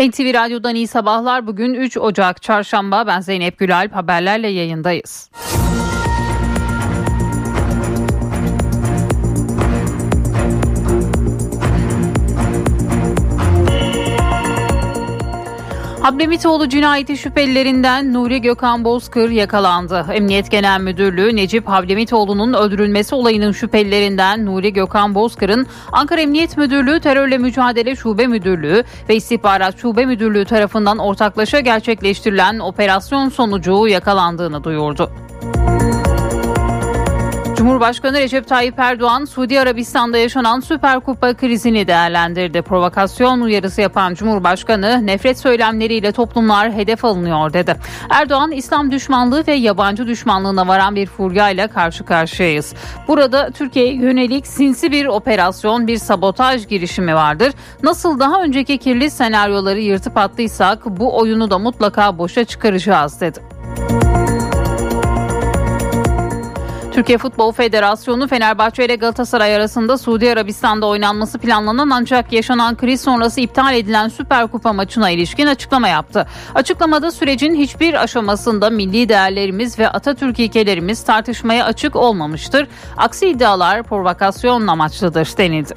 [0.00, 1.46] NTV Radyo'dan iyi sabahlar.
[1.46, 3.06] Bugün 3 Ocak Çarşamba.
[3.06, 5.30] Ben Zeynep Gülalp haberlerle yayındayız.
[16.02, 20.06] Hablemitoğlu cinayeti şüphelilerinden Nuri Gökhan Bozkır yakalandı.
[20.12, 27.38] Emniyet Genel Müdürlüğü Necip Hablemitoğlu'nun öldürülmesi olayının şüphelilerinden Nuri Gökhan Bozkır'ın Ankara Emniyet Müdürlüğü Terörle
[27.38, 35.10] Mücadele Şube Müdürlüğü ve İstihbarat Şube Müdürlüğü tarafından ortaklaşa gerçekleştirilen operasyon sonucu yakalandığını duyurdu.
[37.60, 42.62] Cumhurbaşkanı Recep Tayyip Erdoğan, Suudi Arabistan'da yaşanan Süper Kupa krizini değerlendirdi.
[42.62, 47.76] Provokasyon uyarısı yapan Cumhurbaşkanı, nefret söylemleriyle toplumlar hedef alınıyor dedi.
[48.10, 52.74] Erdoğan, İslam düşmanlığı ve yabancı düşmanlığına varan bir furya ile karşı karşıyayız.
[53.08, 57.52] Burada Türkiye'ye yönelik sinsi bir operasyon, bir sabotaj girişimi vardır.
[57.82, 63.40] Nasıl daha önceki kirli senaryoları yırtıp attıysak bu oyunu da mutlaka boşa çıkaracağız dedi.
[66.92, 73.40] Türkiye Futbol Federasyonu Fenerbahçe ile Galatasaray arasında Suudi Arabistan'da oynanması planlanan ancak yaşanan kriz sonrası
[73.40, 76.26] iptal edilen Süper Kupa maçına ilişkin açıklama yaptı.
[76.54, 82.66] Açıklamada sürecin hiçbir aşamasında milli değerlerimiz ve Atatürk ilkelerimiz tartışmaya açık olmamıştır.
[82.96, 85.74] Aksi iddialar provokasyon amaçlıdır denildi.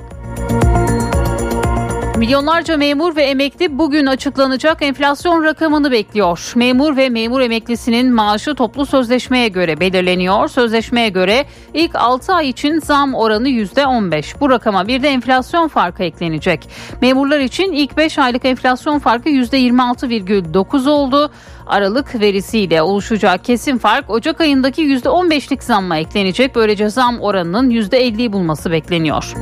[2.24, 6.54] Milyonlarca memur ve emekli bugün açıklanacak enflasyon rakamını bekliyor.
[6.56, 10.48] Memur ve memur emeklisinin maaşı toplu sözleşmeye göre belirleniyor.
[10.48, 14.40] Sözleşmeye göre ilk 6 ay için zam oranı %15.
[14.40, 16.70] Bu rakama bir de enflasyon farkı eklenecek.
[17.02, 21.32] Memurlar için ilk 5 aylık enflasyon farkı %26,9 oldu.
[21.68, 26.56] Aralık verisiyle oluşacak kesin fark Ocak ayındaki %15'lik zamma eklenecek.
[26.56, 29.34] Böylece zam oranının %50'yi bulması bekleniyor.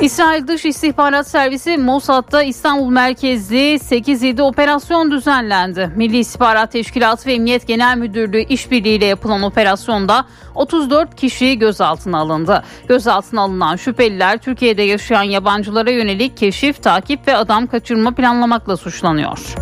[0.00, 5.90] İsrail Dış İstihbarat Servisi Mossad'da İstanbul merkezli 8-7 operasyon düzenlendi.
[5.96, 10.24] Milli İstihbarat Teşkilatı ve Emniyet Genel Müdürlüğü işbirliğiyle yapılan operasyonda
[10.54, 12.64] 34 kişi gözaltına alındı.
[12.88, 19.54] Gözaltına alınan şüpheliler Türkiye'de yaşayan yabancılara yönelik keşif, takip ve adam kaçırma planlamakla suçlanıyor.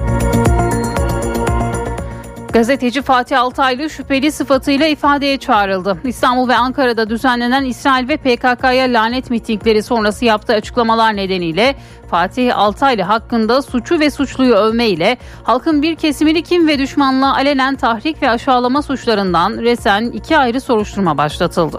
[2.52, 5.98] Gazeteci Fatih Altaylı şüpheli sıfatıyla ifadeye çağrıldı.
[6.04, 11.74] İstanbul ve Ankara'da düzenlenen İsrail ve PKK'ya lanet mitingleri sonrası yaptığı açıklamalar nedeniyle
[12.10, 17.76] Fatih Altaylı hakkında suçu ve suçluyu övme ile halkın bir kesimini kim ve düşmanlığa alenen
[17.76, 21.78] tahrik ve aşağılama suçlarından resen iki ayrı soruşturma başlatıldı.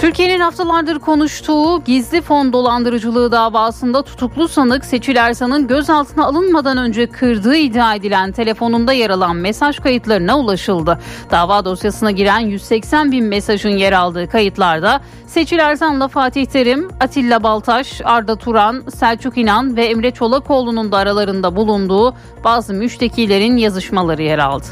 [0.00, 7.56] Türkiye'nin haftalardır konuştuğu gizli fon dolandırıcılığı davasında tutuklu sanık Seçil Ersan'ın gözaltına alınmadan önce kırdığı
[7.56, 10.98] iddia edilen telefonunda yer alan mesaj kayıtlarına ulaşıldı.
[11.30, 18.00] Dava dosyasına giren 180 bin mesajın yer aldığı kayıtlarda Seçil Ersan'la Fatih Terim, Atilla Baltaş,
[18.04, 22.14] Arda Turan, Selçuk İnan ve Emre Çolakoğlu'nun da aralarında bulunduğu
[22.44, 24.66] bazı müştekilerin yazışmaları yer aldı.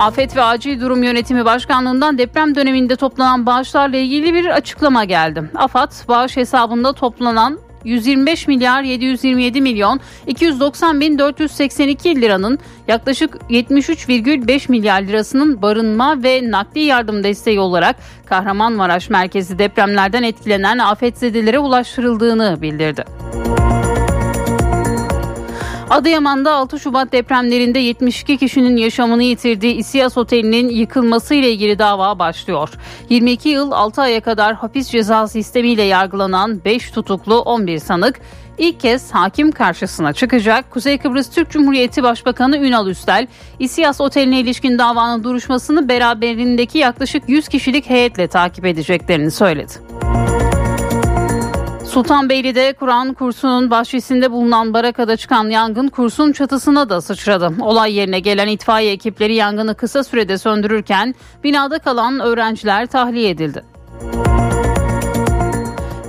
[0.00, 5.50] Afet ve Acil Durum Yönetimi Başkanlığı'ndan deprem döneminde toplanan bağışlarla ilgili bir açıklama geldi.
[5.54, 15.02] AFAD bağış hesabında toplanan 125 milyar 727 milyon 290 bin 482 liranın yaklaşık 73,5 milyar
[15.02, 17.96] lirasının barınma ve nakli yardım desteği olarak
[18.26, 23.04] Kahramanmaraş merkezi depremlerden etkilenen afetzedelere ulaştırıldığını bildirdi.
[25.90, 32.70] Adıyaman'da 6 Şubat depremlerinde 72 kişinin yaşamını yitirdiği İSİAS Oteli'nin yıkılması ile ilgili dava başlıyor.
[33.08, 38.20] 22 yıl 6 aya kadar hapis cezası sistemiyle yargılanan 5 tutuklu 11 sanık
[38.58, 40.70] ilk kez hakim karşısına çıkacak.
[40.70, 43.26] Kuzey Kıbrıs Türk Cumhuriyeti Başbakanı Ünal Üstel,
[43.58, 49.72] İSİAS Oteli'ne ilişkin davanın duruşmasını beraberindeki yaklaşık 100 kişilik heyetle takip edeceklerini söyledi.
[51.90, 57.52] Sultanbeyli'de Kur'an kursunun bahçesinde bulunan barakada çıkan yangın kursun çatısına da sıçradı.
[57.60, 61.14] Olay yerine gelen itfaiye ekipleri yangını kısa sürede söndürürken
[61.44, 63.64] binada kalan öğrenciler tahliye edildi.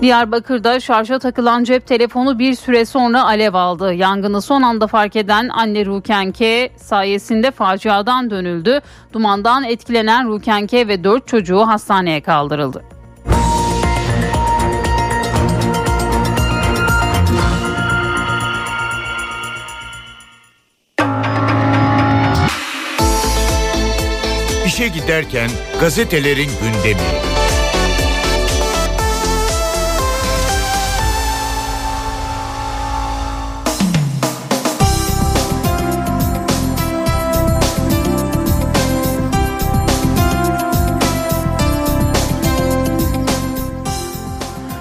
[0.01, 3.93] Diyarbakır'da şarja takılan cep telefonu bir süre sonra alev aldı.
[3.93, 8.79] Yangını son anda fark eden anne Rukenke sayesinde faciadan dönüldü.
[9.13, 12.83] Dumandan etkilenen Rukenke ve dört çocuğu hastaneye kaldırıldı.
[24.81, 25.49] İşe giderken
[25.79, 27.01] gazetelerin gündemi.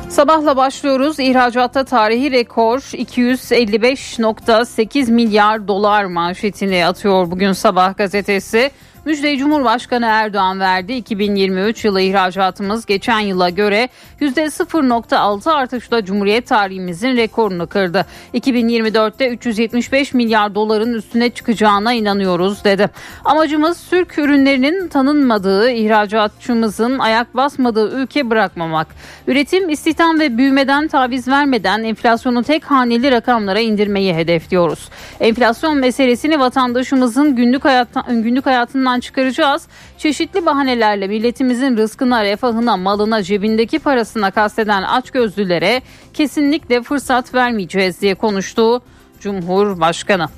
[0.08, 1.18] Sabahla başlıyoruz.
[1.18, 8.70] İhracatta tarihi rekor 255.8 milyar dolar manşetini atıyor bugün sabah gazetesi.
[9.04, 10.92] Müjdeyi Cumhurbaşkanı Erdoğan verdi.
[10.92, 13.88] 2023 yılı ihracatımız geçen yıla göre
[14.20, 18.06] %0.6 artışla Cumhuriyet tarihimizin rekorunu kırdı.
[18.34, 22.90] 2024'te 375 milyar doların üstüne çıkacağına inanıyoruz dedi.
[23.24, 28.86] Amacımız Türk ürünlerinin tanınmadığı, ihracatçımızın ayak basmadığı ülke bırakmamak.
[29.26, 34.88] Üretim, istihdam ve büyümeden taviz vermeden enflasyonu tek haneli rakamlara indirmeyi hedefliyoruz.
[35.20, 39.68] Enflasyon meselesini vatandaşımızın günlük hayattan, günlük hayatından hayatından çıkaracağız.
[39.98, 45.82] Çeşitli bahanelerle milletimizin rızkına, refahına, malına, cebindeki parasına kasteden açgözlülere
[46.14, 48.82] kesinlikle fırsat vermeyeceğiz diye konuştu
[49.20, 50.28] Cumhurbaşkanı.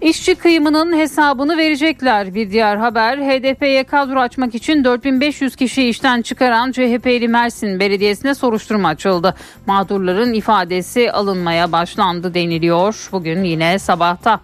[0.00, 2.34] İşçi kıyımının hesabını verecekler.
[2.34, 8.88] Bir diğer haber HDP'ye kadro açmak için 4500 kişi işten çıkaran CHP'li Mersin Belediyesi'ne soruşturma
[8.88, 9.34] açıldı.
[9.66, 14.40] Mağdurların ifadesi alınmaya başlandı deniliyor bugün yine sabahta.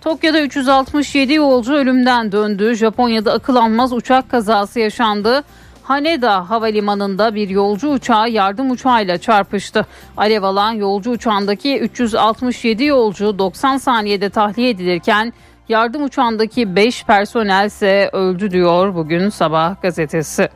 [0.00, 2.74] Tokyo'da 367 yolcu ölümden döndü.
[2.74, 5.44] Japonya'da akıl almaz uçak kazası yaşandı.
[5.82, 9.86] Haneda Havalimanı'nda bir yolcu uçağı yardım uçağıyla çarpıştı.
[10.16, 15.32] Alev alan yolcu uçağındaki 367 yolcu 90 saniyede tahliye edilirken
[15.68, 20.48] yardım uçağındaki 5 personel ise öldü diyor bugün sabah gazetesi.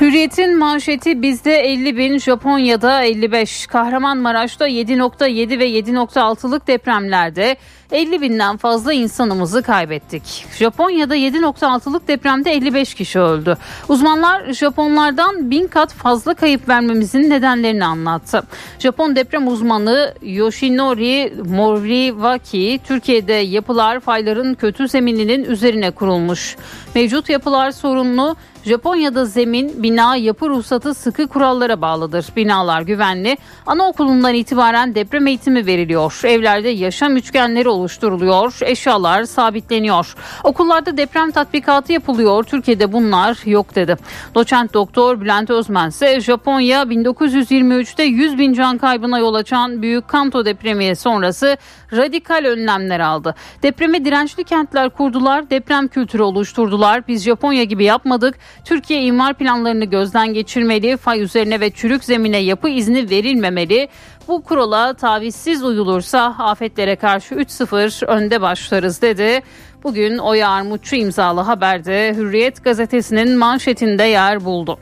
[0.00, 3.66] Hürriyet'in manşeti bizde 50 bin, Japonya'da 55.
[3.66, 7.56] Kahramanmaraş'ta 7.7 ve 7.6'lık depremlerde
[7.92, 10.46] 50 binden fazla insanımızı kaybettik.
[10.58, 13.56] Japonya'da 7.6'lık depremde 55 kişi öldü.
[13.88, 18.42] Uzmanlar Japonlardan bin kat fazla kayıp vermemizin nedenlerini anlattı.
[18.78, 26.56] Japon deprem uzmanı Yoshinori Moriwaki, Türkiye'de yapılar fayların kötü zemininin üzerine kurulmuş.
[26.94, 28.36] Mevcut yapılar sorunlu,
[28.68, 32.26] Japonya'da zemin, bina, yapı ruhsatı sıkı kurallara bağlıdır.
[32.36, 33.36] Binalar güvenli.
[33.66, 36.20] Anaokulundan itibaren deprem eğitimi veriliyor.
[36.24, 38.58] Evlerde yaşam üçgenleri oluşturuluyor.
[38.62, 40.14] Eşyalar sabitleniyor.
[40.44, 42.44] Okullarda deprem tatbikatı yapılıyor.
[42.44, 43.96] Türkiye'de bunlar yok dedi.
[44.34, 50.44] Doçent doktor Bülent Özmen ise Japonya 1923'te 100 bin can kaybına yol açan büyük Kanto
[50.44, 51.56] depremi sonrası
[51.92, 53.34] radikal önlemler aldı.
[53.62, 57.08] Depreme dirençli kentler kurdular, deprem kültürü oluşturdular.
[57.08, 58.34] Biz Japonya gibi yapmadık.
[58.64, 63.88] Türkiye imar planlarını gözden geçirmeli, fay üzerine ve çürük zemine yapı izni verilmemeli.
[64.28, 69.42] Bu kurala tavizsiz uyulursa afetlere karşı 3-0 önde başlarız dedi.
[69.84, 74.78] Bugün Oya Armutçu imzalı haberde Hürriyet gazetesinin manşetinde yer buldu.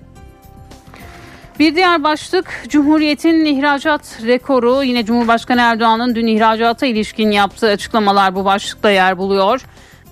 [1.58, 8.44] Bir diğer başlık Cumhuriyet'in ihracat rekoru yine Cumhurbaşkanı Erdoğan'ın dün ihracata ilişkin yaptığı açıklamalar bu
[8.44, 9.60] başlıkta yer buluyor.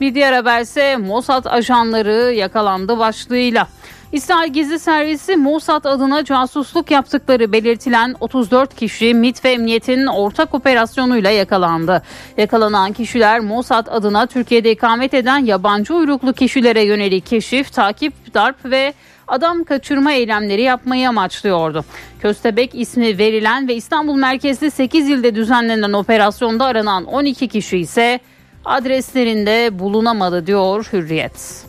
[0.05, 3.69] Bir diğer haber ise Mossad ajanları yakalandı başlığıyla.
[4.13, 11.31] İsrail Gizli Servisi Mossad adına casusluk yaptıkları belirtilen 34 kişi MİT ve Emniyet'in ortak operasyonuyla
[11.31, 12.03] yakalandı.
[12.37, 18.95] Yakalanan kişiler Mossad adına Türkiye'de ikamet eden yabancı uyruklu kişilere yönelik keşif, takip, darp ve
[19.29, 21.85] adam kaçırma eylemleri yapmayı amaçlıyordu.
[22.21, 28.21] Köstebek ismi verilen ve İstanbul merkezli 8 ilde düzenlenen operasyonda aranan 12 kişi ise
[28.65, 31.65] adreslerinde bulunamadı diyor Hürriyet.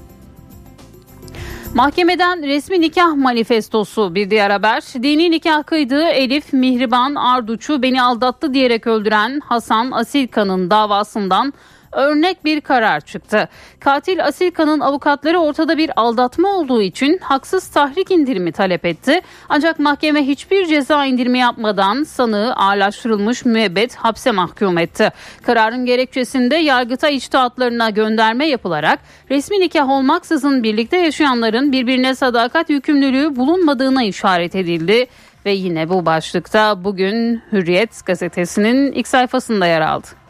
[1.76, 4.82] Mahkemeden resmi nikah manifestosu bir diğer haber.
[4.82, 11.54] Dini nikah kıydığı Elif Mihriban Arduç'u beni aldattı diyerek öldüren Hasan Asilkan'ın davasından
[11.96, 13.50] örnek bir karar çıktı.
[13.80, 19.22] Katil Asilka'nın avukatları ortada bir aldatma olduğu için haksız tahrik indirimi talep etti.
[19.50, 25.10] Ancak mahkeme hiçbir ceza indirimi yapmadan sanığı ağırlaştırılmış müebbet hapse mahkum etti.
[25.44, 29.00] Kararın gerekçesinde yargıta içtihatlarına gönderme yapılarak
[29.30, 35.06] resmi nikah olmaksızın birlikte yaşayanların birbirine sadakat yükümlülüğü bulunmadığına işaret edildi
[35.46, 40.25] ve yine bu başlıkta bugün Hürriyet gazetesinin ilk sayfasında yer aldı.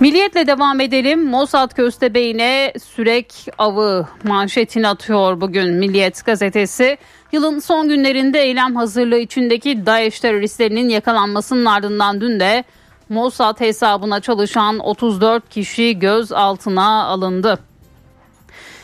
[0.00, 1.28] Milliyetle devam edelim.
[1.30, 6.98] Mossad köstebeğine sürek avı manşetini atıyor bugün Milliyet gazetesi.
[7.32, 12.64] Yılın son günlerinde eylem hazırlığı içindeki DAEŞ teröristlerinin yakalanmasının ardından dün de
[13.08, 17.69] Mossad hesabına çalışan 34 kişi gözaltına alındı.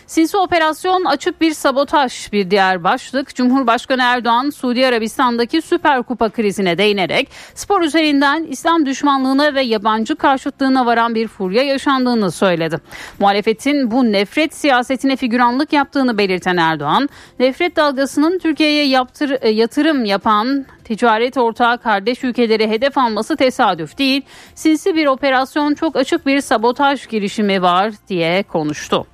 [0.07, 3.35] Sinsi operasyon açık bir sabotaj bir diğer başlık.
[3.35, 10.87] Cumhurbaşkanı Erdoğan Suudi Arabistan'daki Süper Kupa krizine değinerek spor üzerinden İslam düşmanlığına ve yabancı karşıtlığına
[10.87, 12.79] varan bir furya yaşandığını söyledi.
[13.19, 17.09] Muhalefetin bu nefret siyasetine figüranlık yaptığını belirten Erdoğan,
[17.39, 24.23] nefret dalgasının Türkiye'ye yaptır, yatırım yapan ticaret ortağı kardeş ülkeleri hedef alması tesadüf değil,
[24.55, 29.07] sinsi bir operasyon çok açık bir sabotaj girişimi var diye konuştu.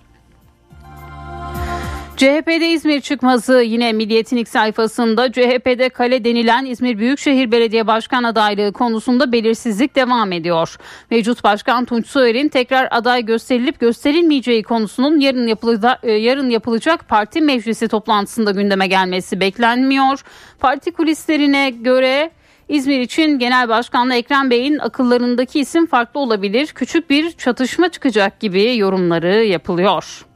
[2.16, 8.73] CHP'de İzmir çıkması yine Milliyet'in ilk sayfasında CHP'de kale denilen İzmir Büyükşehir Belediye Başkan adaylığı
[8.73, 10.76] konusunda belirsizlik devam ediyor.
[11.11, 17.40] Mevcut Başkan Tunç Soyer'in tekrar aday gösterilip gösterilmeyeceği konusunun yarın, yapılaca, e, yarın yapılacak parti
[17.40, 20.25] meclisi toplantısında gündeme gelmesi beklenmiyor.
[20.61, 22.31] Parti kulislerine göre
[22.69, 26.66] İzmir için Genel Başkanlı Ekrem Bey'in akıllarındaki isim farklı olabilir.
[26.66, 30.31] Küçük bir çatışma çıkacak gibi yorumları yapılıyor.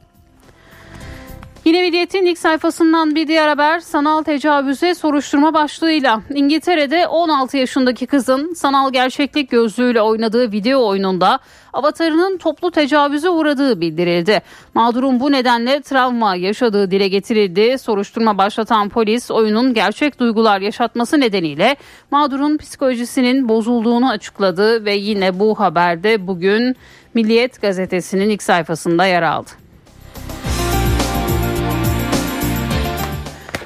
[1.67, 8.53] Yine Milliyet'in ilk sayfasından bir diğer haber sanal tecavüze soruşturma başlığıyla İngiltere'de 16 yaşındaki kızın
[8.53, 11.39] sanal gerçeklik gözlüğüyle oynadığı video oyununda
[11.73, 14.41] avatarının toplu tecavüze uğradığı bildirildi.
[14.73, 17.77] Mağdurun bu nedenle travma yaşadığı dile getirildi.
[17.77, 21.75] Soruşturma başlatan polis oyunun gerçek duygular yaşatması nedeniyle
[22.11, 26.75] mağdurun psikolojisinin bozulduğunu açıkladı ve yine bu haberde bugün
[27.13, 29.66] Milliyet gazetesinin ilk sayfasında yer aldı.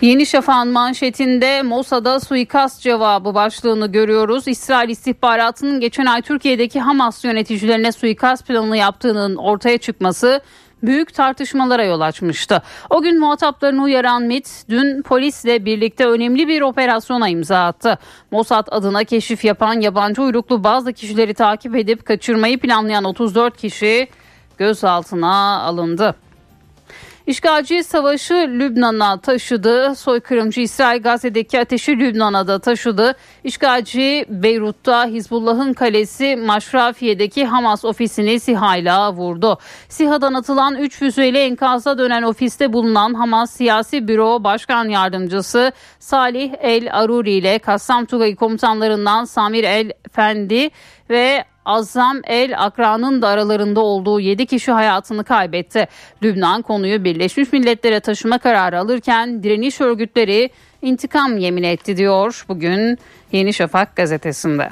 [0.02, 4.48] Yeni Şafak'ın manşetinde Mossad'a suikast cevabı başlığını görüyoruz.
[4.48, 10.42] İsrail istihbaratının geçen ay Türkiye'deki Hamas yöneticilerine suikast planı yaptığının ortaya çıkması
[10.84, 12.62] büyük tartışmalara yol açmıştı.
[12.90, 17.98] O gün muhataplarını uyaran MIT dün polisle birlikte önemli bir operasyona imza attı.
[18.32, 24.08] Mossad adına keşif yapan yabancı uyruklu bazı kişileri takip edip kaçırmayı planlayan 34 kişi
[24.58, 26.16] gözaltına alındı.
[27.32, 29.96] İşgalci savaşı Lübnan'a taşıdı.
[29.96, 33.16] Soykırımcı İsrail Gazze'deki ateşi Lübnan'a da taşıdı.
[33.44, 39.58] İşgalci Beyrut'ta Hizbullah'ın kalesi Maşrafiye'deki Hamas ofisini SİHA'yla vurdu.
[39.90, 47.00] SİHA'dan atılan 3 füzeyle enkaza dönen ofiste bulunan Hamas Siyasi Büro Başkan Yardımcısı Salih El
[47.00, 50.70] Aruri ile Kassam Tugay komutanlarından Samir El Fendi
[51.10, 55.88] ve Azam El Akra'nın da aralarında olduğu 7 kişi hayatını kaybetti.
[56.24, 60.50] Lübnan konuyu Birleşmiş Milletler'e taşıma kararı alırken direniş örgütleri
[60.82, 62.98] intikam yemin etti diyor bugün
[63.32, 64.70] Yeni Şafak gazetesinde.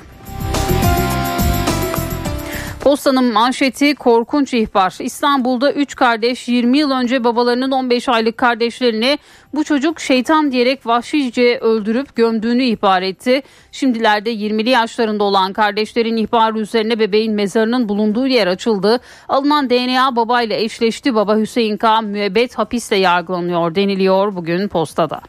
[2.79, 4.97] Postanın manşeti korkunç ihbar.
[4.99, 9.19] İstanbul'da 3 kardeş 20 yıl önce babalarının 15 aylık kardeşlerini
[9.53, 13.41] bu çocuk şeytan diyerek vahşice öldürüp gömdüğünü ihbar etti.
[13.71, 18.99] Şimdilerde 20'li yaşlarında olan kardeşlerin ihbarı üzerine bebeğin mezarının bulunduğu yer açıldı.
[19.29, 21.15] Alınan DNA babayla eşleşti.
[21.15, 22.01] Baba Hüseyin K.
[22.01, 25.21] müebbet hapisle yargılanıyor deniliyor bugün postada.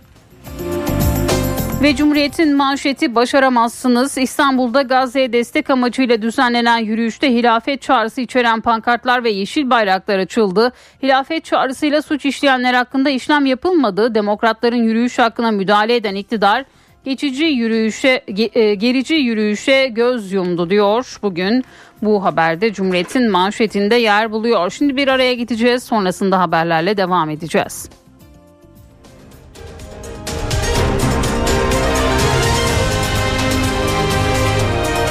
[1.83, 4.19] Ve Cumhuriyet'in manşeti başaramazsınız.
[4.19, 10.73] İstanbul'da Gazze'ye destek amacıyla düzenlenen yürüyüşte hilafet çağrısı içeren pankartlar ve yeşil bayraklar açıldı.
[11.03, 14.15] Hilafet çağrısıyla suç işleyenler hakkında işlem yapılmadı.
[14.15, 16.65] Demokratların yürüyüş hakkına müdahale eden iktidar
[17.05, 21.19] geçici yürüyüşe e, gerici yürüyüşe göz yumdu diyor.
[21.23, 21.65] Bugün
[22.03, 24.71] bu haberde Cumhuriyet'in manşetinde yer buluyor.
[24.71, 25.83] Şimdi bir araya gideceğiz.
[25.83, 28.00] Sonrasında haberlerle devam edeceğiz.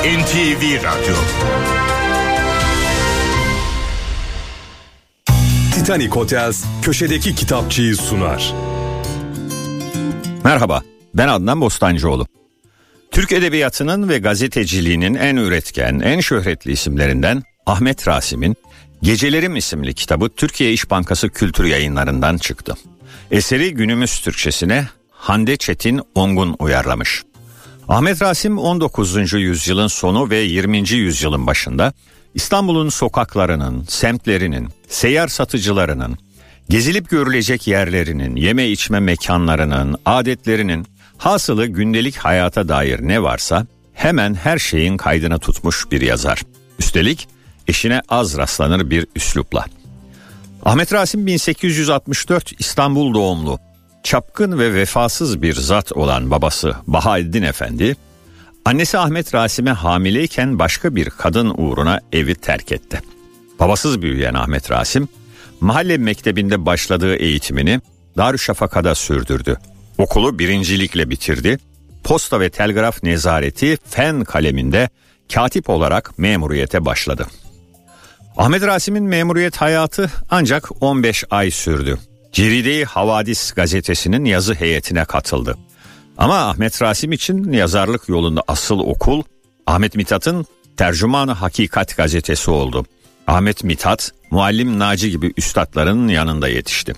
[0.03, 1.15] NTV Radyo
[5.73, 8.53] Titanic Hotels köşedeki kitapçıyı sunar.
[10.43, 10.81] Merhaba,
[11.13, 12.27] ben Adnan Bostancıoğlu.
[13.11, 18.55] Türk edebiyatının ve gazeteciliğinin en üretken, en şöhretli isimlerinden Ahmet Rasim'in
[19.01, 22.75] Gecelerim isimli kitabı Türkiye İş Bankası Kültür Yayınlarından çıktı.
[23.31, 27.23] Eseri günümüz Türkçesine Hande Çetin Ongun uyarlamış.
[27.89, 29.33] Ahmet Rasim 19.
[29.33, 30.89] yüzyılın sonu ve 20.
[30.89, 31.93] yüzyılın başında
[32.33, 36.17] İstanbul'un sokaklarının, semtlerinin, seyyar satıcılarının,
[36.69, 44.59] gezilip görülecek yerlerinin, yeme içme mekanlarının, adetlerinin, hasılı gündelik hayata dair ne varsa hemen her
[44.59, 46.41] şeyin kaydını tutmuş bir yazar.
[46.79, 47.27] Üstelik
[47.67, 49.65] eşine az rastlanır bir üslupla.
[50.65, 53.59] Ahmet Rasim 1864 İstanbul doğumlu
[54.03, 57.95] çapkın ve vefasız bir zat olan babası Bahaeddin Efendi,
[58.65, 63.01] annesi Ahmet Rasim'e hamileyken başka bir kadın uğruna evi terk etti.
[63.59, 65.07] Babasız büyüyen Ahmet Rasim,
[65.61, 67.81] mahalle mektebinde başladığı eğitimini
[68.17, 69.57] Darüşşafaka'da sürdürdü.
[69.97, 71.57] Okulu birincilikle bitirdi.
[72.03, 74.89] Posta ve telgraf nezareti fen kaleminde
[75.33, 77.27] katip olarak memuriyete başladı.
[78.37, 81.97] Ahmet Rasim'in memuriyet hayatı ancak 15 ay sürdü.
[82.31, 85.57] Ceride-i Havadis gazetesinin yazı heyetine katıldı.
[86.17, 89.23] Ama Ahmet Rasim için yazarlık yolunda asıl okul
[89.67, 90.45] Ahmet Mithat'ın
[90.77, 92.85] Tercümanı Hakikat gazetesi oldu.
[93.27, 96.93] Ahmet Mithat, Muallim Naci gibi üstadların yanında yetişti.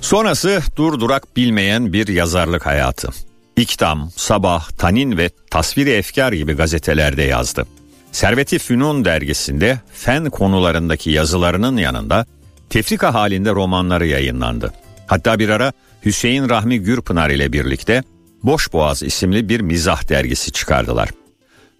[0.00, 3.08] Sonrası durdurak bilmeyen bir yazarlık hayatı.
[3.56, 7.66] İktam, Sabah, Tanin ve Tasviri Efkar gibi gazetelerde yazdı.
[8.12, 12.26] Serveti Fünun dergisinde fen konularındaki yazılarının yanında
[12.72, 14.72] tefrika halinde romanları yayınlandı.
[15.06, 15.72] Hatta bir ara
[16.04, 18.02] Hüseyin Rahmi Gürpınar ile birlikte
[18.42, 21.08] Boş Boğaz isimli bir mizah dergisi çıkardılar.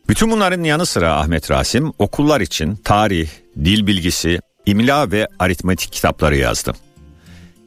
[0.09, 3.29] Bütün bunların yanı sıra Ahmet Rasim okullar için tarih,
[3.65, 6.73] dil bilgisi, imla ve aritmetik kitapları yazdı.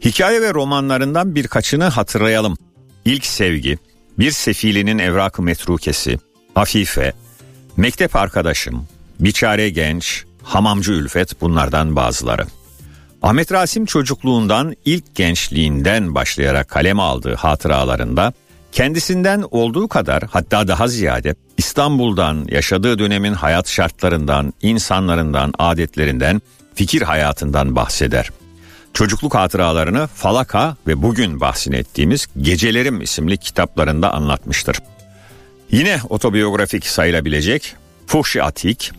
[0.06, 2.58] Hikaye ve romanlarından birkaçını hatırlayalım.
[3.06, 3.78] İlk Sevgi,
[4.20, 6.20] Bir Sefilinin Evrak-ı Metrukesi,
[6.56, 7.14] Hafife,
[7.78, 8.88] Mektep Arkadaşım,
[9.20, 12.46] Biçare Genç, Hamamcı Ülfet bunlardan bazıları.
[13.26, 18.34] Ahmet Rasim çocukluğundan ilk gençliğinden başlayarak kalem aldığı hatıralarında
[18.72, 26.42] kendisinden olduğu kadar hatta daha ziyade İstanbul'dan, yaşadığı dönemin hayat şartlarından, insanlarından, adetlerinden,
[26.76, 28.30] fikir hayatından bahseder.
[28.94, 34.78] Çocukluk hatıralarını Falaka ve bugün bahsini ettiğimiz Gecelerim isimli kitaplarında anlatmıştır.
[35.72, 37.76] Yine otobiyografik sayılabilecek
[38.08, 38.92] Fuhşi Atik,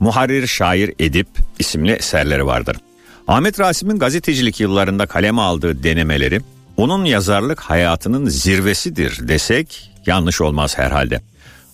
[0.00, 2.76] Muharrir Şair Edip isimli eserleri vardır.
[3.28, 6.40] Ahmet Rasim'in gazetecilik yıllarında kaleme aldığı denemeleri
[6.76, 11.20] onun yazarlık hayatının zirvesidir desek yanlış olmaz herhalde.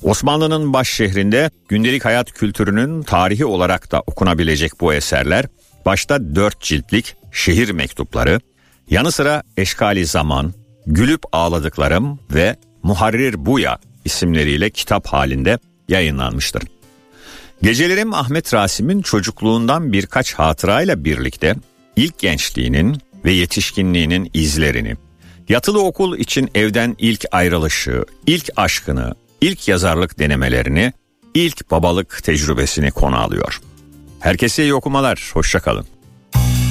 [0.02, 5.45] Osmanlı'nın baş şehrinde gündelik hayat kültürünün tarihi olarak da okunabilecek bu eserler
[5.87, 8.40] başta dört ciltlik şehir mektupları,
[8.90, 10.55] yanı sıra Eşkali Zaman,
[10.87, 16.62] Gülüp Ağladıklarım ve Muharrir Buya isimleriyle kitap halinde yayınlanmıştır.
[17.62, 21.55] Gecelerim Ahmet Rasim'in çocukluğundan birkaç hatırayla birlikte
[21.97, 24.97] ilk gençliğinin ve yetişkinliğinin izlerini,
[25.49, 30.93] yatılı okul için evden ilk ayrılışı, ilk aşkını, ilk yazarlık denemelerini,
[31.35, 33.61] ilk babalık tecrübesini konu alıyor.
[34.21, 35.87] Herkese iyi okumalar, hoşçakalın.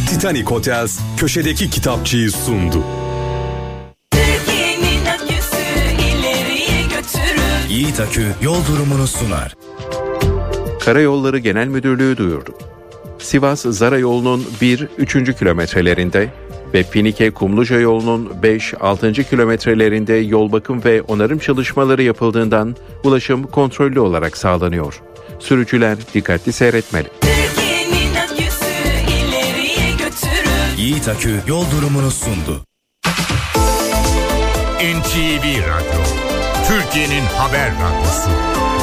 [0.10, 2.84] Titanic Hotels köşedeki kitapçıyı sundu.
[7.70, 9.66] Yiğit Akü yol durumunu sunar.
[10.88, 12.53] Karayolları Genel Müdürlüğü duyurdu.
[13.20, 15.38] Sivas-Zara yolunun 1-3.
[15.39, 16.29] kilometrelerinde
[16.74, 19.29] ve Pinike-Kumluca yolunun 5-6.
[19.29, 25.02] kilometrelerinde yol bakım ve onarım çalışmaları yapıldığından ulaşım kontrollü olarak sağlanıyor.
[25.39, 27.08] Sürücüler dikkatli seyretmeli.
[30.78, 32.62] Yiğit Akü yol durumunu sundu.
[34.80, 36.02] NTV Radyo,
[36.67, 38.76] Türkiye'nin haber radyosu.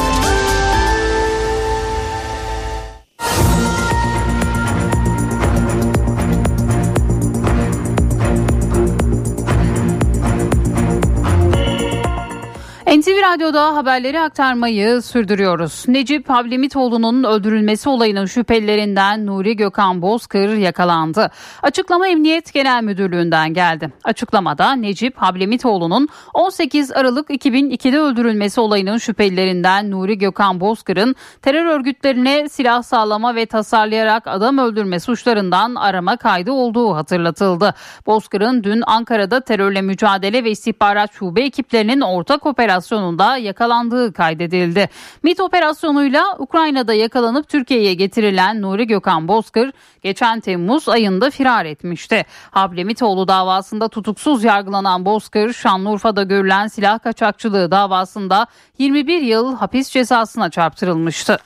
[13.05, 15.83] NTV Radyo'da haberleri aktarmayı sürdürüyoruz.
[15.87, 21.31] Necip Havlimitoğlu'nun öldürülmesi olayının şüphelilerinden Nuri Gökhan Bozkır yakalandı.
[21.63, 23.93] Açıklama Emniyet Genel Müdürlüğü'nden geldi.
[24.03, 32.83] Açıklamada Necip Havlimitoğlu'nun 18 Aralık 2002'de öldürülmesi olayının şüphelilerinden Nuri Gökhan Bozkır'ın terör örgütlerine silah
[32.83, 37.73] sağlama ve tasarlayarak adam öldürme suçlarından arama kaydı olduğu hatırlatıldı.
[38.05, 44.89] Bozkır'ın dün Ankara'da terörle mücadele ve istihbarat şube ekiplerinin ortak operasyonu operasyonunda yakalandığı kaydedildi.
[45.23, 49.71] MIT operasyonuyla Ukrayna'da yakalanıp Türkiye'ye getirilen Nuri Gökhan Bozkır
[50.03, 52.25] geçen Temmuz ayında firar etmişti.
[52.51, 61.37] Hablemitoğlu davasında tutuksuz yargılanan Bozkır Şanlıurfa'da görülen silah kaçakçılığı davasında 21 yıl hapis cezasına çarptırılmıştı.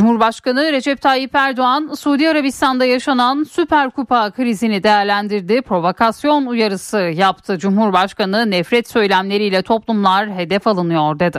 [0.00, 5.62] Cumhurbaşkanı Recep Tayyip Erdoğan Suudi Arabistan'da yaşanan Süper Kupa krizini değerlendirdi.
[5.62, 7.58] Provokasyon uyarısı yaptı.
[7.58, 11.38] Cumhurbaşkanı nefret söylemleriyle toplumlar hedef alınıyor dedi.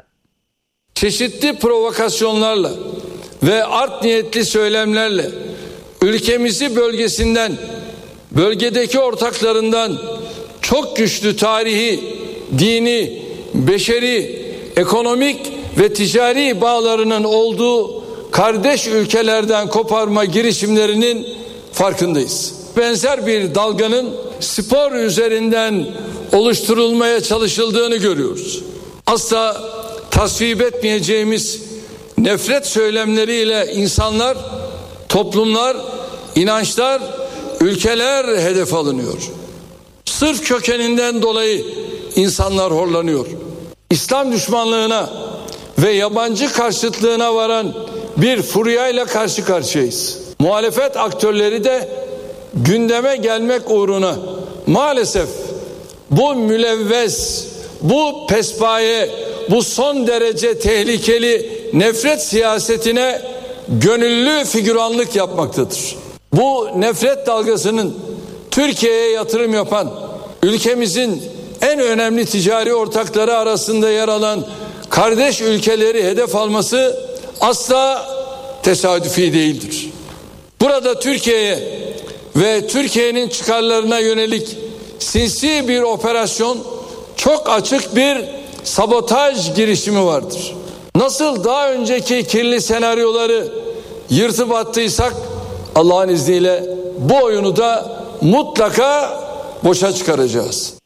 [0.95, 2.71] Çeşitli provokasyonlarla
[3.43, 5.31] ve art niyetli söylemlerle
[6.01, 7.51] ülkemizi bölgesinden,
[8.31, 9.97] bölgedeki ortaklarından
[10.61, 11.99] çok güçlü tarihi,
[12.57, 13.21] dini,
[13.53, 14.45] beşeri,
[14.75, 21.27] ekonomik ve ticari bağlarının olduğu kardeş ülkelerden koparma girişimlerinin
[21.73, 22.53] farkındayız.
[22.77, 25.87] Benzer bir dalganın spor üzerinden
[26.33, 28.63] oluşturulmaya çalışıldığını görüyoruz.
[29.07, 29.61] Asla
[30.11, 31.61] tasvip etmeyeceğimiz
[32.17, 34.37] nefret söylemleriyle insanlar,
[35.09, 35.77] toplumlar,
[36.35, 37.01] inançlar,
[37.61, 39.17] ülkeler hedef alınıyor.
[40.05, 41.65] Sırf kökeninden dolayı
[42.15, 43.27] insanlar horlanıyor.
[43.89, 45.09] İslam düşmanlığına
[45.77, 47.73] ve yabancı karşıtlığına varan
[48.17, 50.19] bir furyayla karşı karşıyayız.
[50.39, 51.89] Muhalefet aktörleri de
[52.53, 54.15] gündeme gelmek uğruna
[54.67, 55.29] maalesef
[56.11, 57.45] bu mülevves,
[57.81, 59.09] bu pespaye,
[59.49, 63.21] bu son derece tehlikeli nefret siyasetine
[63.67, 65.95] gönüllü figüranlık yapmaktadır.
[66.33, 67.95] Bu nefret dalgasının
[68.51, 69.91] Türkiye'ye yatırım yapan
[70.43, 71.23] ülkemizin
[71.61, 74.45] en önemli ticari ortakları arasında yer alan
[74.89, 77.10] kardeş ülkeleri hedef alması
[77.41, 78.07] asla
[78.63, 79.89] tesadüfi değildir.
[80.61, 81.59] Burada Türkiye'ye
[82.35, 84.57] ve Türkiye'nin çıkarlarına yönelik
[84.99, 86.57] sinsi bir operasyon
[87.15, 88.17] çok açık bir
[88.63, 90.55] sabotaj girişimi vardır.
[90.95, 93.47] Nasıl daha önceki kirli senaryoları
[94.09, 95.13] yırtıp attıysak
[95.75, 96.63] Allah'ın izniyle
[96.97, 99.19] bu oyunu da mutlaka
[99.63, 100.80] boşa çıkaracağız.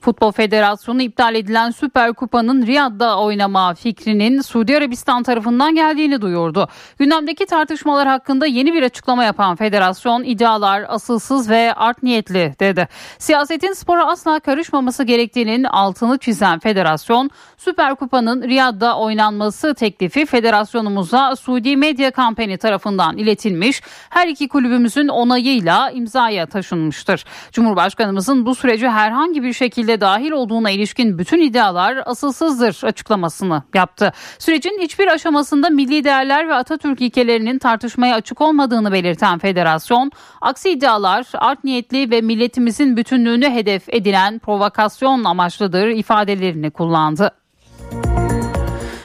[0.00, 6.68] Futbol Federasyonu iptal edilen Süper Kupa'nın Riyad'da oynama fikrinin Suudi Arabistan tarafından geldiğini duyurdu.
[6.98, 12.88] Gündemdeki tartışmalar hakkında yeni bir açıklama yapan federasyon iddialar asılsız ve art niyetli dedi.
[13.18, 21.76] Siyasetin spora asla karışmaması gerektiğinin altını çizen federasyon Süper Kupa'nın Riyad'da oynanması teklifi federasyonumuza Suudi
[21.76, 23.82] Medya Kampanya tarafından iletilmiş.
[24.10, 27.24] Her iki kulübümüzün onayıyla imzaya taşınmıştır.
[27.52, 34.12] Cumhurbaşkanımızın bu sürece herhangi bir şekilde dahil olduğuna ilişkin bütün iddialar asılsızdır açıklamasını yaptı.
[34.38, 41.26] Sürecin hiçbir aşamasında milli değerler ve Atatürk ilkelerinin tartışmaya açık olmadığını belirten federasyon, aksi iddialar
[41.34, 47.30] art niyetli ve milletimizin bütünlüğünü hedef edilen provokasyon amaçlıdır ifadelerini kullandı.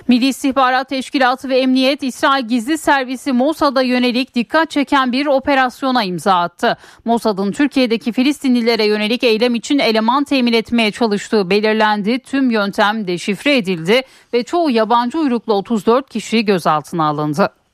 [0.07, 6.33] Milli İstihbarat Teşkilatı ve Emniyet İsrail Gizli Servisi Mossad'a yönelik dikkat çeken bir operasyona imza
[6.33, 6.77] attı.
[7.05, 12.19] Mossad'ın Türkiye'deki Filistinlilere yönelik eylem için eleman temin etmeye çalıştığı belirlendi.
[12.19, 14.01] Tüm yöntem deşifre edildi
[14.33, 17.64] ve çoğu yabancı uyruklu 34 kişi gözaltına alındı.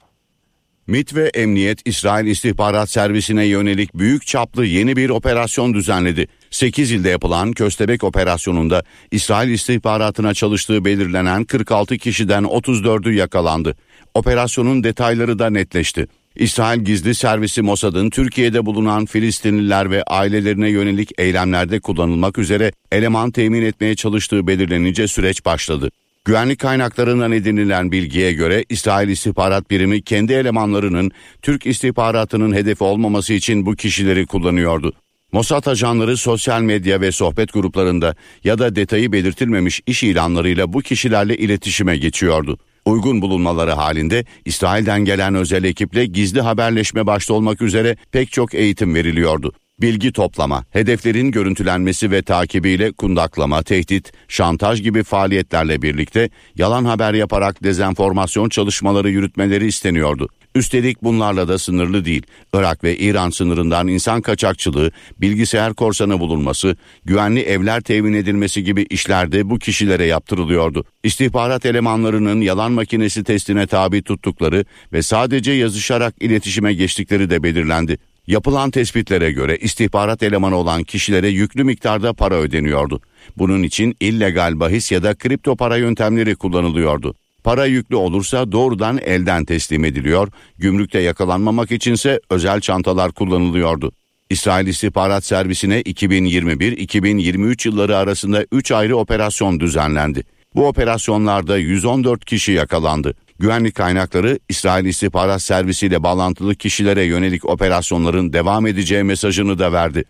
[0.91, 6.27] MIT ve Emniyet İsrail İstihbarat Servisi'ne yönelik büyük çaplı yeni bir operasyon düzenledi.
[6.49, 13.75] 8 ilde yapılan Köstebek operasyonunda İsrail istihbaratına çalıştığı belirlenen 46 kişiden 34'ü yakalandı.
[14.13, 16.07] Operasyonun detayları da netleşti.
[16.35, 23.61] İsrail Gizli Servisi Mossad'ın Türkiye'de bulunan Filistinliler ve ailelerine yönelik eylemlerde kullanılmak üzere eleman temin
[23.61, 25.89] etmeye çalıştığı belirlenince süreç başladı.
[26.25, 33.65] Güvenlik kaynaklarından edinilen bilgiye göre İsrail İstihbarat Birimi kendi elemanlarının Türk istihbaratının hedefi olmaması için
[33.65, 34.93] bu kişileri kullanıyordu.
[35.31, 41.37] Mossad ajanları sosyal medya ve sohbet gruplarında ya da detayı belirtilmemiş iş ilanlarıyla bu kişilerle
[41.37, 42.57] iletişime geçiyordu.
[42.85, 48.95] Uygun bulunmaları halinde İsrail'den gelen özel ekiple gizli haberleşme başta olmak üzere pek çok eğitim
[48.95, 49.53] veriliyordu.
[49.81, 57.63] Bilgi toplama, hedeflerin görüntülenmesi ve takibiyle kundaklama, tehdit, şantaj gibi faaliyetlerle birlikte yalan haber yaparak
[57.63, 60.29] dezenformasyon çalışmaları yürütmeleri isteniyordu.
[60.55, 62.23] Üstelik bunlarla da sınırlı değil.
[62.53, 64.91] Irak ve İran sınırından insan kaçakçılığı,
[65.21, 70.85] bilgisayar korsanı bulunması, güvenli evler temin edilmesi gibi işlerde bu kişilere yaptırılıyordu.
[71.03, 77.97] İstihbarat elemanlarının yalan makinesi testine tabi tuttukları ve sadece yazışarak iletişime geçtikleri de belirlendi.
[78.27, 83.01] Yapılan tespitlere göre istihbarat elemanı olan kişilere yüklü miktarda para ödeniyordu.
[83.37, 87.15] Bunun için illegal bahis ya da kripto para yöntemleri kullanılıyordu.
[87.43, 93.91] Para yüklü olursa doğrudan elden teslim ediliyor, gümrükte yakalanmamak içinse özel çantalar kullanılıyordu.
[94.29, 100.23] İsrail İstihbarat Servisi'ne 2021-2023 yılları arasında 3 ayrı operasyon düzenlendi.
[100.55, 103.13] Bu operasyonlarda 114 kişi yakalandı.
[103.39, 110.05] Güvenlik kaynakları İsrail İstihbarat Servisi ile bağlantılı kişilere yönelik operasyonların devam edeceği mesajını da verdi.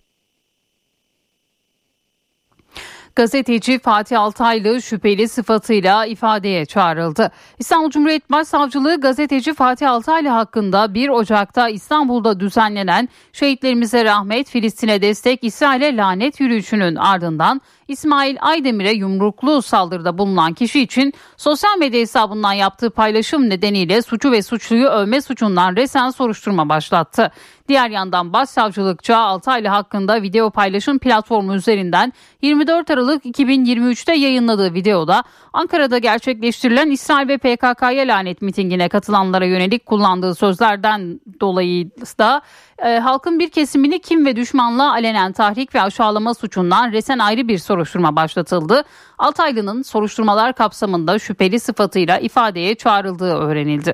[3.15, 7.31] Gazeteci Fatih Altaylı şüpheli sıfatıyla ifadeye çağrıldı.
[7.59, 15.43] İstanbul Cumhuriyet Başsavcılığı gazeteci Fatih Altaylı hakkında 1 Ocak'ta İstanbul'da düzenlenen Şehitlerimize Rahmet, Filistin'e Destek,
[15.43, 22.89] İsrail'e Lanet yürüyüşünün ardından İsmail Aydemir'e yumruklu saldırıda bulunan kişi için sosyal medya hesabından yaptığı
[22.89, 27.31] paylaşım nedeniyle suçu ve suçluyu övme suçundan resen soruşturma başlattı.
[27.67, 35.23] Diğer yandan Başsavcılıkça Altaylı hakkında video paylaşım platformu üzerinden 24 Aralık 2023'te yayınladığı videoda
[35.53, 42.41] Ankara'da gerçekleştirilen İsrail ve PKK'ya lanet mitingine katılanlara yönelik kullandığı sözlerden dolayı da
[42.85, 47.57] e, halkın bir kesimini kim ve düşmanlığa alenen tahrik ve aşağılama suçundan resen ayrı bir
[47.57, 48.83] soruşturma başlatıldı.
[49.17, 53.93] Altaylı'nın soruşturmalar kapsamında şüpheli sıfatıyla ifadeye çağrıldığı öğrenildi.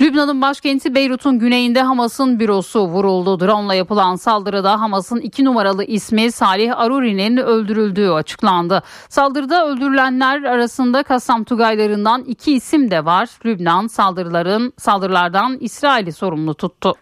[0.00, 3.40] Lübnan'ın başkenti Beyrut'un güneyinde Hamas'ın bürosu vuruldu.
[3.40, 8.82] Drone yapılan saldırıda Hamas'ın iki numaralı ismi Salih Aruri'nin öldürüldüğü açıklandı.
[9.08, 13.28] Saldırıda öldürülenler arasında Kassam Tugaylarından iki isim de var.
[13.44, 16.94] Lübnan saldırıların saldırılardan İsrail'i sorumlu tuttu.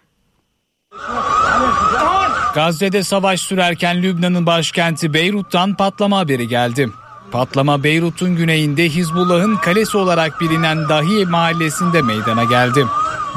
[2.54, 6.88] Gazze'de savaş sürerken Lübnan'ın başkenti Beyrut'tan patlama haberi geldi.
[7.32, 12.86] Patlama Beyrut'un güneyinde Hizbullah'ın kalesi olarak bilinen Dahi mahallesinde meydana geldi.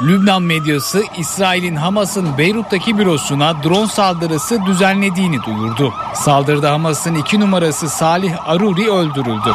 [0.02, 5.92] Lübnan medyası İsrail'in Hamas'ın Beyrut'taki bürosuna drone saldırısı düzenlediğini duyurdu.
[6.14, 9.50] Saldırıda Hamas'ın iki numarası Salih Aruri öldürüldü.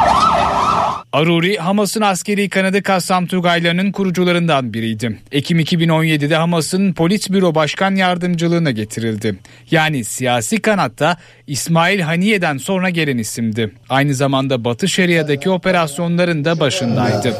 [1.16, 5.18] Aruri, Hamas'ın askeri kanadı Kassam Tugaylarının kurucularından biriydi.
[5.32, 9.36] Ekim 2017'de Hamas'ın Polis Büro Başkan Yardımcılığına getirildi.
[9.70, 13.72] Yani siyasi kanatta İsmail Haniye'den sonra gelen isimdi.
[13.88, 17.36] Aynı zamanda Batı Şeria'daki operasyonların da başındaydı.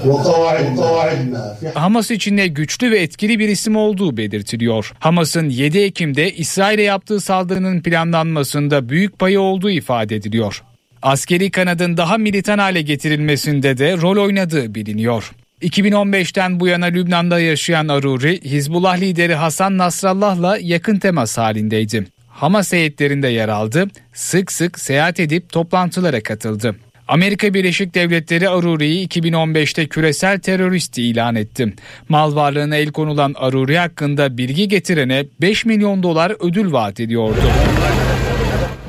[1.74, 4.92] Hamas içinde güçlü ve etkili bir isim olduğu belirtiliyor.
[4.98, 10.62] Hamas'ın 7 Ekim'de İsrail'e yaptığı saldırının planlanmasında büyük payı olduğu ifade ediliyor
[11.07, 15.31] askeri kanadın daha militan hale getirilmesinde de rol oynadığı biliniyor.
[15.62, 22.07] 2015'ten bu yana Lübnan'da yaşayan Aruri, Hizbullah lideri Hasan Nasrallah'la yakın temas halindeydi.
[22.29, 26.77] Hamas heyetlerinde yer aldı, sık sık seyahat edip toplantılara katıldı.
[27.09, 31.75] Amerika Birleşik Devletleri Aruri'yi 2015'te küresel terörist ilan etti.
[32.09, 37.40] Mal varlığına el konulan Aruri hakkında bilgi getirene 5 milyon dolar ödül vaat ediyordu.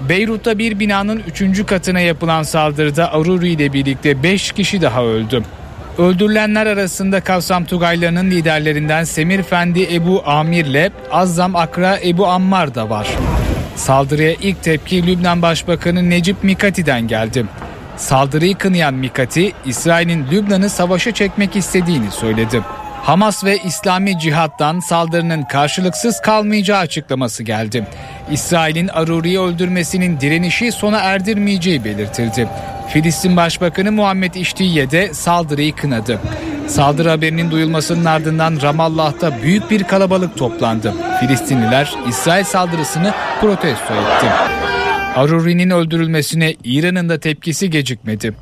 [0.09, 1.65] Beyrut'ta bir binanın 3.
[1.65, 5.43] katına yapılan saldırıda Aruri ile birlikte 5 kişi daha öldü.
[5.97, 12.89] Öldürülenler arasında Kavsam Tugaylarının liderlerinden Semir Fendi Ebu Amir ile Azzam Akra Ebu Ammar da
[12.89, 13.07] var.
[13.75, 17.45] Saldırıya ilk tepki Lübnan Başbakanı Necip Mikati'den geldi.
[17.97, 22.61] Saldırıyı kınayan Mikati, İsrail'in Lübnan'ı savaşa çekmek istediğini söyledi.
[23.07, 27.87] Hamas ve İslami Cihat'tan saldırının karşılıksız kalmayacağı açıklaması geldi.
[28.31, 32.47] İsrail'in Aruri'yi öldürmesinin direnişi sona erdirmeyeceği belirtildi.
[32.89, 36.19] Filistin Başbakanı Muhammed İştiye de saldırıyı kınadı.
[36.67, 40.93] Saldırı haberinin duyulmasının ardından Ramallah'ta büyük bir kalabalık toplandı.
[41.19, 44.27] Filistinliler İsrail saldırısını protesto etti.
[45.15, 48.33] Aruri'nin öldürülmesine İran'ın da tepkisi gecikmedi.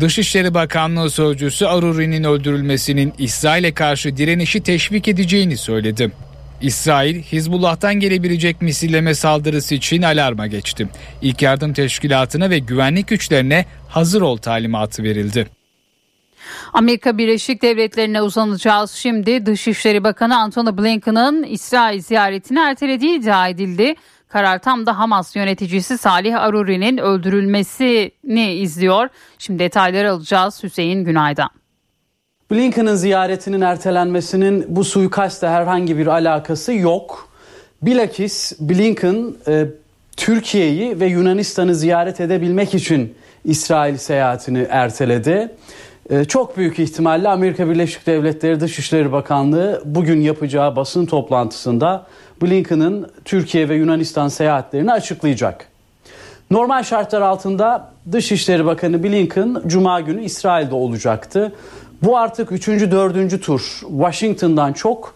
[0.00, 6.12] Dışişleri Bakanlığı Sözcüsü Aruri'nin öldürülmesinin İsrail'e karşı direnişi teşvik edeceğini söyledi.
[6.60, 10.88] İsrail, Hizbullah'tan gelebilecek misilleme saldırısı için alarma geçti.
[11.22, 15.46] İlk yardım teşkilatına ve güvenlik güçlerine hazır ol talimatı verildi.
[16.72, 18.90] Amerika Birleşik Devletleri'ne uzanacağız.
[18.90, 23.94] Şimdi Dışişleri Bakanı Antony Blinken'ın İsrail ziyaretini ertelediği iddia edildi.
[24.34, 29.08] Karar tam da Hamas yöneticisi Salih Aruri'nin öldürülmesini izliyor.
[29.38, 31.48] Şimdi detayları alacağız Hüseyin Günay'dan.
[32.50, 37.28] Blinken'ın ziyaretinin ertelenmesinin bu suikastle herhangi bir alakası yok.
[37.82, 39.66] Bilakis Blinken e,
[40.16, 45.56] Türkiye'yi ve Yunanistan'ı ziyaret edebilmek için İsrail seyahatini erteledi.
[46.10, 52.06] E, çok büyük ihtimalle Amerika Birleşik Devletleri Dışişleri Bakanlığı bugün yapacağı basın toplantısında
[52.42, 55.68] Blinken'ın Türkiye ve Yunanistan seyahatlerini açıklayacak.
[56.50, 61.52] Normal şartlar altında Dışişleri Bakanı Blinken Cuma günü İsrail'de olacaktı.
[62.02, 62.68] Bu artık 3.
[62.68, 63.42] 4.
[63.42, 65.14] tur Washington'dan çok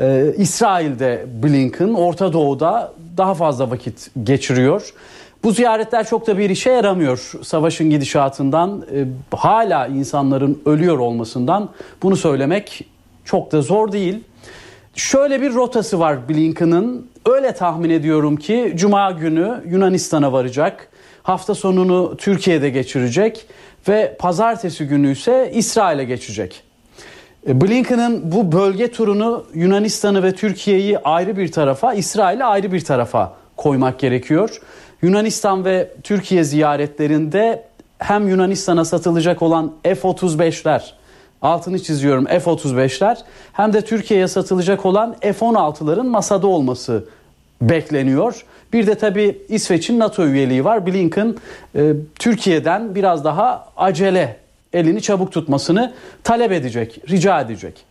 [0.00, 4.94] e, İsrail'de Blinken Orta Doğu'da daha fazla vakit geçiriyor.
[5.44, 7.32] Bu ziyaretler çok da bir işe yaramıyor.
[7.42, 9.04] Savaşın gidişatından e,
[9.36, 11.68] hala insanların ölüyor olmasından
[12.02, 12.84] bunu söylemek
[13.24, 14.24] çok da zor değil.
[14.94, 17.06] Şöyle bir rotası var Blinken'ın.
[17.26, 20.88] Öyle tahmin ediyorum ki Cuma günü Yunanistan'a varacak.
[21.22, 23.46] Hafta sonunu Türkiye'de geçirecek
[23.88, 26.62] ve pazartesi günü ise İsrail'e geçecek.
[27.48, 33.34] E, Blinken'ın bu bölge turunu Yunanistan'ı ve Türkiye'yi ayrı bir tarafa, İsrail'i ayrı bir tarafa
[33.56, 34.60] koymak gerekiyor.
[35.02, 37.64] Yunanistan ve Türkiye ziyaretlerinde
[37.98, 40.99] hem Yunanistan'a satılacak olan F-35'ler
[41.42, 43.16] altını çiziyorum F-35'ler
[43.52, 47.04] hem de Türkiye'ye satılacak olan F-16'ların masada olması
[47.62, 48.44] bekleniyor.
[48.72, 50.86] Bir de tabii İsveç'in NATO üyeliği var.
[50.86, 51.36] Blinken
[51.74, 54.36] e, Türkiye'den biraz daha acele
[54.72, 55.92] elini çabuk tutmasını
[56.24, 57.84] talep edecek, rica edecek.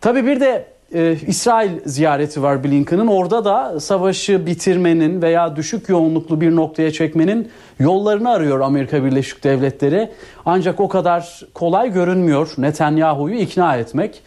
[0.00, 3.06] Tabii bir de e, İsrail ziyareti var Blinken'ın.
[3.06, 10.10] Orada da savaşı bitirmenin veya düşük yoğunluklu bir noktaya çekmenin yollarını arıyor Amerika Birleşik Devletleri.
[10.46, 14.22] Ancak o kadar kolay görünmüyor Netanyahu'yu ikna etmek.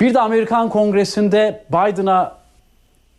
[0.00, 2.32] Bir de Amerikan Kongresi'nde Biden'a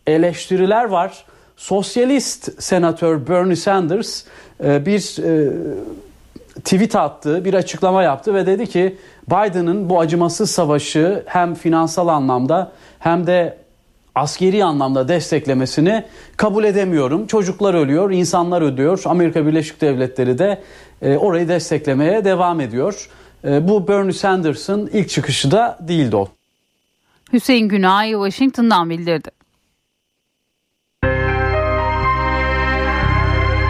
[0.06, 1.24] eleştiriler var.
[1.56, 4.24] Sosyalist senatör Bernie Sanders
[4.64, 5.52] e, bir e,
[6.64, 8.96] tweet attı, bir açıklama yaptı ve dedi ki
[9.30, 13.58] Biden'ın bu acımasız savaşı hem finansal anlamda hem de
[14.14, 16.04] askeri anlamda desteklemesini
[16.36, 17.26] kabul edemiyorum.
[17.26, 19.02] Çocuklar ölüyor, insanlar ödüyor.
[19.04, 20.62] Amerika Birleşik Devletleri de
[21.02, 23.08] e, orayı desteklemeye devam ediyor.
[23.44, 26.28] E, bu Bernie Sanders'ın ilk çıkışı da değildi o.
[27.32, 29.30] Hüseyin Günay Washington'dan bildirdi.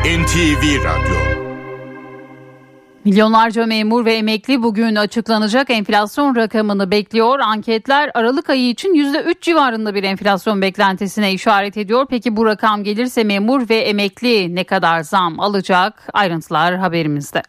[0.04, 1.31] NTV Radyo
[3.04, 7.38] Milyonlarca memur ve emekli bugün açıklanacak enflasyon rakamını bekliyor.
[7.38, 12.06] Anketler Aralık ayı için %3 civarında bir enflasyon beklentisine işaret ediyor.
[12.10, 16.08] Peki bu rakam gelirse memur ve emekli ne kadar zam alacak?
[16.12, 17.42] Ayrıntılar haberimizde.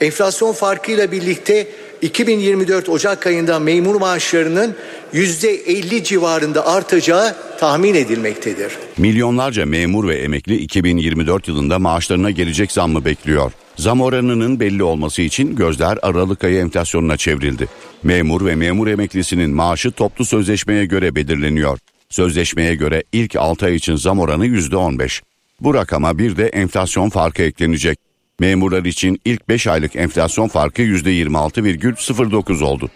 [0.00, 1.68] Enflasyon farkıyla birlikte
[2.04, 4.74] 2024 Ocak ayında memur maaşlarının
[5.14, 8.72] %50 civarında artacağı tahmin edilmektedir.
[8.98, 13.52] Milyonlarca memur ve emekli 2024 yılında maaşlarına gelecek zammı bekliyor.
[13.76, 17.68] Zam oranının belli olması için gözler Aralık ayı enflasyonuna çevrildi.
[18.02, 21.78] Memur ve memur emeklisinin maaşı toplu sözleşmeye göre belirleniyor.
[22.10, 25.22] Sözleşmeye göre ilk 6 ay için zam oranı %15.
[25.60, 28.03] Bu rakama bir de enflasyon farkı eklenecek.
[28.40, 32.90] Memurlar için ilk 5 aylık enflasyon farkı %26,09 oldu.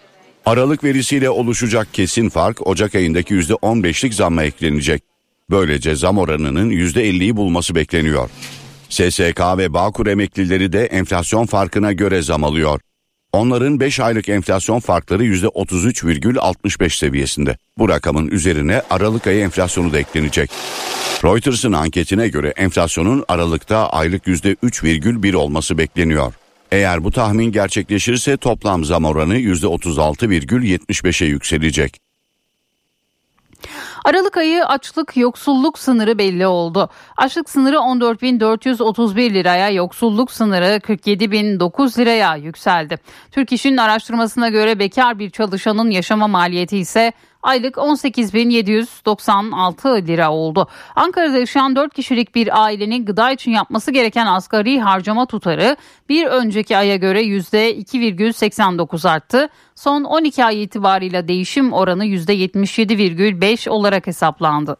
[0.45, 5.03] Aralık verisiyle oluşacak kesin fark Ocak ayındaki %15'lik zamma eklenecek.
[5.49, 8.29] Böylece zam oranının %50'yi bulması bekleniyor.
[8.89, 12.79] SSK ve Bağkur emeklileri de enflasyon farkına göre zam alıyor.
[13.33, 17.57] Onların 5 aylık enflasyon farkları %33,65 seviyesinde.
[17.77, 20.51] Bu rakamın üzerine Aralık ayı enflasyonu da eklenecek.
[21.23, 26.33] Reuters'ın anketine göre enflasyonun Aralık'ta aylık %3,1 olması bekleniyor.
[26.71, 32.08] Eğer bu tahmin gerçekleşirse toplam zam oranı %36,75'e yükselecek.
[34.05, 36.89] Aralık ayı açlık yoksulluk sınırı belli oldu.
[37.17, 42.97] Açlık sınırı 14.431 liraya, yoksulluk sınırı 47.009 liraya yükseldi.
[43.31, 50.67] Türk İş'in araştırmasına göre bekar bir çalışanın yaşama maliyeti ise aylık 18.796 lira oldu.
[50.95, 55.77] Ankara'da yaşayan 4 kişilik bir ailenin gıda için yapması gereken asgari harcama tutarı
[56.09, 59.49] bir önceki aya göre %2,89 arttı.
[59.75, 64.77] Son 12 ay itibarıyla değişim oranı %77,5 olarak hesaplandı.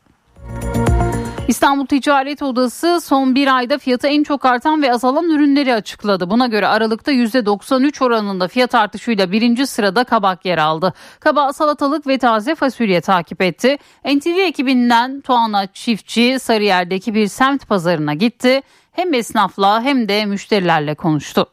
[1.50, 6.30] İstanbul Ticaret Odası son bir ayda fiyatı en çok artan ve azalan ürünleri açıkladı.
[6.30, 10.94] Buna göre Aralık'ta %93 oranında fiyat artışıyla birinci sırada kabak yer aldı.
[11.20, 13.78] Kabak, salatalık ve taze fasulye takip etti.
[14.06, 18.62] NTV ekibinden Tuana Çiftçi Sarıyer'deki bir semt pazarına gitti.
[18.92, 21.46] Hem esnafla hem de müşterilerle konuştu.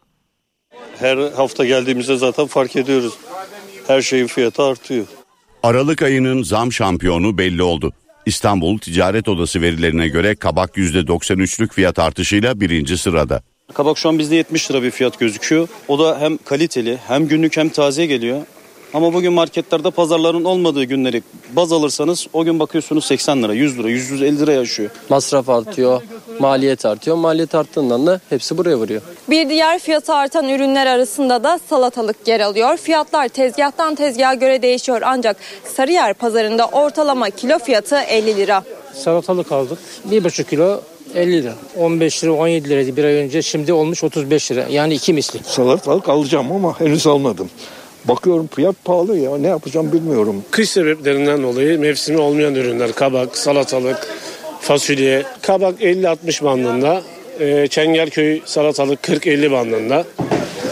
[0.99, 3.19] Her hafta geldiğimizde zaten fark ediyoruz.
[3.87, 5.07] Her şeyin fiyatı artıyor.
[5.63, 7.93] Aralık ayının zam şampiyonu belli oldu.
[8.27, 13.43] İstanbul Ticaret Odası verilerine göre kabak %93'lük fiyat artışıyla birinci sırada.
[13.75, 15.69] Kabak şu an bizde 70 lira bir fiyat gözüküyor.
[15.89, 18.43] O da hem kaliteli hem günlük hem taze geliyor.
[18.97, 23.89] Ama bugün marketlerde pazarların olmadığı günleri baz alırsanız o gün bakıyorsunuz 80 lira, 100 lira,
[23.89, 24.91] 150 lira yaşıyor.
[25.09, 26.03] Masraf artıyor,
[26.39, 27.17] maliyet artıyor.
[27.17, 29.03] Maliyet arttığından da hepsi buraya vuruyor.
[29.31, 32.77] Bir diğer fiyatı artan ürünler arasında da salatalık yer alıyor.
[32.77, 35.37] Fiyatlar tezgahtan tezgaha göre değişiyor ancak
[35.77, 38.65] Sarıyer pazarında ortalama kilo fiyatı 50 lira.
[38.95, 39.79] Salatalık aldık.
[40.11, 40.81] 1,5 kilo
[41.15, 41.55] 50 lira.
[41.77, 44.67] 15 lira 17 liraydı bir ay önce şimdi olmuş 35 lira.
[44.71, 45.41] Yani iki misli.
[45.45, 47.51] Salatalık alacağım ama henüz almadım.
[48.09, 50.45] Bakıyorum fiyat pahalı ya ne yapacağım bilmiyorum.
[50.51, 54.09] Kış sebeplerinden dolayı mevsimi olmayan ürünler kabak, salatalık,
[54.61, 55.23] fasulye.
[55.43, 57.03] Kabak 50-60 bandında,
[57.41, 60.05] e, Çengelköy salatalık 40-50 bandında.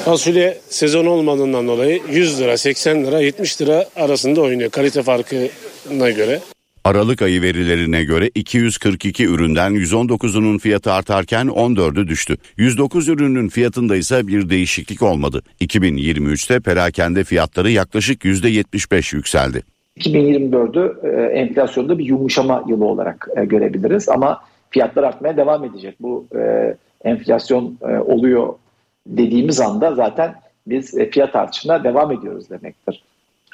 [0.05, 6.41] Fasulye sezon olmadığından dolayı 100 lira, 80 lira, 70 lira arasında oynuyor kalite farkına göre.
[6.85, 12.37] Aralık ayı verilerine göre 242 üründen 119'unun fiyatı artarken 14'ü düştü.
[12.57, 15.43] 109 ürünün fiyatında ise bir değişiklik olmadı.
[15.61, 19.63] 2023'te perakende fiyatları yaklaşık %75 yükseldi.
[19.99, 25.97] 2024'ü e, enflasyonda bir yumuşama yılı olarak e, görebiliriz ama fiyatlar artmaya devam edecek.
[26.01, 28.55] Bu e, enflasyon e, oluyor
[29.07, 30.35] dediğimiz anda zaten
[30.67, 33.03] biz e, fiyat artışına devam ediyoruz demektir.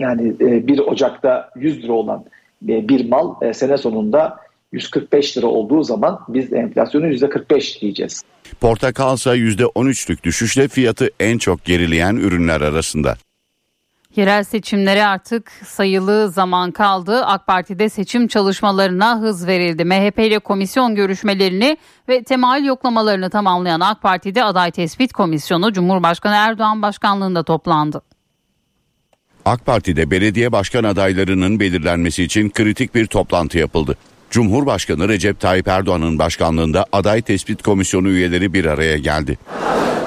[0.01, 2.25] Yani e, 1 Ocak'ta 100 lira olan
[2.63, 4.37] bir mal e, sene sonunda
[4.73, 8.23] 145 lira olduğu zaman biz enflasyonu %45 diyeceğiz.
[8.61, 13.17] Portakalsa %13'lük düşüşle fiyatı en çok gerileyen ürünler arasında.
[14.17, 17.25] Yerel seçimlere artık sayılı zaman kaldı.
[17.25, 19.85] AK Parti'de seçim çalışmalarına hız verildi.
[19.85, 21.77] MHP ile komisyon görüşmelerini
[22.09, 28.03] ve temayül yoklamalarını tamamlayan AK Parti'de aday tespit komisyonu Cumhurbaşkanı Erdoğan başkanlığında toplandı.
[29.45, 33.97] AK Parti'de belediye başkan adaylarının belirlenmesi için kritik bir toplantı yapıldı.
[34.31, 39.39] Cumhurbaşkanı Recep Tayyip Erdoğan'ın başkanlığında aday tespit komisyonu üyeleri bir araya geldi.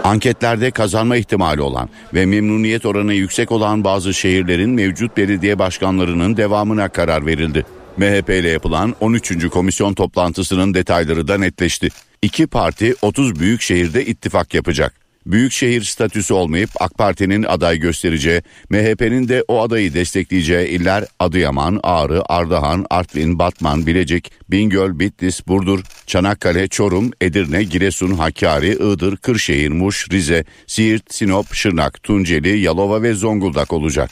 [0.03, 6.89] Anketlerde kazanma ihtimali olan ve memnuniyet oranı yüksek olan bazı şehirlerin mevcut belediye başkanlarının devamına
[6.89, 7.65] karar verildi.
[7.97, 9.49] MHP ile yapılan 13.
[9.49, 11.89] komisyon toplantısının detayları da netleşti.
[12.21, 15.02] İki parti 30 büyük şehirde ittifak yapacak.
[15.25, 22.21] Büyükşehir statüsü olmayıp AK Parti'nin aday göstereceği, MHP'nin de o adayı destekleyeceği iller Adıyaman, Ağrı,
[22.25, 30.11] Ardahan, Artvin, Batman, Bilecik, Bingöl, Bitlis, Burdur, Çanakkale, Çorum, Edirne, Giresun, Hakkari, Iğdır, Kırşehir, Muş,
[30.11, 34.09] Rize, Siirt, Sinop, Şırnak, Tunceli, Yalova ve Zonguldak olacak.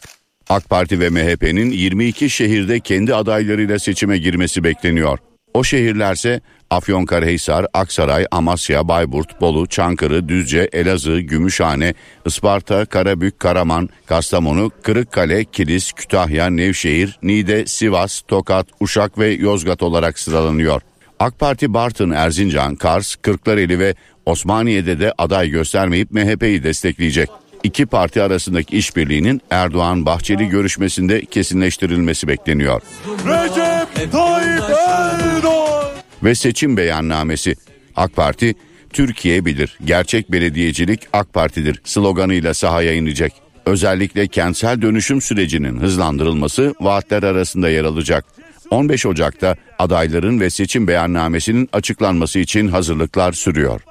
[0.49, 5.20] AK Parti ve MHP'nin 22 şehirde kendi adaylarıyla seçime girmesi bekleniyor.
[5.53, 6.41] O şehirlerse
[6.72, 11.93] Afyonkarahisar, Aksaray, Amasya, Bayburt, Bolu, Çankırı, Düzce, Elazığ, Gümüşhane,
[12.26, 20.19] Isparta, Karabük, Karaman, Kastamonu, Kırıkkale, Kilis, Kütahya, Nevşehir, Niğde, Sivas, Tokat, Uşak ve Yozgat olarak
[20.19, 20.82] sıralanıyor.
[21.19, 23.95] AK Parti Bartın, Erzincan, Kars, Kırklareli ve
[24.26, 27.30] Osmaniye'de de aday göstermeyip MHP'yi destekleyecek.
[27.63, 32.82] İki parti arasındaki işbirliğinin Erdoğan-Bahçeli görüşmesinde kesinleştirilmesi bekleniyor.
[33.26, 35.91] Recep Tayyip Erdoğan.
[36.24, 37.55] Ve seçim beyannamesi.
[37.95, 38.55] AK Parti,
[38.93, 43.34] Türkiye bilir, gerçek belediyecilik AK Parti'dir sloganıyla sahaya inecek.
[43.65, 48.26] Özellikle kentsel dönüşüm sürecinin hızlandırılması vaatler arasında yer alacak.
[48.69, 53.82] 15 Ocak'ta adayların ve seçim beyannamesinin açıklanması için hazırlıklar sürüyor.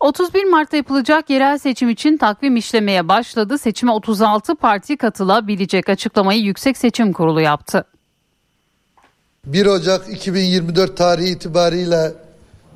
[0.00, 3.58] 31 Mart'ta yapılacak yerel seçim için takvim işlemeye başladı.
[3.58, 7.84] Seçime 36 parti katılabilecek açıklamayı Yüksek Seçim Kurulu yaptı.
[9.46, 12.12] 1 Ocak 2024 tarihi itibariyle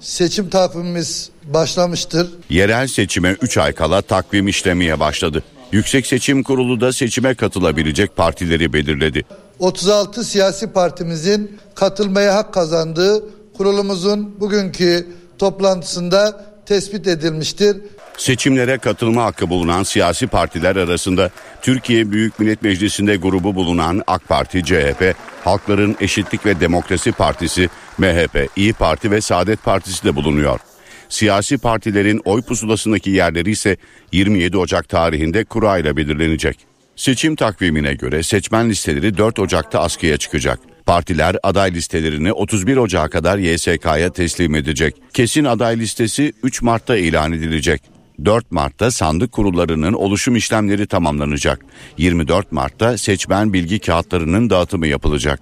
[0.01, 2.31] seçim takvimimiz başlamıştır.
[2.51, 5.43] Yerel seçime 3 ay kala takvim işlemeye başladı.
[5.73, 9.25] Yüksek Seçim Kurulu da seçime katılabilecek partileri belirledi.
[9.59, 13.25] 36 siyasi partimizin katılmaya hak kazandığı
[13.57, 15.07] kurulumuzun bugünkü
[15.39, 17.77] toplantısında tespit edilmiştir.
[18.21, 21.31] Seçimlere katılma hakkı bulunan siyasi partiler arasında
[21.63, 25.15] Türkiye Büyük Millet Meclisi'nde grubu bulunan AK Parti, CHP,
[25.45, 27.69] Halkların Eşitlik ve Demokrasi Partisi,
[27.99, 30.61] MHP, İyi Parti ve Saadet Partisi de bulunuyor.
[31.09, 33.77] Siyasi partilerin oy pusulasındaki yerleri ise
[34.13, 36.59] 27 Ocak tarihinde kura ile belirlenecek.
[36.97, 40.61] Seçim takvimine göre seçmen listeleri 4 Ocak'ta askıya çıkacak.
[40.87, 44.97] Partiler aday listelerini 31 Ocak'a kadar YSK'ya teslim edecek.
[45.15, 48.00] Kesin aday listesi 3 Mart'ta ilan edilecek.
[48.25, 51.61] 4 Mart'ta sandık kurullarının oluşum işlemleri tamamlanacak.
[51.99, 55.41] 24 Mart'ta seçmen bilgi kağıtlarının dağıtımı yapılacak.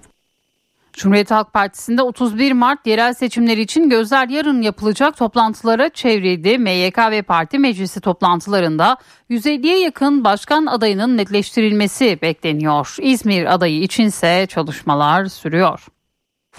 [0.93, 6.57] Cumhuriyet Halk Partisi'nde 31 Mart yerel seçimleri için gözler yarın yapılacak toplantılara çevrildi.
[6.57, 8.97] MYK ve parti meclisi toplantılarında
[9.29, 12.95] 150'ye yakın başkan adayının netleştirilmesi bekleniyor.
[13.01, 15.85] İzmir adayı içinse çalışmalar sürüyor.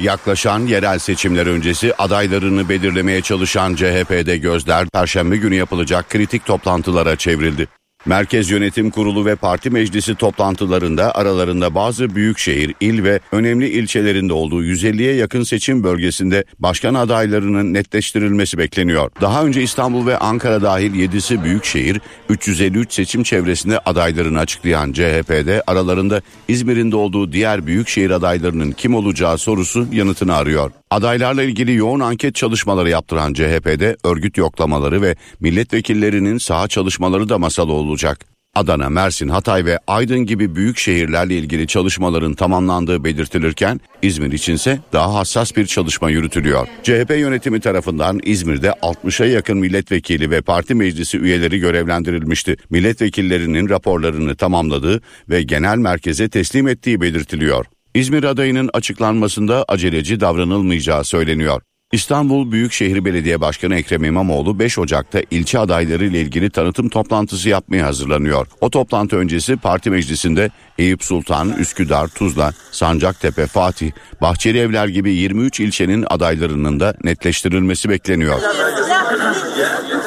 [0.00, 7.68] Yaklaşan yerel seçimler öncesi adaylarını belirlemeye çalışan CHP'de gözler Perşembe günü yapılacak kritik toplantılara çevrildi.
[8.06, 14.64] Merkez Yönetim Kurulu ve Parti Meclisi toplantılarında aralarında bazı büyükşehir, il ve önemli ilçelerinde olduğu
[14.64, 19.10] 150'ye yakın seçim bölgesinde başkan adaylarının netleştirilmesi bekleniyor.
[19.20, 26.20] Daha önce İstanbul ve Ankara dahil 7'si büyükşehir, 353 seçim çevresinde adaylarını açıklayan CHP'de aralarında
[26.48, 30.70] İzmir'in olduğu diğer büyükşehir adaylarının kim olacağı sorusu yanıtını arıyor.
[30.90, 37.72] Adaylarla ilgili yoğun anket çalışmaları yaptıran CHP'de örgüt yoklamaları ve milletvekillerinin saha çalışmaları da masada
[37.72, 38.26] olacak.
[38.54, 45.14] Adana, Mersin, Hatay ve Aydın gibi büyük şehirlerle ilgili çalışmaların tamamlandığı belirtilirken İzmir içinse daha
[45.14, 46.66] hassas bir çalışma yürütülüyor.
[46.82, 52.56] CHP yönetimi tarafından İzmir'de 60'a yakın milletvekili ve parti meclisi üyeleri görevlendirilmişti.
[52.70, 57.66] Milletvekillerinin raporlarını tamamladığı ve genel merkeze teslim ettiği belirtiliyor.
[57.94, 61.62] İzmir adayının açıklanmasında aceleci davranılmayacağı söyleniyor.
[61.92, 67.86] İstanbul Büyükşehir Belediye Başkanı Ekrem İmamoğlu 5 Ocak'ta ilçe adayları ile ilgili tanıtım toplantısı yapmaya
[67.86, 68.46] hazırlanıyor.
[68.60, 75.60] O toplantı öncesi parti meclisinde Eyüp Sultan, Üsküdar, Tuzla, Sancaktepe, Fatih, Bahçeli Evler gibi 23
[75.60, 78.40] ilçenin adaylarının da netleştirilmesi bekleniyor.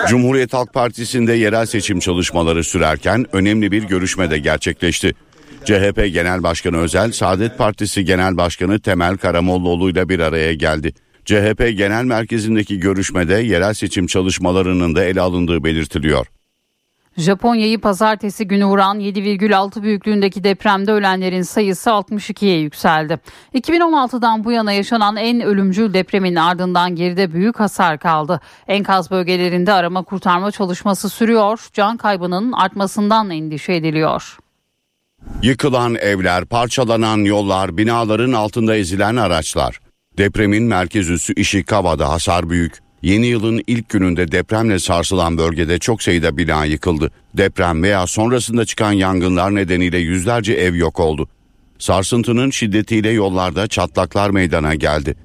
[0.07, 5.13] Cumhuriyet Halk Partisi'nde yerel seçim çalışmaları sürerken önemli bir görüşme de gerçekleşti.
[5.65, 10.93] CHP Genel Başkanı Özel, Saadet Partisi Genel Başkanı Temel Karamollaoğlu ile bir araya geldi.
[11.25, 16.27] CHP Genel Merkezi'ndeki görüşmede yerel seçim çalışmalarının da ele alındığı belirtiliyor.
[17.17, 23.19] Japonya'yı pazartesi günü vuran 7,6 büyüklüğündeki depremde ölenlerin sayısı 62'ye yükseldi.
[23.53, 28.39] 2016'dan bu yana yaşanan en ölümcül depremin ardından geride büyük hasar kaldı.
[28.67, 31.67] Enkaz bölgelerinde arama kurtarma çalışması sürüyor.
[31.73, 34.37] Can kaybının artmasından endişe ediliyor.
[35.43, 39.79] Yıkılan evler, parçalanan yollar, binaların altında ezilen araçlar.
[40.17, 42.73] Depremin merkez üssü Ishikawa'da hasar büyük.
[43.01, 47.11] Yeni yılın ilk gününde depremle sarsılan bölgede çok sayıda bina yıkıldı.
[47.33, 51.27] Deprem veya sonrasında çıkan yangınlar nedeniyle yüzlerce ev yok oldu.
[51.79, 55.15] Sarsıntının şiddetiyle yollarda çatlaklar meydana geldi.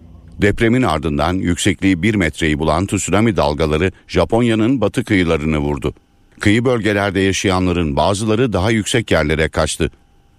[0.43, 5.95] Depremin ardından yüksekliği 1 metreyi bulan tsunami dalgaları Japonya'nın batı kıyılarını vurdu.
[6.41, 9.91] Kıyı bölgelerde yaşayanların bazıları daha yüksek yerlere kaçtı.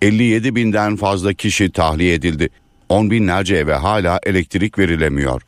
[0.01, 2.49] 57 binden fazla kişi tahliye edildi.
[2.89, 5.41] On binlerce eve hala elektrik verilemiyor.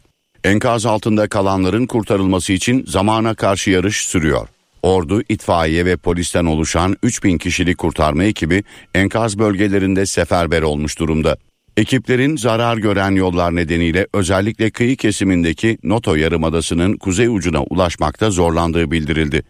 [0.44, 4.48] Enkaz altında kalanların kurtarılması için zamana karşı yarış sürüyor.
[4.84, 8.64] Ordu, itfaiye ve polisten oluşan 3000 kişilik kurtarma ekibi
[8.96, 11.38] enkaz bölgelerinde seferber olmuş durumda.
[11.78, 19.44] Ekiplerin zarar gören yollar nedeniyle özellikle kıyı kesimindeki Noto Yarımadası'nın kuzey ucuna ulaşmakta zorlandığı bildirildi.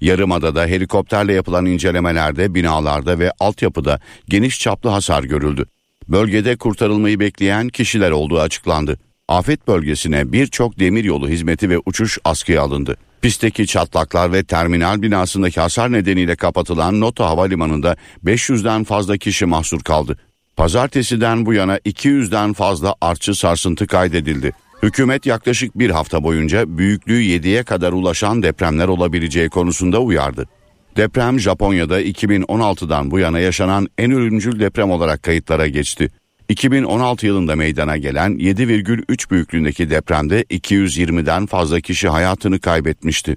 [0.00, 5.66] Yarımadada helikopterle yapılan incelemelerde binalarda ve altyapıda geniş çaplı hasar görüldü.
[6.08, 8.98] Bölgede kurtarılmayı bekleyen kişiler olduğu açıklandı.
[9.28, 12.96] Afet bölgesine birçok demiryolu hizmeti ve uçuş askıya alındı.
[13.22, 20.18] Pistteki çatlaklar ve terminal binasındaki hasar nedeniyle kapatılan Noto Havalimanı'nda 500'den fazla kişi mahsur kaldı.
[20.56, 24.52] Pazartesiden bu yana 200'den fazla artçı sarsıntı kaydedildi.
[24.86, 30.48] Hükümet yaklaşık bir hafta boyunca büyüklüğü 7'ye kadar ulaşan depremler olabileceği konusunda uyardı.
[30.96, 36.10] Deprem Japonya'da 2016'dan bu yana yaşanan en ölümcül deprem olarak kayıtlara geçti.
[36.48, 43.36] 2016 yılında meydana gelen 7,3 büyüklüğündeki depremde 220'den fazla kişi hayatını kaybetmişti.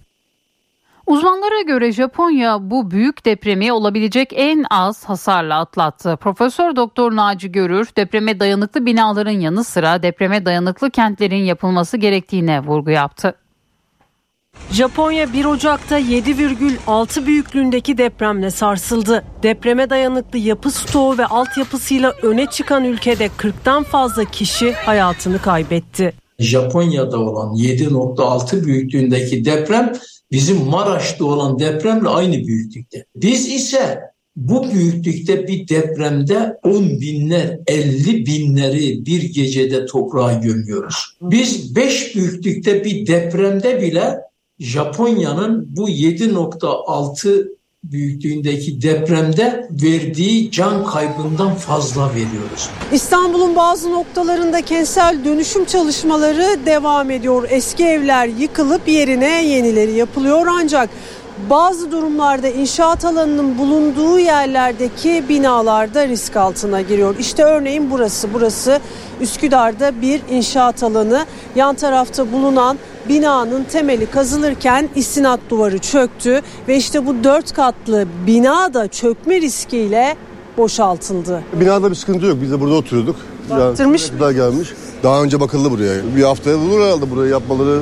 [1.10, 6.18] Uzmanlara göre Japonya bu büyük depremi olabilecek en az hasarla atlattı.
[6.22, 12.92] Profesör Doktor Naci Görür depreme dayanıklı binaların yanı sıra depreme dayanıklı kentlerin yapılması gerektiğine vurgu
[12.92, 13.36] yaptı.
[14.72, 19.24] Japonya 1 Ocak'ta 7,6 büyüklüğündeki depremle sarsıldı.
[19.44, 26.14] Depreme dayanıklı yapı stoğu ve altyapısıyla öne çıkan ülkede 40'tan fazla kişi hayatını kaybetti.
[26.40, 29.94] Japonya'da olan 7.6 büyüklüğündeki deprem
[30.32, 33.06] bizim Maraş'ta olan depremle aynı büyüklükte.
[33.16, 34.00] Biz ise
[34.36, 41.18] bu büyüklükte bir depremde 10 binler, 50 binleri bir gecede toprağa gömüyoruz.
[41.22, 44.18] Biz 5 büyüklükte bir depremde bile
[44.60, 52.70] Japonya'nın bu 7.6 büyüklüğündeki depremde verdiği can kaybından fazla veriyoruz.
[52.92, 57.48] İstanbul'un bazı noktalarında kentsel dönüşüm çalışmaları devam ediyor.
[57.50, 60.90] Eski evler yıkılıp yerine yenileri yapılıyor ancak
[61.50, 67.16] bazı durumlarda inşaat alanının bulunduğu yerlerdeki binalarda risk altına giriyor.
[67.20, 68.34] İşte örneğin burası.
[68.34, 68.80] Burası
[69.22, 71.26] Üsküdar'da bir inşaat alanı.
[71.56, 72.78] Yan tarafta bulunan
[73.10, 80.16] binanın temeli kazılırken istinat duvarı çöktü ve işte bu dört katlı bina da çökme riskiyle
[80.58, 81.44] boşaltıldı.
[81.54, 82.38] Binada bir sıkıntı yok.
[82.42, 83.16] Biz de burada oturuyorduk.
[83.50, 84.74] Baktırmış yani, Daha gelmiş.
[85.04, 86.16] Daha önce bakıldı buraya.
[86.16, 87.80] Bir haftaya bulur herhalde burayı yapmaları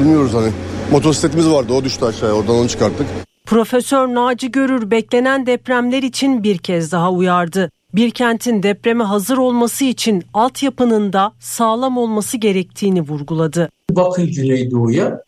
[0.00, 0.50] bilmiyoruz hani.
[0.90, 3.06] Motosikletimiz vardı o düştü aşağıya oradan onu çıkarttık.
[3.46, 7.70] Profesör Naci Görür beklenen depremler için bir kez daha uyardı.
[7.94, 13.68] Bir kentin depreme hazır olması için altyapının da sağlam olması gerektiğini vurguladı.
[13.90, 15.22] Bakın Güneydoğu'ya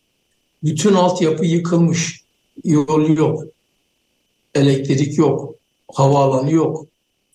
[0.65, 2.23] bütün altyapı yıkılmış.
[2.65, 3.45] Yol yok,
[4.55, 5.55] elektrik yok,
[5.95, 6.87] havaalanı yok,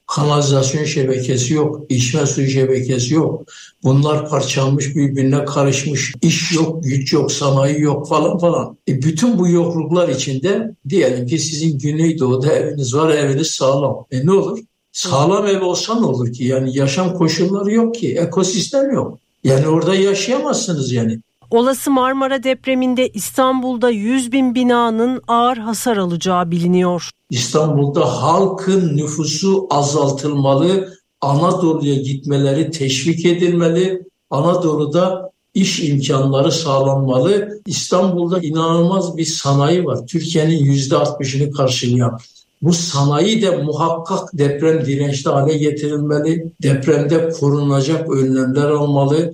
[0.08, 3.43] kanalizasyon şebekesi yok, içme suyu şebekesi yok.
[3.84, 6.14] Bunlar parçalanmış birbirine karışmış.
[6.22, 8.78] İş yok, güç yok, sanayi yok falan falan.
[8.88, 14.05] E bütün bu yokluklar içinde diyelim ki sizin Güneydoğu'da eviniz var, eviniz sağlam.
[14.12, 14.60] E ne olur?
[14.91, 16.43] Sağlam ev olsa ne olur ki?
[16.43, 19.20] Yani yaşam koşulları yok ki, ekosistem yok.
[19.43, 21.20] Yani orada yaşayamazsınız yani.
[21.51, 27.09] Olası Marmara depreminde İstanbul'da 100 bin binanın ağır hasar alacağı biliniyor.
[27.29, 37.61] İstanbul'da halkın nüfusu azaltılmalı, Anadolu'ya gitmeleri teşvik edilmeli, Anadolu'da iş imkanları sağlanmalı.
[37.65, 40.07] İstanbul'da inanılmaz bir sanayi var.
[40.07, 42.19] Türkiye'nin %60'ını karşılayan.
[42.61, 46.53] Bu sanayi de muhakkak deprem dirençli hale getirilmeli.
[46.63, 49.33] Depremde korunacak önlemler almalı.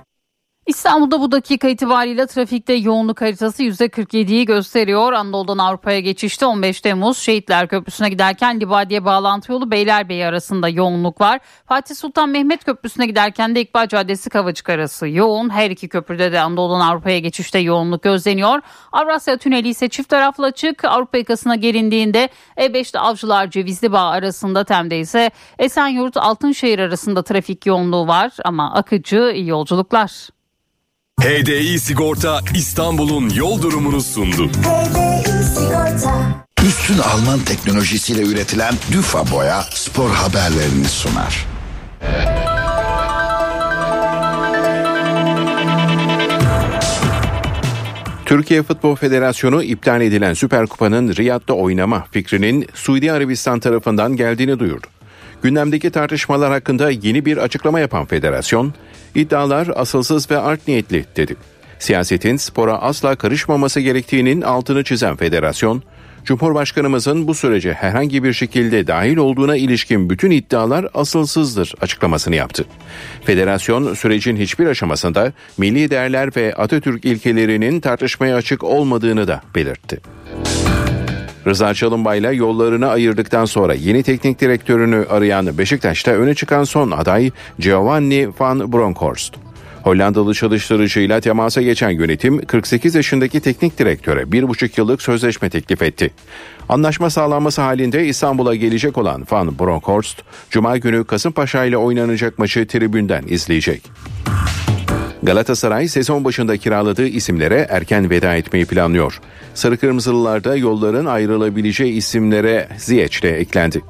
[0.71, 5.13] İstanbul'da bu dakika itibariyle trafikte yoğunluk haritası %47'yi gösteriyor.
[5.13, 11.39] Anadolu'dan Avrupa'ya geçişte 15 Temmuz Şehitler Köprüsü'ne giderken Libadiye bağlantı yolu Beylerbeyi arasında yoğunluk var.
[11.65, 15.49] Fatih Sultan Mehmet Köprüsü'ne giderken de İkbal Caddesi Kavacık arası yoğun.
[15.49, 18.59] Her iki köprüde de Anadolu'dan Avrupa'ya geçişte yoğunluk gözleniyor.
[18.91, 20.85] Avrasya Tüneli ise çift taraflı açık.
[20.85, 28.07] Avrupa yakasına gelindiğinde E5'te Avcılar Cevizli Bağ arasında Tem'de ise Esenyurt Altınşehir arasında trafik yoğunluğu
[28.07, 30.40] var ama akıcı iyi yolculuklar.
[31.21, 34.49] HDI Sigorta İstanbul'un yol durumunu sundu.
[36.67, 41.45] Üstün Alman teknolojisiyle üretilen Düfa Boya spor haberlerini sunar.
[48.25, 54.87] Türkiye Futbol Federasyonu iptal edilen Süper Kupa'nın Riyad'da oynama fikrinin Suudi Arabistan tarafından geldiğini duyurdu.
[55.43, 58.73] Gündemdeki tartışmalar hakkında yeni bir açıklama yapan federasyon,
[59.15, 61.35] iddialar asılsız ve art niyetli dedi.
[61.79, 65.83] Siyasetin spora asla karışmaması gerektiğinin altını çizen federasyon,
[66.25, 72.65] Cumhurbaşkanımızın bu sürece herhangi bir şekilde dahil olduğuna ilişkin bütün iddialar asılsızdır açıklamasını yaptı.
[73.25, 80.01] Federasyon sürecin hiçbir aşamasında milli değerler ve Atatürk ilkelerinin tartışmaya açık olmadığını da belirtti.
[81.47, 88.29] Rıza Çalınbay'la yollarını ayırdıktan sonra yeni teknik direktörünü arayan Beşiktaş'ta öne çıkan son aday Giovanni
[88.39, 89.33] van Bronckhorst.
[89.83, 96.11] Hollandalı çalıştırıcıyla temasa geçen yönetim 48 yaşındaki teknik direktöre bir buçuk yıllık sözleşme teklif etti.
[96.69, 103.23] Anlaşma sağlanması halinde İstanbul'a gelecek olan Van Bronckhorst, Cuma günü Kasımpaşa ile oynanacak maçı tribünden
[103.27, 103.81] izleyecek.
[105.23, 109.21] Galatasaray sezon başında kiraladığı isimlere erken veda etmeyi planlıyor.
[109.53, 113.81] Sarı Kırmızılılarda yolların ayrılabileceği isimlere Ziyech de eklendi.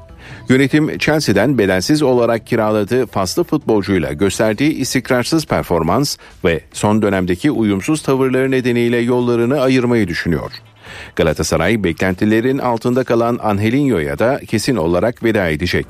[0.48, 8.50] Yönetim Chelsea'den bedelsiz olarak kiraladığı faslı futbolcuyla gösterdiği istikrarsız performans ve son dönemdeki uyumsuz tavırları
[8.50, 10.52] nedeniyle yollarını ayırmayı düşünüyor.
[11.16, 15.86] Galatasaray beklentilerin altında kalan Angelinho'ya da kesin olarak veda edecek.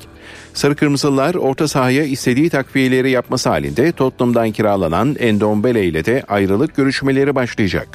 [0.53, 7.35] Sarı Kırmızılar orta sahaya istediği takviyeleri yapması halinde Tottenham'dan kiralanan Endombele ile de ayrılık görüşmeleri
[7.35, 7.87] başlayacak.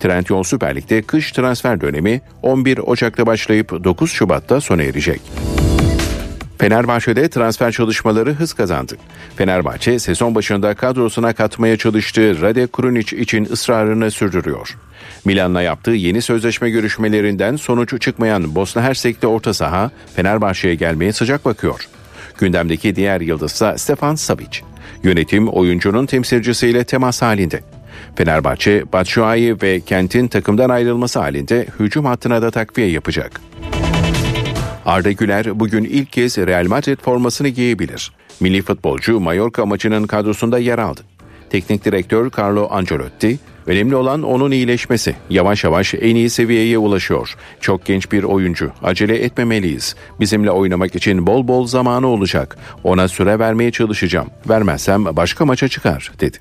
[0.00, 5.20] Trendyol Süper Lig'de kış transfer dönemi 11 Ocak'ta başlayıp 9 Şubat'ta sona erecek.
[6.60, 8.96] Fenerbahçe'de transfer çalışmaları hız kazandı.
[9.36, 14.76] Fenerbahçe sezon başında kadrosuna katmaya çalıştığı Rade Krunic için ısrarını sürdürüyor.
[15.24, 21.88] Milan'la yaptığı yeni sözleşme görüşmelerinden sonuç çıkmayan Bosna Hersek'te orta saha Fenerbahçe'ye gelmeye sıcak bakıyor.
[22.38, 24.60] Gündemdeki diğer yıldızsa Stefan Savic.
[25.02, 27.60] Yönetim oyuncunun temsilcisiyle temas halinde.
[28.16, 33.40] Fenerbahçe, Batshuayi ve Kent'in takımdan ayrılması halinde hücum hattına da takviye yapacak.
[34.86, 38.12] Arda Güler bugün ilk kez Real Madrid formasını giyebilir.
[38.40, 41.00] Milli futbolcu Mallorca maçının kadrosunda yer aldı.
[41.50, 45.16] Teknik direktör Carlo Ancelotti, önemli olan onun iyileşmesi.
[45.30, 47.36] Yavaş yavaş en iyi seviyeye ulaşıyor.
[47.60, 48.72] Çok genç bir oyuncu.
[48.82, 49.96] Acele etmemeliyiz.
[50.20, 52.58] Bizimle oynamak için bol bol zamanı olacak.
[52.84, 54.28] Ona süre vermeye çalışacağım.
[54.48, 56.38] Vermezsem başka maça çıkar, dedi.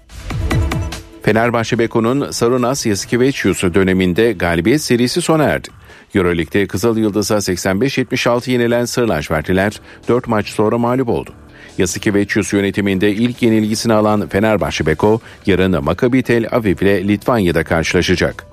[1.23, 5.69] Fenerbahçe Beko'nun Sarunas Yasikevicius döneminde galibiyet serisi sona erdi.
[6.16, 11.34] Euroleague'de Kızıl Yıldız'a 85-76 yenilen Sırlaçvertliler 4 maç sonra mağlup oldu.
[11.78, 18.45] Yasikevicius yönetiminde ilk yenilgisini alan Fenerbahçe Beko yarın Maccabi Tel Aviv ile Litvanya'da karşılaşacak.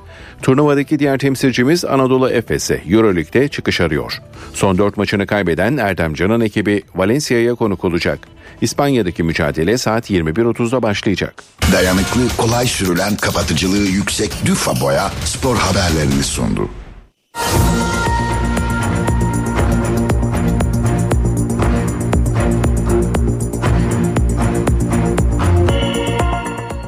[0.42, 4.22] Turnuvadaki diğer temsilcimiz Anadolu Efes'e Euroleague'de çıkış arıyor.
[4.54, 8.18] Son 4 maçını kaybeden Erdem Can'ın ekibi Valencia'ya konuk olacak.
[8.60, 11.42] İspanya'daki mücadele saat 21.30'da başlayacak.
[11.72, 16.68] Dayanıklı, kolay sürülen, kapatıcılığı yüksek Düfa Boya spor haberlerini sundu.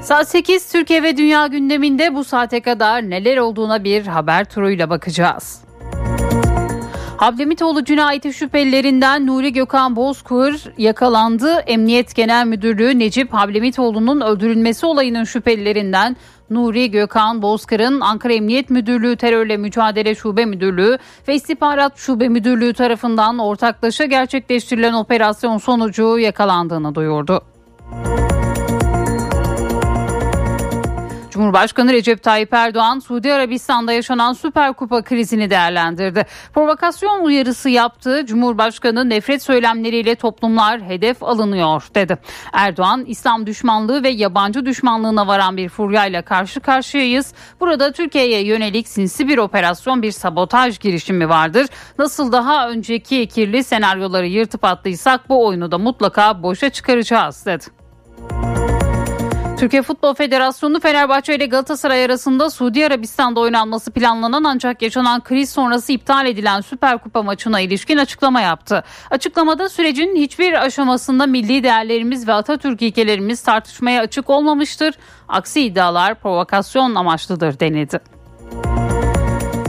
[0.08, 5.60] Saat 8 Türkiye ve Dünya gündeminde bu saate kadar neler olduğuna bir haber turuyla bakacağız.
[7.16, 11.58] Hablemitoğlu cinayeti şüphelilerinden Nuri Gökhan Bozkır yakalandı.
[11.58, 16.16] Emniyet Genel Müdürlüğü Necip Hablemitoğlu'nun öldürülmesi olayının şüphelilerinden
[16.50, 23.38] Nuri Gökhan Bozkır'ın Ankara Emniyet Müdürlüğü Terörle Mücadele Şube Müdürlüğü ve İstihbarat Şube Müdürlüğü tarafından
[23.38, 27.42] ortaklaşa gerçekleştirilen operasyon sonucu yakalandığını duyurdu.
[31.38, 36.26] Cumhurbaşkanı Recep Tayyip Erdoğan Suudi Arabistan'da yaşanan Süper Kupa krizini değerlendirdi.
[36.54, 38.26] Provokasyon uyarısı yaptı.
[38.26, 42.18] Cumhurbaşkanı nefret söylemleriyle toplumlar hedef alınıyor dedi.
[42.52, 47.34] Erdoğan İslam düşmanlığı ve yabancı düşmanlığına varan bir furyayla karşı karşıyayız.
[47.60, 51.66] Burada Türkiye'ye yönelik sinsi bir operasyon bir sabotaj girişimi vardır.
[51.98, 57.64] Nasıl daha önceki kirli senaryoları yırtıp attıysak bu oyunu da mutlaka boşa çıkaracağız dedi.
[59.58, 65.92] Türkiye Futbol Federasyonu Fenerbahçe ile Galatasaray arasında Suudi Arabistan'da oynanması planlanan ancak yaşanan kriz sonrası
[65.92, 68.84] iptal edilen Süper Kupa maçına ilişkin açıklama yaptı.
[69.10, 74.94] Açıklamada sürecin hiçbir aşamasında milli değerlerimiz ve Atatürk ilkelerimiz tartışmaya açık olmamıştır.
[75.28, 78.17] Aksi iddialar provokasyon amaçlıdır denildi.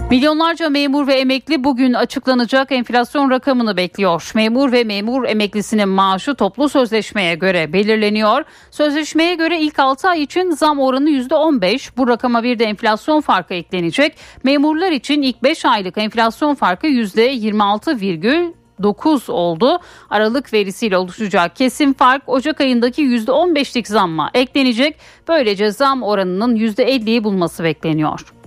[0.10, 4.32] Milyonlarca memur ve emekli bugün açıklanacak enflasyon rakamını bekliyor.
[4.36, 8.44] Memur ve memur emeklisinin maaşı toplu sözleşmeye göre belirleniyor.
[8.72, 11.98] Sözleşmeye göre ilk 6 ay için zam oranı %15.
[11.98, 14.18] Bu rakama bir de enflasyon farkı eklenecek.
[14.44, 18.54] Memurlar için ilk 5 aylık enflasyon farkı %26,9
[18.84, 19.80] 9 oldu.
[20.10, 24.96] Aralık verisiyle oluşacak kesim fark Ocak ayındaki %15'lik zamma eklenecek.
[25.28, 28.39] Böylece zam oranının %50'yi bulması bekleniyor.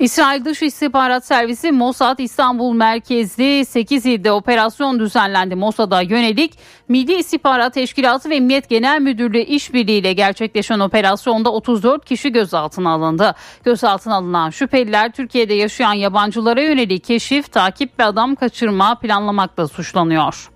[0.00, 5.54] İsrail Dış İstihbarat Servisi Mossad İstanbul merkezli 8 ilde operasyon düzenlendi.
[5.54, 12.90] Mossad'a yönelik Milli İstihbarat Teşkilatı ve Emniyet Genel Müdürlüğü işbirliğiyle gerçekleşen operasyonda 34 kişi gözaltına
[12.90, 13.34] alındı.
[13.64, 20.50] Gözaltına alınan şüpheliler Türkiye'de yaşayan yabancılara yönelik keşif, takip ve adam kaçırma planlamakla suçlanıyor.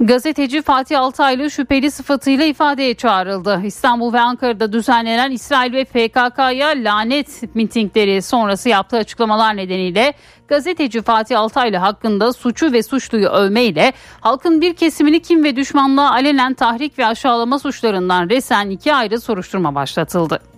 [0.00, 3.60] Gazeteci Fatih Altaylı şüpheli sıfatıyla ifadeye çağrıldı.
[3.64, 10.14] İstanbul ve Ankara'da düzenlenen İsrail ve PKK'ya lanet mitingleri sonrası yaptığı açıklamalar nedeniyle
[10.48, 16.54] gazeteci Fatih Altaylı hakkında suçu ve suçluyu övmeyle halkın bir kesimini kim ve düşmanlığa alenen
[16.54, 20.55] tahrik ve aşağılama suçlarından resen iki ayrı soruşturma başlatıldı.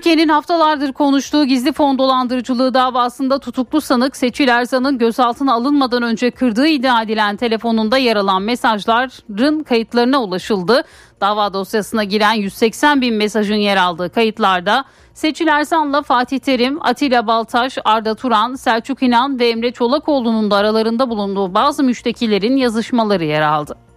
[0.00, 6.66] Türkiye'nin haftalardır konuştuğu gizli fon dolandırıcılığı davasında tutuklu sanık Seçil Erzan'ın gözaltına alınmadan önce kırdığı
[6.66, 10.82] iddia edilen telefonunda yer alan mesajların kayıtlarına ulaşıldı.
[11.20, 14.84] Dava dosyasına giren 180 bin mesajın yer aldığı kayıtlarda
[15.14, 21.10] Seçil Erzan'la Fatih Terim, Atilla Baltaş, Arda Turan, Selçuk İnan ve Emre Çolakoğlu'nun da aralarında
[21.10, 23.89] bulunduğu bazı müştekilerin yazışmaları yer aldı.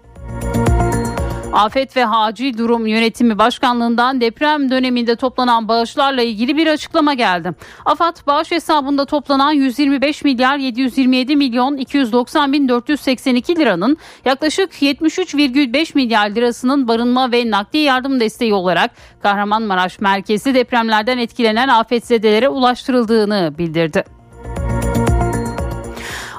[1.54, 7.51] Afet ve Acil Durum Yönetimi Başkanlığından deprem döneminde toplanan bağışlarla ilgili bir açıklama geldi.
[7.86, 16.30] AFAD bağış hesabında toplanan 125 milyar 727 milyon 290 bin 482 liranın yaklaşık 73,5 milyar
[16.30, 18.91] lirasının barınma ve nakdi yardım desteği olarak
[19.24, 24.04] Kahramanmaraş merkezli depremlerden etkilenen afetzedelere ulaştırıldığını bildirdi.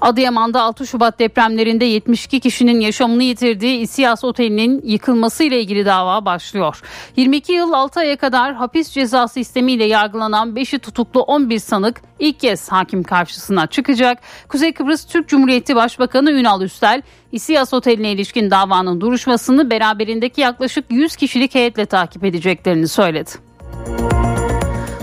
[0.04, 6.82] Adıyaman'da 6 Şubat depremlerinde 72 kişinin yaşamını yitirdiği İSİAS Oteli'nin yıkılmasıyla ilgili dava başlıyor.
[7.16, 12.68] 22 yıl 6 aya kadar hapis cezası istemiyle yargılanan 5'i tutuklu 11 sanık ilk kez
[12.68, 14.18] hakim karşısına çıkacak.
[14.48, 17.02] Kuzey Kıbrıs Türk Cumhuriyeti Başbakanı Ünal Üstel,
[17.32, 23.30] İSİAS Oteli'ne ilişkin davanın duruşmasını beraberindeki yaklaşık 100 kişilik heyetle takip edeceklerini söyledi.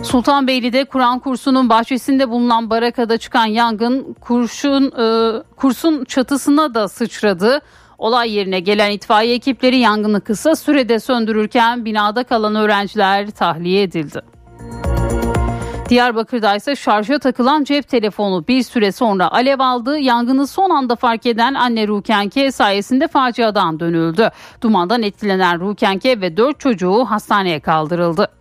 [0.04, 7.62] Sultanbeyli'de Kur'an kursunun bahçesinde bulunan barakada çıkan yangın kurşun e, kursun çatısına da sıçradı.
[7.98, 14.22] Olay yerine gelen itfaiye ekipleri yangını kısa sürede söndürürken binada kalan öğrenciler tahliye edildi.
[15.90, 20.00] Diyarbakır'da ise şarja takılan cep telefonu bir süre sonra alev aldı.
[20.00, 24.30] Yangını son anda fark eden anne Rukenke sayesinde faciadan dönüldü.
[24.62, 28.41] Dumandan etkilenen Rukenke ve dört çocuğu hastaneye kaldırıldı.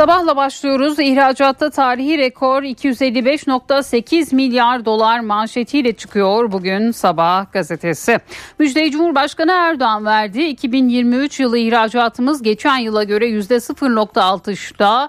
[0.00, 0.98] Sabahla başlıyoruz.
[0.98, 8.18] İhracatta tarihi rekor 255.8 milyar dolar manşetiyle çıkıyor bugün Sabah gazetesi.
[8.58, 10.42] Müjdeyi Cumhurbaşkanı Erdoğan verdi.
[10.42, 15.08] 2023 yılı ihracatımız geçen yıla göre %0.60'da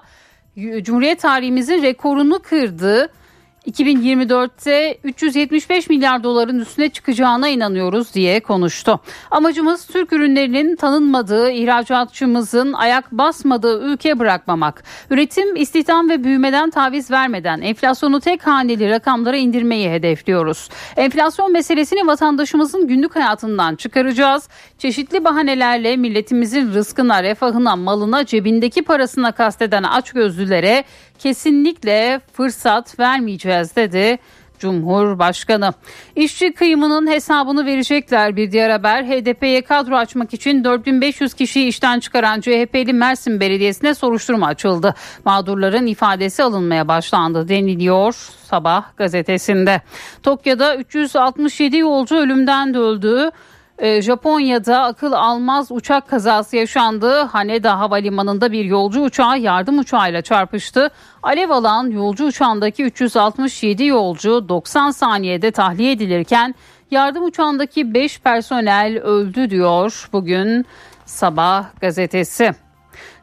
[0.82, 3.08] Cumhuriyet tarihimizin rekorunu kırdı.
[3.66, 9.00] 2024'te 375 milyar doların üstüne çıkacağına inanıyoruz diye konuştu.
[9.30, 14.84] Amacımız Türk ürünlerinin tanınmadığı, ihracatçımızın ayak basmadığı ülke bırakmamak.
[15.10, 20.68] Üretim, istihdam ve büyümeden taviz vermeden enflasyonu tek haneli rakamlara indirmeyi hedefliyoruz.
[20.96, 24.48] Enflasyon meselesini vatandaşımızın günlük hayatından çıkaracağız.
[24.78, 30.84] Çeşitli bahanelerle milletimizin rızkına, refahına, malına, cebindeki parasına kasteden açgözlülere
[31.22, 34.18] kesinlikle fırsat vermeyeceğiz dedi.
[34.58, 35.72] Cumhurbaşkanı.
[36.16, 39.04] İşçi kıyımının hesabını verecekler bir diğer haber.
[39.04, 44.94] HDP'ye kadro açmak için 4500 kişiyi işten çıkaran CHP'li Mersin Belediyesi'ne soruşturma açıldı.
[45.24, 48.14] Mağdurların ifadesi alınmaya başlandı deniliyor
[48.44, 49.80] sabah gazetesinde.
[50.22, 53.30] Tokyo'da 367 yolcu ölümden de öldü.
[53.82, 57.20] Ee, Japonya'da akıl almaz uçak kazası yaşandı.
[57.22, 60.90] Haneda Havalimanı'nda bir yolcu uçağı yardım uçağıyla çarpıştı.
[61.22, 66.54] Alev alan yolcu uçağındaki 367 yolcu 90 saniyede tahliye edilirken
[66.90, 70.66] yardım uçağındaki 5 personel öldü diyor bugün
[71.06, 72.52] Sabah gazetesi.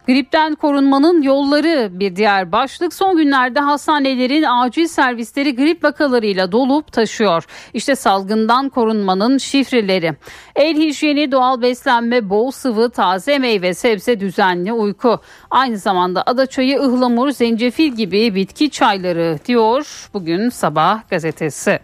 [0.10, 2.94] Gripten korunmanın yolları bir diğer başlık.
[2.94, 7.46] Son günlerde hastanelerin acil servisleri grip vakalarıyla dolup taşıyor.
[7.74, 10.16] İşte salgından korunmanın şifreleri.
[10.56, 15.20] El hijyeni, doğal beslenme, bol sıvı, taze meyve, sebze, düzenli uyku.
[15.50, 21.80] Aynı zamanda adaçayı, ıhlamur, zencefil gibi bitki çayları diyor bugün sabah gazetesi.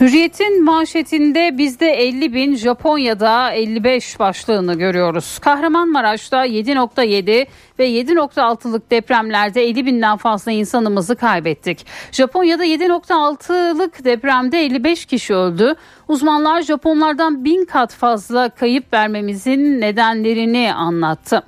[0.00, 5.38] Hürriyet'in manşetinde bizde 50 bin, Japonya'da 55 başlığını görüyoruz.
[5.38, 7.46] Kahramanmaraş'ta 7.7
[7.78, 11.86] ve 7.6'lık depremlerde 50 binden fazla insanımızı kaybettik.
[12.12, 15.74] Japonya'da 7.6'lık depremde 55 kişi öldü.
[16.08, 21.42] Uzmanlar Japonlardan bin kat fazla kayıp vermemizin nedenlerini anlattı.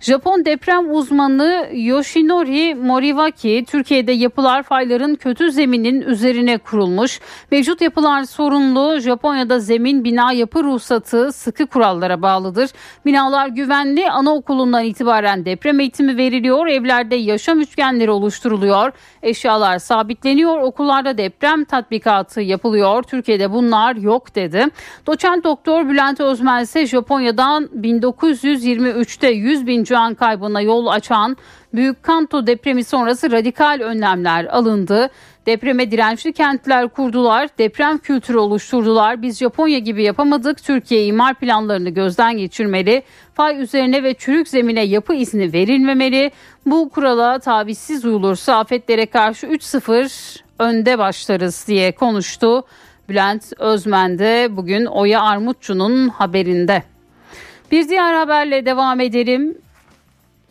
[0.00, 7.20] Japon deprem uzmanı Yoshinori Moriwaki, Türkiye'de yapılar fayların kötü zeminin üzerine kurulmuş.
[7.50, 9.00] Mevcut yapılar sorunlu.
[9.00, 12.70] Japonya'da zemin bina yapı ruhsatı sıkı kurallara bağlıdır.
[13.06, 14.10] Binalar güvenli.
[14.10, 16.66] Anaokulundan itibaren deprem eğitimi veriliyor.
[16.66, 18.92] Evlerde yaşam üçgenleri oluşturuluyor.
[19.22, 20.58] Eşyalar sabitleniyor.
[20.60, 23.02] Okullarda deprem tatbikatı yapılıyor.
[23.02, 24.64] Türkiye'de bunlar yok dedi.
[25.06, 31.36] Doçent doktor Bülent Özmen ise Japonya'dan 1923'te 100 bin can kaybına yol açan
[31.74, 35.10] Büyük Kanto depremi sonrası radikal önlemler alındı.
[35.46, 39.22] Depreme dirençli kentler kurdular, deprem kültürü oluşturdular.
[39.22, 40.64] Biz Japonya gibi yapamadık.
[40.64, 43.02] Türkiye imar planlarını gözden geçirmeli.
[43.34, 46.30] Fay üzerine ve çürük zemine yapı izni verilmemeli.
[46.66, 52.64] Bu kurala tavizsiz uyulursa afetlere karşı 3-0 önde başlarız diye konuştu.
[53.08, 56.82] Bülent Özmen de bugün Oya Armutçu'nun haberinde.
[57.70, 59.58] Bir diğer haberle devam edelim.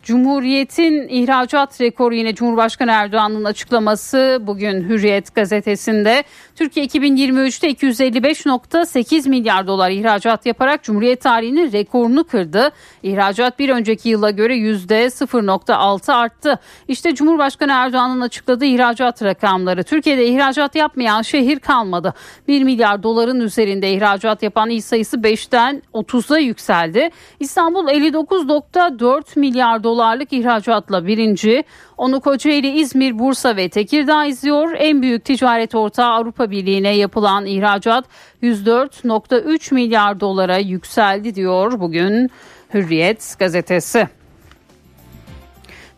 [0.08, 6.24] Cumhuriyet'in ihracat rekoru yine Cumhurbaşkanı Erdoğan'ın açıklaması bugün Hürriyet gazetesinde.
[6.58, 12.70] Türkiye 2023'te 255.8 milyar dolar ihracat yaparak Cumhuriyet tarihinin rekorunu kırdı.
[13.02, 16.58] İhracat bir önceki yıla göre %0.6 arttı.
[16.88, 19.84] İşte Cumhurbaşkanı Erdoğan'ın açıkladığı ihracat rakamları.
[19.84, 22.14] Türkiye'de ihracat yapmayan şehir kalmadı.
[22.48, 27.10] 1 milyar doların üzerinde ihracat yapan il sayısı 5'ten 30'a yükseldi.
[27.40, 31.64] İstanbul 59.4 milyar dolar dolarlık ihracatla birinci.
[31.98, 34.72] Onu Kocaeli, İzmir, Bursa ve Tekirdağ izliyor.
[34.78, 38.04] En büyük ticaret ortağı Avrupa Birliği'ne yapılan ihracat
[38.42, 42.30] 104.3 milyar dolara yükseldi diyor bugün
[42.74, 44.08] Hürriyet gazetesi.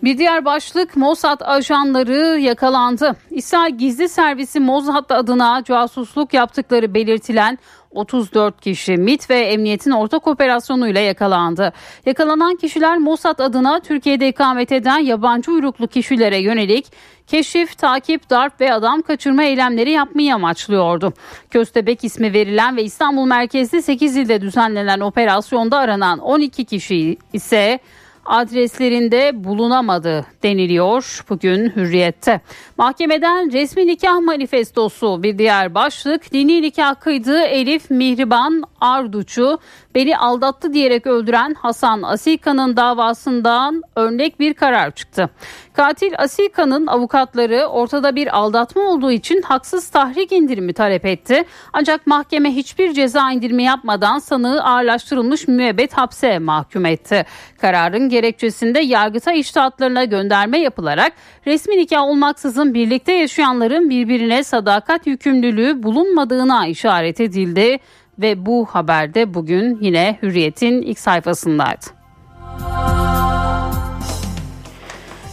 [0.03, 3.17] Bir diğer başlık Mossad ajanları yakalandı.
[3.31, 7.59] İsrail gizli servisi Mossad adına casusluk yaptıkları belirtilen
[7.91, 11.73] 34 kişi MIT ve emniyetin ortak operasyonuyla yakalandı.
[12.07, 16.87] Yakalanan kişiler Mossad adına Türkiye'de ikamet eden yabancı uyruklu kişilere yönelik
[17.27, 21.13] keşif, takip, darp ve adam kaçırma eylemleri yapmayı amaçlıyordu.
[21.51, 27.79] Köstebek ismi verilen ve İstanbul merkezli 8 ilde düzenlenen operasyonda aranan 12 kişi ise
[28.25, 32.41] adreslerinde bulunamadı deniliyor bugün Hürriyet'te.
[32.79, 36.33] Mahkemeden resmi nikah manifestosu bir diğer başlık.
[36.33, 39.59] Dini nikah kıydığı Elif Mihriban Arduç'u
[39.95, 45.31] beni aldattı diyerek öldüren Hasan Asika'nın davasından örnek bir karar çıktı.
[45.73, 51.45] Katil Asika'nın avukatları ortada bir aldatma olduğu için haksız tahrik indirimi talep etti.
[51.73, 57.27] Ancak mahkeme hiçbir ceza indirimi yapmadan sanığı ağırlaştırılmış müebbet hapse mahkum etti.
[57.61, 61.13] Kararın gerekçesinde yargıta iştahatlarına gönderme yapılarak
[61.47, 67.79] resmi nikah olmaksızın birlikte yaşayanların birbirine sadakat yükümlülüğü bulunmadığına işaret edildi
[68.19, 71.87] ve bu haberde bugün yine Hürriyet'in ilk sayfasındaydı.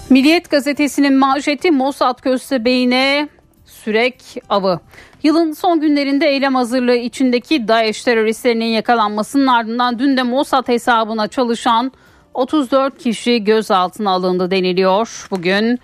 [0.09, 3.29] Milliyet gazetesinin manşeti Mossad köstebeğine
[3.65, 4.79] sürek avı.
[5.23, 11.91] Yılın son günlerinde eylem hazırlığı içindeki DAEŞ teröristlerinin yakalanmasının ardından dün de Mossad hesabına çalışan
[12.37, 15.27] 34 kişi gözaltına alındı deniliyor.
[15.31, 15.79] Bugün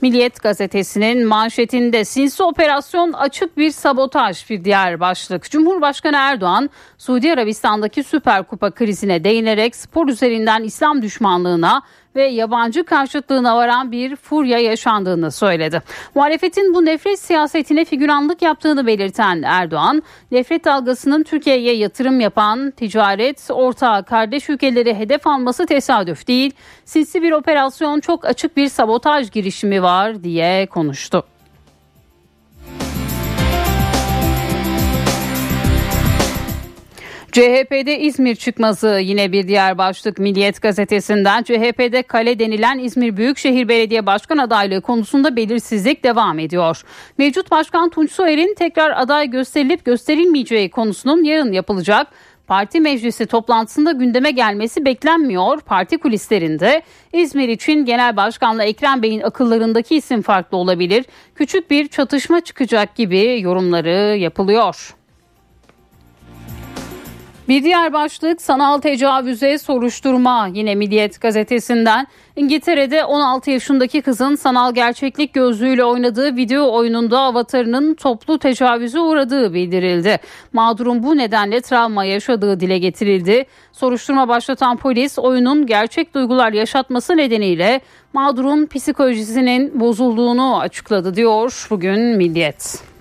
[0.00, 5.50] Milliyet gazetesinin manşetinde sinsi operasyon açık bir sabotaj bir diğer başlık.
[5.50, 11.82] Cumhurbaşkanı Erdoğan Suudi Arabistan'daki Süper Kupa krizine değinerek spor üzerinden İslam düşmanlığına
[12.16, 15.82] ve yabancı karşıtlığına varan bir furya yaşandığını söyledi.
[16.14, 24.04] Muhalefetin bu nefret siyasetine figüranlık yaptığını belirten Erdoğan, nefret dalgasının Türkiye'ye yatırım yapan ticaret ortağı
[24.04, 26.52] kardeş ülkeleri hedef alması tesadüf değil,
[26.84, 31.33] sinsi bir operasyon çok açık bir sabotaj girişimi var diye konuştu.
[37.34, 41.42] CHP'de İzmir çıkması yine bir diğer başlık Milliyet gazetesinden.
[41.42, 46.82] CHP'de kale denilen İzmir Büyükşehir Belediye Başkan adaylığı konusunda belirsizlik devam ediyor.
[47.18, 52.06] Mevcut Başkan Tunç Soyer'in tekrar aday gösterilip gösterilmeyeceği konusunun yarın yapılacak
[52.46, 55.60] Parti meclisi toplantısında gündeme gelmesi beklenmiyor.
[55.60, 56.82] Parti kulislerinde
[57.12, 61.04] İzmir için Genel Başkanla Ekrem Bey'in akıllarındaki isim farklı olabilir.
[61.34, 64.94] Küçük bir çatışma çıkacak gibi yorumları yapılıyor.
[67.48, 72.06] Bir diğer başlık sanal tecavüze soruşturma yine Milliyet gazetesinden.
[72.36, 80.18] İngiltere'de 16 yaşındaki kızın sanal gerçeklik gözlüğüyle oynadığı video oyununda avatarının toplu tecavüze uğradığı bildirildi.
[80.52, 83.44] Mağdurun bu nedenle travma yaşadığı dile getirildi.
[83.72, 87.80] Soruşturma başlatan polis oyunun gerçek duygular yaşatması nedeniyle
[88.12, 92.93] mağdurun psikolojisinin bozulduğunu açıkladı diyor bugün Milliyet.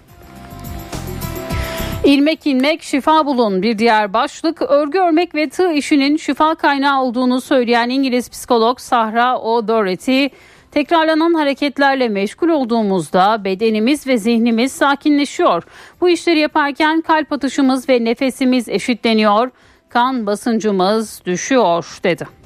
[2.06, 7.42] İlmek ilmek şifa bulun bir diğer başlık örgü örmek ve tığ işinin şifa kaynağı olduğunu
[7.42, 10.26] söyleyen İngiliz psikolog Sahra O'Doherty
[10.72, 15.64] Tekrarlanan hareketlerle meşgul olduğumuzda bedenimiz ve zihnimiz sakinleşiyor.
[16.02, 19.50] Bu işleri yaparken kalp atışımız ve nefesimiz eşitleniyor,
[19.90, 22.43] kan basıncımız düşüyor dedi.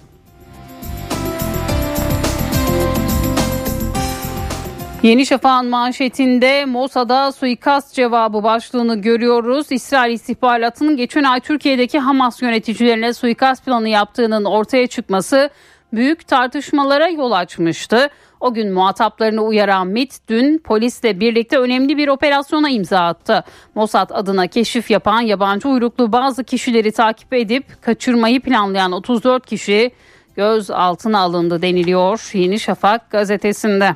[5.03, 9.71] Yeni Şafak'ın manşetinde Mossad'a suikast cevabı başlığını görüyoruz.
[9.71, 15.49] İsrail istihbaratının geçen ay Türkiye'deki Hamas yöneticilerine suikast planı yaptığının ortaya çıkması
[15.93, 18.09] büyük tartışmalara yol açmıştı.
[18.39, 23.43] O gün muhataplarını uyaran MIT dün polisle birlikte önemli bir operasyona imza attı.
[23.75, 29.91] Mossad adına keşif yapan yabancı uyruklu bazı kişileri takip edip kaçırmayı planlayan 34 kişi
[30.35, 33.95] gözaltına alındı deniliyor Yeni Şafak gazetesinde.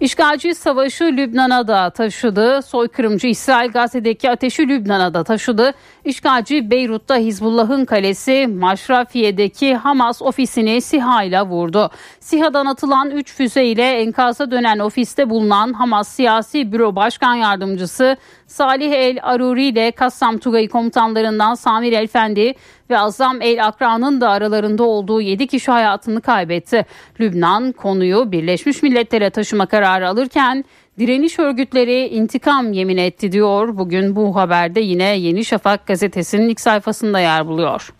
[0.00, 2.62] İşgalci savaşı Lübnan'a da taşıdı.
[2.62, 5.72] Soykırımcı İsrail Gazze'deki ateşi Lübnan'a da taşıdı.
[6.04, 11.90] İşgalci Beyrut'ta Hizbullah'ın kalesi Maşrafiye'deki Hamas ofisini SİHA ile vurdu.
[12.20, 18.16] SİHA'dan atılan 3 füze ile enkaza dönen ofiste bulunan Hamas Siyasi Büro Başkan Yardımcısı
[18.46, 22.54] Salih El Aruri ile Kassam Tugay komutanlarından Samir Elfendi
[22.90, 26.86] ve Azam El Akra'nın da aralarında olduğu 7 kişi hayatını kaybetti.
[27.20, 29.30] Lübnan konuyu Birleşmiş Milletler'e
[29.60, 30.64] taşıma kararı alırken
[30.98, 33.78] direniş örgütleri intikam yemin etti diyor.
[33.78, 37.92] Bugün bu haberde yine Yeni Şafak gazetesinin ilk sayfasında yer buluyor.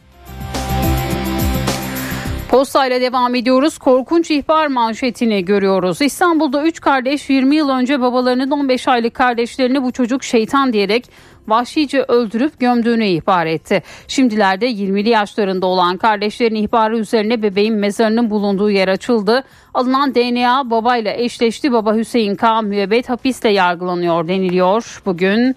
[2.48, 3.78] Posta ile devam ediyoruz.
[3.78, 6.02] Korkunç ihbar manşetini görüyoruz.
[6.02, 11.04] İstanbul'da 3 kardeş 20 yıl önce babalarının 15 aylık kardeşlerini bu çocuk şeytan diyerek
[11.50, 13.82] vahşice öldürüp gömdüğünü ihbar etti.
[14.08, 19.44] Şimdilerde 20'li yaşlarında olan kardeşlerin ihbarı üzerine bebeğin mezarının bulunduğu yer açıldı.
[19.74, 21.72] Alınan DNA babayla eşleşti.
[21.72, 22.62] Baba Hüseyin K.
[22.62, 25.56] müebbet hapisle yargılanıyor deniliyor bugün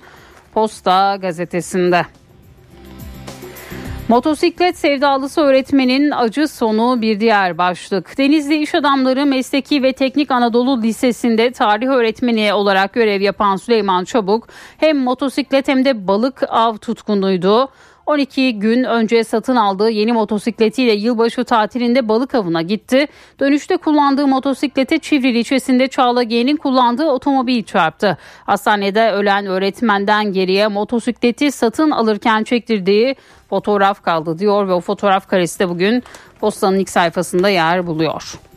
[0.53, 2.05] Posta gazetesinde.
[4.09, 8.17] Motosiklet sevdalısı öğretmenin acı sonu bir diğer başlık.
[8.17, 14.47] Denizli İş Adamları Mesleki ve Teknik Anadolu Lisesi'nde tarih öğretmeni olarak görev yapan Süleyman Çabuk
[14.77, 17.69] hem motosiklet hem de balık av tutkunuydu.
[18.05, 23.07] 12 gün önce satın aldığı yeni motosikletiyle yılbaşı tatilinde balık avına gitti.
[23.39, 28.17] Dönüşte kullandığı motosiklete Çivril ilçesinde Çağla G'nin kullandığı otomobil çarptı.
[28.45, 33.15] Hastanede ölen öğretmenden geriye motosikleti satın alırken çektirdiği
[33.49, 36.03] fotoğraf kaldı diyor ve o fotoğraf karesi de bugün
[36.39, 38.52] postanın ilk sayfasında yer buluyor.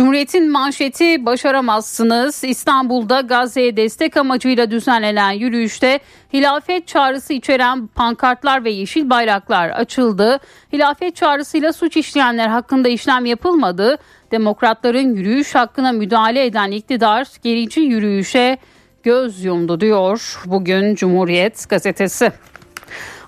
[0.00, 2.44] Cumhuriyet'in manşeti başaramazsınız.
[2.44, 6.00] İstanbul'da Gazze'ye destek amacıyla düzenlenen yürüyüşte
[6.32, 10.40] hilafet çağrısı içeren pankartlar ve yeşil bayraklar açıldı.
[10.72, 13.98] Hilafet çağrısıyla suç işleyenler hakkında işlem yapılmadı.
[14.32, 18.58] Demokratların yürüyüş hakkına müdahale eden iktidar gerici yürüyüşe
[19.02, 22.32] göz yumdu diyor bugün Cumhuriyet gazetesi.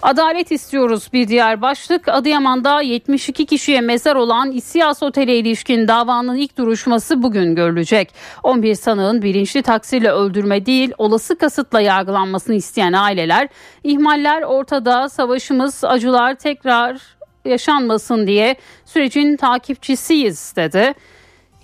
[0.03, 2.09] Adalet istiyoruz bir diğer başlık.
[2.09, 8.14] Adıyaman'da 72 kişiye mezar olan İSİAS Otel'e ilişkin davanın ilk duruşması bugün görülecek.
[8.42, 13.48] 11 sanığın bilinçli taksirle öldürme değil olası kasıtla yargılanmasını isteyen aileler
[13.84, 17.00] ihmaller ortada savaşımız acılar tekrar
[17.44, 20.94] yaşanmasın diye sürecin takipçisiyiz dedi.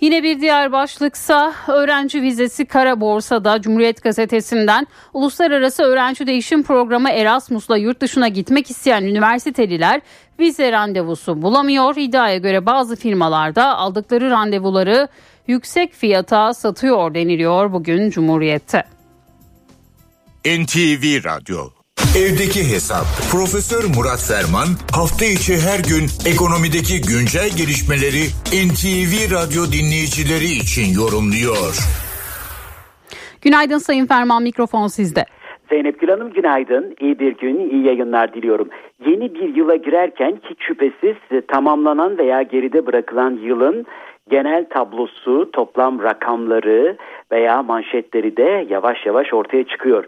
[0.01, 7.77] Yine bir diğer başlıksa öğrenci vizesi kara borsada Cumhuriyet Gazetesi'nden uluslararası öğrenci değişim programı Erasmus'la
[7.77, 10.01] yurt dışına gitmek isteyen üniversiteliler
[10.39, 11.95] vize randevusu bulamıyor.
[11.97, 15.07] İddiaya göre bazı firmalarda aldıkları randevuları
[15.47, 18.83] yüksek fiyata satıyor deniliyor bugün Cumhuriyet'te.
[20.45, 24.69] NTV Radyo Evdeki Hesap Profesör Murat Ferman
[24.99, 28.23] hafta içi her gün ekonomideki güncel gelişmeleri
[28.65, 31.73] NTV Radyo dinleyicileri için yorumluyor.
[33.41, 35.25] Günaydın Sayın Ferman mikrofon sizde.
[35.69, 36.95] Zeynep Gül Hanım günaydın.
[36.99, 38.69] İyi bir gün, iyi yayınlar diliyorum.
[39.05, 41.15] Yeni bir yıla girerken hiç şüphesiz
[41.47, 43.85] tamamlanan veya geride bırakılan yılın
[44.29, 46.97] genel tablosu, toplam rakamları
[47.31, 50.05] veya manşetleri de yavaş yavaş ortaya çıkıyor.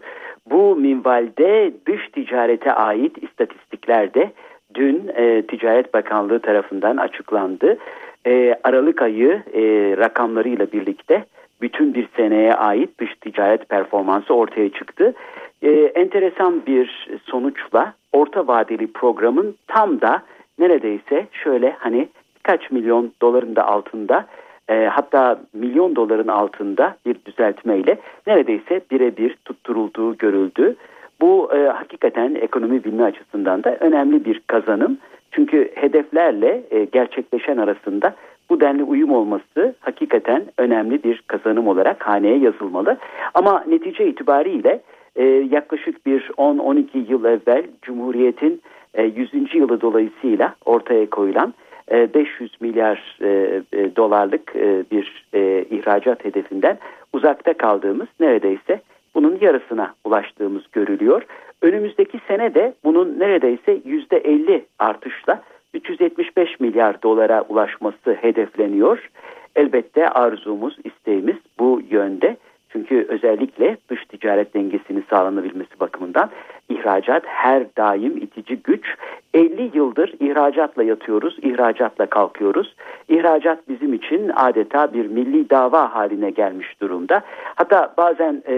[0.50, 4.32] Bu minvalde dış ticarete ait istatistikler de
[4.74, 7.78] dün e, Ticaret Bakanlığı tarafından açıklandı.
[8.26, 9.62] E, Aralık ayı e,
[9.96, 11.24] rakamlarıyla birlikte
[11.60, 15.14] bütün bir seneye ait dış ticaret performansı ortaya çıktı.
[15.62, 20.22] e, enteresan bir sonuçla orta vadeli programın tam da
[20.58, 24.26] neredeyse şöyle hani birkaç milyon doların da altında
[24.68, 30.76] e, hatta milyon doların altında bir düzeltmeyle neredeyse birebir tutturulduğu görüldü.
[31.20, 34.98] Bu e, hakikaten ekonomi bilme açısından da önemli bir kazanım.
[35.30, 38.14] Çünkü hedeflerle e, gerçekleşen arasında
[38.50, 42.96] bu denli uyum olması hakikaten önemli bir kazanım olarak haneye yazılmalı.
[43.34, 44.80] Ama netice itibariyle
[45.16, 48.62] e, yaklaşık bir 10-12 yıl evvel Cumhuriyet'in
[48.94, 49.54] e, 100.
[49.54, 51.54] yılı dolayısıyla ortaya koyulan
[51.92, 53.28] 500 e, milyar e,
[53.72, 54.54] e, dolarlık
[54.90, 55.24] bir
[55.70, 56.78] ihracat hedefinden
[57.12, 58.80] uzakta kaldığımız neredeyse
[59.14, 61.22] bunun yarısına ulaştığımız görülüyor.
[61.62, 65.42] Önümüzdeki sene de bunun neredeyse %50 artışla
[65.74, 69.10] 375 milyar dolara ulaşması hedefleniyor.
[69.56, 72.36] Elbette arzumuz, isteğimiz bu yönde.
[72.72, 76.30] Çünkü özellikle dış ticaret dengesini sağlanabilmesi bakımından
[76.68, 78.94] ihracat her daim itici güç.
[79.34, 82.74] 50 yıldır ihracatla yatıyoruz, ihracatla kalkıyoruz.
[83.08, 87.22] İhracat bizim için adeta bir milli dava haline gelmiş durumda.
[87.54, 88.54] Hatta bazen e,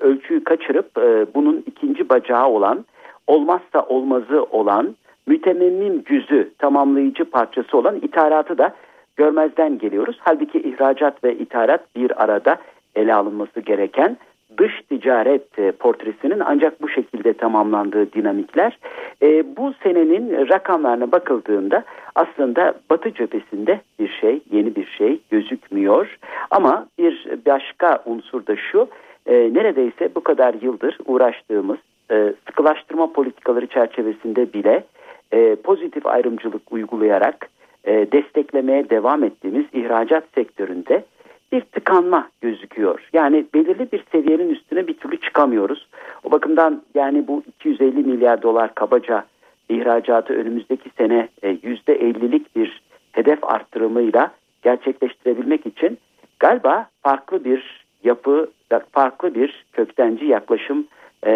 [0.00, 2.84] ölçüyü kaçırıp e, bunun ikinci bacağı olan,
[3.26, 4.96] olmazsa olmazı olan,
[5.26, 8.74] mütememmim cüzü, tamamlayıcı parçası olan ithalatı da
[9.16, 10.16] görmezden geliyoruz.
[10.20, 12.56] Halbuki ihracat ve ithalat bir arada
[12.94, 14.16] ele alınması gereken
[14.58, 18.78] dış ticaret e, portresinin ancak bu şekilde tamamlandığı dinamikler.
[19.22, 21.84] E, bu senenin rakamlarına bakıldığında
[22.14, 26.18] aslında Batı cephesinde bir şey, yeni bir şey gözükmüyor.
[26.50, 28.88] Ama bir başka unsur da şu,
[29.26, 31.78] e, neredeyse bu kadar yıldır uğraştığımız
[32.10, 34.84] e, sıkılaştırma politikaları çerçevesinde bile
[35.64, 37.48] pozitif ayrımcılık uygulayarak
[37.86, 41.04] desteklemeye devam ettiğimiz ihracat sektöründe
[41.52, 43.08] bir tıkanma gözüküyor.
[43.12, 45.88] Yani belirli bir seviyenin üstüne bir türlü çıkamıyoruz.
[46.24, 49.24] O bakımdan yani bu 250 milyar dolar kabaca
[49.68, 52.82] ihracatı önümüzdeki sene %50'lik e, bir
[53.12, 54.30] hedef arttırımıyla
[54.62, 55.98] gerçekleştirebilmek için
[56.38, 58.50] galiba farklı bir yapı,
[58.92, 60.86] farklı bir köktenci yaklaşım
[61.26, 61.32] e,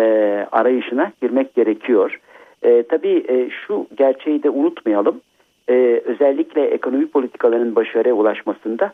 [0.52, 2.20] arayışına girmek gerekiyor.
[2.62, 5.20] E, tabii e, şu gerçeği de unutmayalım.
[5.68, 8.92] E, özellikle ekonomi politikalarının başarıya ulaşmasında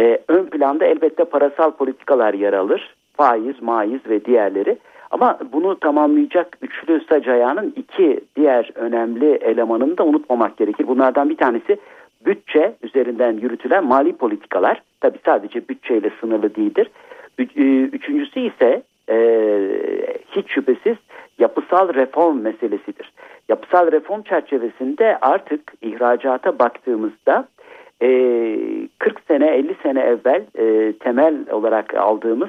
[0.00, 2.94] e, ön planda elbette parasal politikalar yer alır.
[3.16, 4.78] Faiz, maiz ve diğerleri.
[5.10, 10.86] Ama bunu tamamlayacak üçlü sac ayağının iki diğer önemli elemanını da unutmamak gerekir.
[10.86, 11.76] Bunlardan bir tanesi
[12.26, 14.82] bütçe üzerinden yürütülen mali politikalar.
[15.00, 16.90] Tabi sadece bütçeyle sınırlı değildir.
[17.38, 17.44] E,
[17.82, 19.16] üçüncüsü ise e,
[20.30, 20.96] hiç şüphesiz
[21.38, 23.12] yapısal reform meselesidir.
[23.48, 27.48] Yapısal reform çerçevesinde artık ihracata baktığımızda
[28.02, 28.08] e,
[28.98, 32.48] 40 sene 50 sene evvel e, temel olarak aldığımız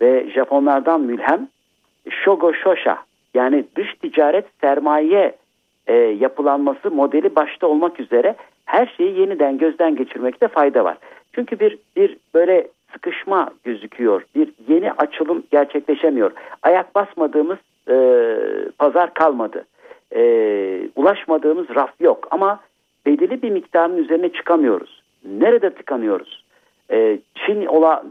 [0.00, 1.48] ve Japonlardan mülhem
[2.10, 2.98] Shogo Shosha
[3.34, 5.34] yani dış ticaret sermaye
[5.86, 8.34] e, yapılanması modeli başta olmak üzere
[8.64, 10.96] her şeyi yeniden gözden geçirmekte fayda var.
[11.32, 14.22] Çünkü bir bir böyle sıkışma gözüküyor.
[14.34, 16.30] Bir yeni açılım gerçekleşemiyor.
[16.62, 17.58] Ayak basmadığımız
[17.90, 17.96] e,
[18.78, 19.64] pazar kalmadı.
[20.16, 20.22] E,
[20.96, 22.60] ulaşmadığımız raf yok ama
[23.06, 25.02] belirli bir miktarın üzerine çıkamıyoruz.
[25.24, 26.44] Nerede tıkanıyoruz?
[26.90, 28.10] Ee, Çin olan,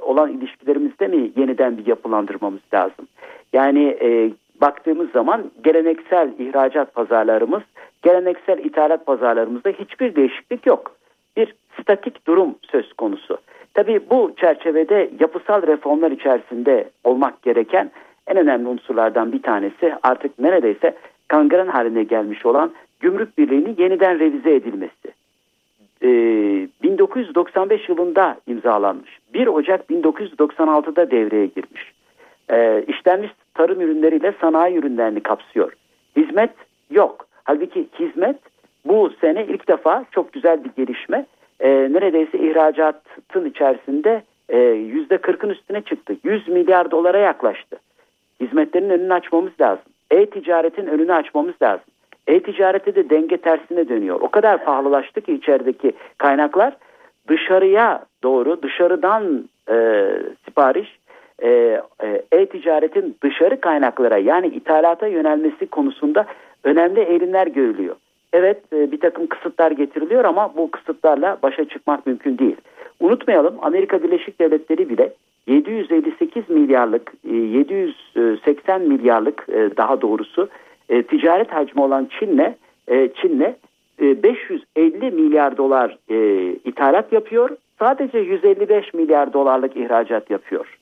[0.00, 3.08] olan ilişkilerimizde mi yeniden bir yapılandırmamız lazım?
[3.52, 7.62] Yani e, baktığımız zaman geleneksel ihracat pazarlarımız,
[8.02, 10.96] geleneksel ithalat pazarlarımızda hiçbir değişiklik yok.
[11.36, 13.38] Bir statik durum söz konusu.
[13.74, 17.90] Tabii bu çerçevede yapısal reformlar içerisinde olmak gereken
[18.26, 20.96] en önemli unsurlardan bir tanesi artık neredeyse
[21.28, 25.08] kangren haline gelmiş olan gümrük birliğinin yeniden revize edilmesi.
[26.02, 29.18] Ee, 1995 yılında imzalanmış.
[29.34, 31.92] 1 Ocak 1996'da devreye girmiş.
[32.50, 35.72] Ee, işlenmiş tarım ürünleriyle sanayi ürünlerini kapsıyor.
[36.16, 36.50] Hizmet
[36.90, 37.26] yok.
[37.44, 38.36] Halbuki hizmet
[38.84, 41.26] bu sene ilk defa çok güzel bir gelişme.
[41.60, 44.22] Ee, neredeyse ihracatın içerisinde
[44.74, 46.16] yüzde 40'ın üstüne çıktı.
[46.24, 47.76] 100 milyar dolara yaklaştı.
[48.40, 49.84] Hizmetlerin önünü açmamız lazım.
[50.10, 51.86] E-ticaretin önünü açmamız lazım.
[52.28, 54.20] E-ticarette de denge tersine dönüyor.
[54.20, 56.76] O kadar pahalılaştı ki içerideki kaynaklar
[57.28, 59.76] dışarıya doğru dışarıdan e,
[60.44, 60.98] sipariş
[61.42, 61.48] e,
[62.02, 66.26] e, e-ticaretin dışarı kaynaklara yani ithalata yönelmesi konusunda
[66.64, 67.96] önemli eğilimler görülüyor.
[68.32, 72.56] Evet e, bir takım kısıtlar getiriliyor ama bu kısıtlarla başa çıkmak mümkün değil.
[73.00, 75.12] Unutmayalım Amerika Birleşik Devletleri bile
[75.46, 80.48] 758 milyarlık 780 milyarlık daha doğrusu
[80.88, 82.54] e, ticaret hacmi olan Çin'le
[82.88, 83.54] e, Çin'le
[84.02, 86.16] e, 550 milyar dolar e,
[86.64, 87.50] ithalat yapıyor.
[87.78, 90.78] Sadece 155 milyar dolarlık ihracat yapıyor.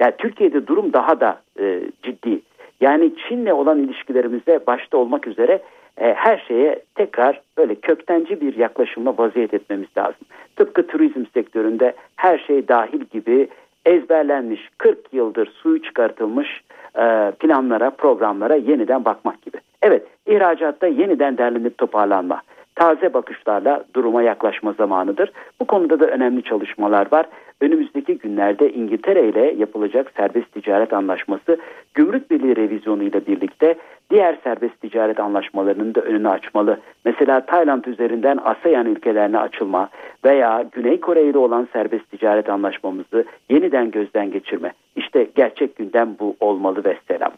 [0.00, 2.40] Yani Türkiye'de durum daha da e, ciddi.
[2.80, 5.62] Yani Çin'le olan ilişkilerimizde başta olmak üzere
[6.00, 10.26] e, her şeye tekrar böyle köktenci bir yaklaşımla vaziyet etmemiz lazım.
[10.56, 13.48] Tıpkı turizm sektöründe her şey dahil gibi
[13.86, 16.48] ezberlenmiş 40 yıldır suyu çıkartılmış
[16.94, 19.56] e, planlara, programlara yeniden bakmak gibi.
[19.86, 22.40] Evet, ihracatta yeniden derlenip toparlanma,
[22.74, 25.32] taze bakışlarla duruma yaklaşma zamanıdır.
[25.60, 27.26] Bu konuda da önemli çalışmalar var.
[27.60, 31.58] Önümüzdeki günlerde İngiltere ile yapılacak serbest ticaret anlaşması
[31.94, 33.74] gümrük birliği revizyonu ile birlikte
[34.10, 36.80] diğer serbest ticaret anlaşmalarının da önünü açmalı.
[37.04, 39.88] Mesela Tayland üzerinden ASEAN ülkelerine açılma
[40.24, 44.72] veya Güney Kore ile olan serbest ticaret anlaşmamızı yeniden gözden geçirme.
[44.96, 47.32] İşte gerçek gündem bu olmalı ve selam.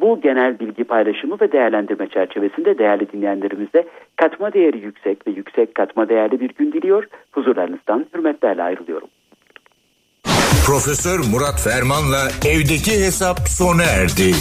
[0.00, 3.86] Bu genel bilgi paylaşımı ve değerlendirme çerçevesinde değerli dinleyenlerimize
[4.16, 7.04] katma değeri yüksek ve yüksek katma değerli bir gün diliyor.
[7.32, 9.08] Huzurlarınızdan hürmetlerle ayrılıyorum.
[10.66, 14.32] Profesör Murat Ferman'la evdeki hesap sona erdi.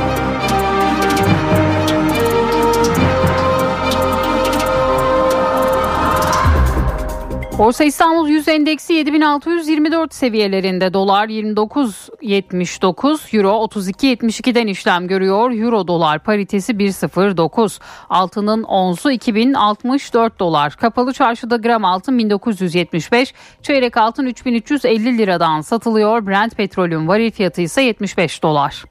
[7.61, 15.51] Borsa İstanbul Yüz Endeksi 7624 seviyelerinde dolar 29.79 euro 32.72'den işlem görüyor.
[15.51, 17.79] Euro dolar paritesi 1.09
[18.09, 20.75] altının onzu 2064 dolar.
[20.75, 26.27] Kapalı çarşıda gram altın 1975 çeyrek altın 3350 liradan satılıyor.
[26.27, 28.83] Brent petrolün varil fiyatı ise 75 dolar.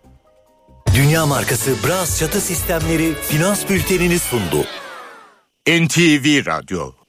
[0.94, 4.64] Dünya markası Bras çatı sistemleri finans bültenini sundu.
[5.68, 6.99] NTV Radyo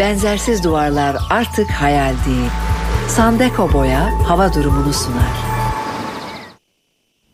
[0.00, 2.50] Benzersiz duvarlar artık hayal değil.
[3.08, 5.36] Sandeko Boya hava durumunu sunar.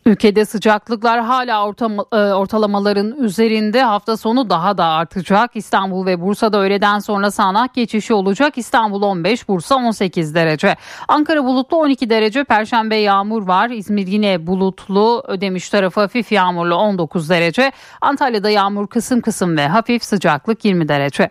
[0.05, 5.51] Ülkede sıcaklıklar hala ortama, e, ortalamaların üzerinde hafta sonu daha da artacak.
[5.55, 8.57] İstanbul ve Bursa'da öğleden sonra sağanak geçişi olacak.
[8.57, 10.75] İstanbul 15, Bursa 18 derece.
[11.07, 12.43] Ankara bulutlu 12 derece.
[12.43, 13.69] Perşembe yağmur var.
[13.69, 15.23] İzmir yine bulutlu.
[15.27, 17.71] Ödemiş tarafı hafif yağmurlu 19 derece.
[18.01, 21.29] Antalya'da yağmur kısım kısım ve hafif sıcaklık 20 derece.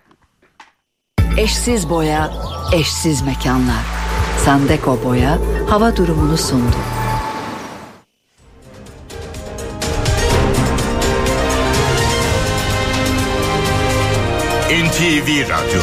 [1.38, 2.30] Eşsiz boya,
[2.72, 3.82] eşsiz mekanlar.
[4.44, 5.38] Sandeko Boya
[5.68, 6.76] hava durumunu sundu.
[14.70, 15.80] NTV Radyo.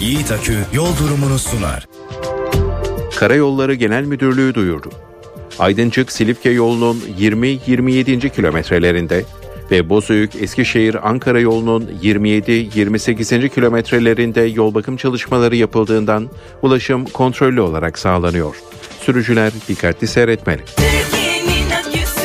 [0.00, 1.88] Yiğit Akü yol durumunu sunar.
[3.16, 5.09] Karayolları Genel Müdürlüğü duyurdu.
[5.58, 8.30] Aydıncık Silifke yolunun 20-27.
[8.30, 9.24] kilometrelerinde
[9.70, 13.48] ve Bozüyük Eskişehir Ankara yolunun 27-28.
[13.48, 16.28] kilometrelerinde yol bakım çalışmaları yapıldığından
[16.62, 18.56] ulaşım kontrollü olarak sağlanıyor.
[19.00, 20.62] Sürücüler dikkatli seyretmeli.
[21.78, 22.20] Aküsü.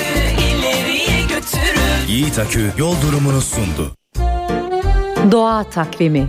[2.09, 3.91] Yiğit Akü yol durumunu sundu.
[5.31, 6.27] Doğa takvimi.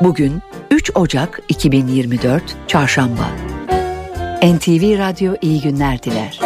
[0.00, 3.51] Bugün 3 Ocak 2024 Çarşamba.
[4.42, 6.40] NTV Radyo iyi günler diler.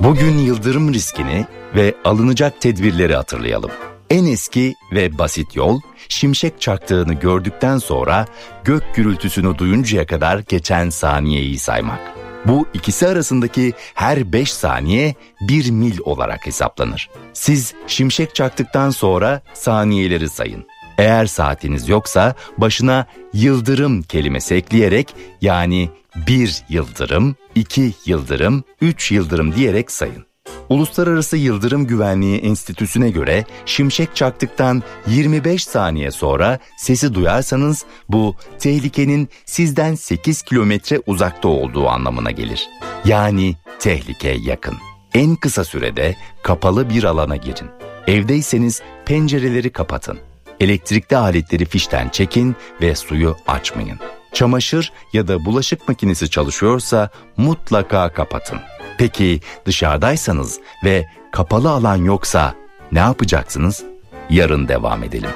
[0.00, 3.70] Bugün yıldırım riskini ve alınacak tedbirleri hatırlayalım.
[4.10, 8.26] En eski ve basit yol şimşek çaktığını gördükten sonra
[8.64, 12.00] gök gürültüsünü duyuncaya kadar geçen saniyeyi saymak.
[12.44, 17.10] Bu ikisi arasındaki her 5 saniye 1 mil olarak hesaplanır.
[17.32, 20.66] Siz şimşek çaktıktan sonra saniyeleri sayın.
[20.98, 25.90] Eğer saatiniz yoksa başına yıldırım kelimesi ekleyerek yani
[26.26, 30.28] bir yıldırım, iki yıldırım, üç yıldırım diyerek sayın.
[30.68, 39.94] Uluslararası Yıldırım Güvenliği Enstitüsü'ne göre şimşek çaktıktan 25 saniye sonra sesi duyarsanız bu tehlikenin sizden
[39.94, 42.68] 8 kilometre uzakta olduğu anlamına gelir.
[43.04, 44.74] Yani tehlike yakın.
[45.14, 47.68] En kısa sürede kapalı bir alana girin.
[48.06, 50.18] Evdeyseniz pencereleri kapatın.
[50.60, 53.98] Elektrikli aletleri fişten çekin ve suyu açmayın.
[54.32, 58.58] Çamaşır ya da bulaşık makinesi çalışıyorsa mutlaka kapatın.
[58.98, 62.54] Peki dışarıdaysanız ve kapalı alan yoksa
[62.92, 63.84] ne yapacaksınız?
[64.30, 65.30] Yarın devam edelim.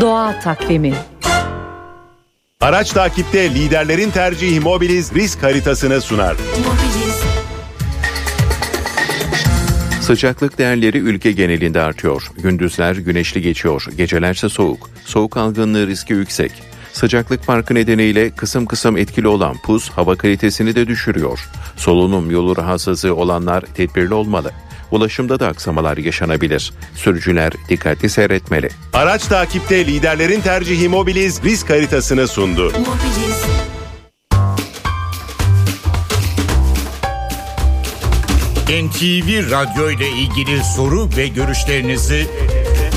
[0.00, 0.94] Doğa takvimi.
[2.60, 6.36] Araç takipte liderlerin tercihi Mobiliz risk haritasını sunar.
[10.06, 12.30] Sıcaklık değerleri ülke genelinde artıyor.
[12.42, 14.90] Gündüzler güneşli geçiyor, gecelerse soğuk.
[15.04, 16.52] Soğuk algınlığı riski yüksek.
[16.92, 21.48] Sıcaklık farkı nedeniyle kısım kısım etkili olan pus hava kalitesini de düşürüyor.
[21.76, 24.50] Solunum yolu rahatsızlığı olanlar tedbirli olmalı.
[24.90, 26.72] Ulaşımda da aksamalar yaşanabilir.
[26.94, 28.68] Sürücüler dikkatli seyretmeli.
[28.92, 32.72] Araç takipte liderlerin tercihi Mobiliz risk haritasını sundu.
[38.66, 42.26] NTV Radyo ile ilgili soru ve görüşlerinizi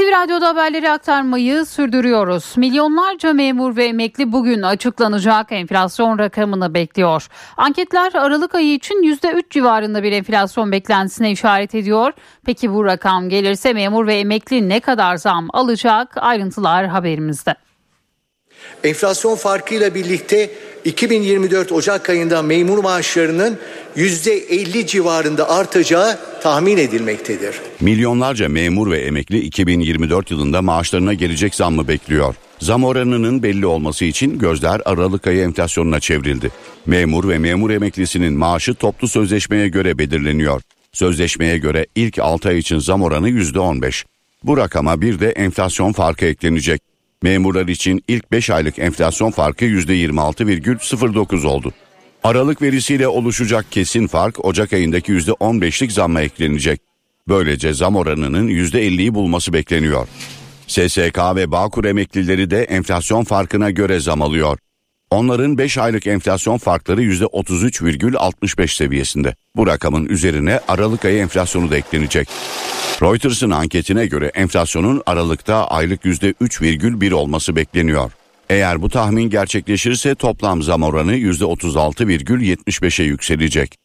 [0.00, 2.56] NTV Radyo'da haberleri aktarmayı sürdürüyoruz.
[2.56, 7.28] Milyonlarca memur ve emekli bugün açıklanacak enflasyon rakamını bekliyor.
[7.56, 12.12] Anketler Aralık ayı için %3 civarında bir enflasyon beklentisine işaret ediyor.
[12.46, 16.16] Peki bu rakam gelirse memur ve emekli ne kadar zam alacak?
[16.16, 17.54] Ayrıntılar haberimizde.
[18.84, 20.50] Enflasyon farkıyla birlikte
[20.84, 23.58] 2024 Ocak ayında memur maaşlarının
[23.96, 27.54] %50 civarında artacağı tahmin edilmektedir.
[27.80, 32.34] Milyonlarca memur ve emekli 2024 yılında maaşlarına gelecek zammı bekliyor.
[32.58, 36.50] Zam oranının belli olması için gözler Aralık ayı enflasyonuna çevrildi.
[36.86, 40.62] Memur ve memur emeklisinin maaşı toplu sözleşmeye göre belirleniyor.
[40.92, 44.04] Sözleşmeye göre ilk 6 ay için zam oranı %15.
[44.42, 46.89] Bu rakama bir de enflasyon farkı eklenecek.
[47.22, 51.72] Memurlar için ilk 5 aylık enflasyon farkı %26,09 oldu.
[52.24, 56.80] Aralık verisiyle oluşacak kesin fark Ocak ayındaki %15'lik zamma eklenecek.
[57.28, 60.08] Böylece zam oranının %50'yi bulması bekleniyor.
[60.66, 64.58] SSK ve Bağkur emeklileri de enflasyon farkına göre zam alıyor.
[65.10, 69.34] Onların 5 aylık enflasyon farkları %33,65 seviyesinde.
[69.56, 72.28] Bu rakamın üzerine Aralık ayı enflasyonu da eklenecek.
[73.02, 78.12] Reuters'ın anketine göre enflasyonun Aralık'ta aylık %3,1 olması bekleniyor.
[78.50, 83.76] Eğer bu tahmin gerçekleşirse toplam zam oranı %36,75'e yükselecek.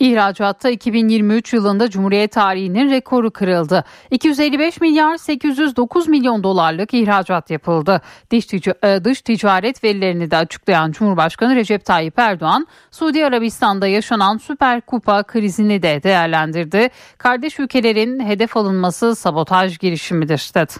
[0.00, 3.84] İhracatta 2023 yılında Cumhuriyet tarihinin rekoru kırıldı.
[4.10, 8.00] 255 milyar 809 milyon dolarlık ihracat yapıldı.
[8.30, 14.38] Dış, tic- e, dış ticaret verilerini de açıklayan Cumhurbaşkanı Recep Tayyip Erdoğan, Suudi Arabistan'da yaşanan
[14.38, 16.88] Süper Kupa krizini de değerlendirdi.
[17.18, 20.72] Kardeş ülkelerin hedef alınması sabotaj girişimidir dedi.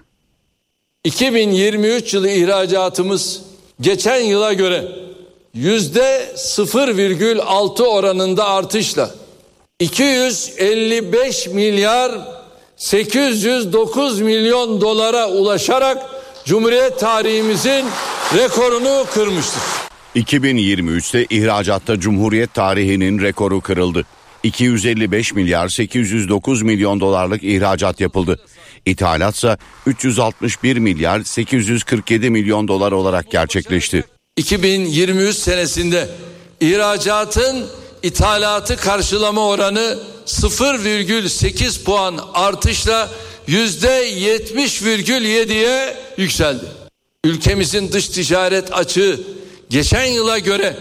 [1.05, 3.43] 2023 yılı ihracatımız
[3.81, 4.85] geçen yıla göre
[5.57, 9.11] yüzde 0,6 oranında artışla
[9.81, 12.13] 255 milyar
[12.77, 15.99] 809 milyon dolara ulaşarak
[16.45, 17.85] Cumhuriyet tarihimizin
[18.37, 19.63] rekorunu kırmıştır.
[20.17, 24.05] 2023'te ihracatta Cumhuriyet tarihinin rekoru kırıldı.
[24.43, 28.41] 255 milyar 809 milyon dolarlık ihracat yapıldı.
[28.87, 34.05] İthalatsa 361 milyar 847 milyon dolar olarak gerçekleşti.
[34.37, 36.09] 2023 senesinde
[36.61, 37.67] ihracatın
[38.03, 43.11] ithalatı karşılama oranı 0,8 puan artışla
[43.49, 46.65] %70,7'ye yükseldi.
[47.25, 49.21] Ülkemizin dış ticaret açığı
[49.71, 50.77] geçen yıla göre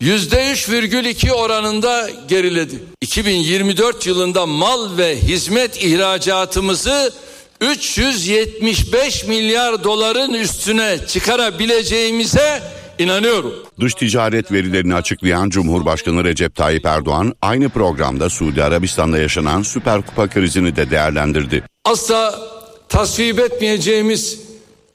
[0.00, 2.82] %3,2 oranında geriledi.
[3.00, 7.12] 2024 yılında mal ve hizmet ihracatımızı
[7.60, 12.62] 375 milyar doların üstüne çıkarabileceğimize
[12.98, 13.54] inanıyorum.
[13.80, 20.28] Dış ticaret verilerini açıklayan Cumhurbaşkanı Recep Tayyip Erdoğan aynı programda Suudi Arabistan'da yaşanan Süper Kupa
[20.28, 21.62] krizini de değerlendirdi.
[21.84, 22.40] Asla
[22.88, 24.40] tasvip etmeyeceğimiz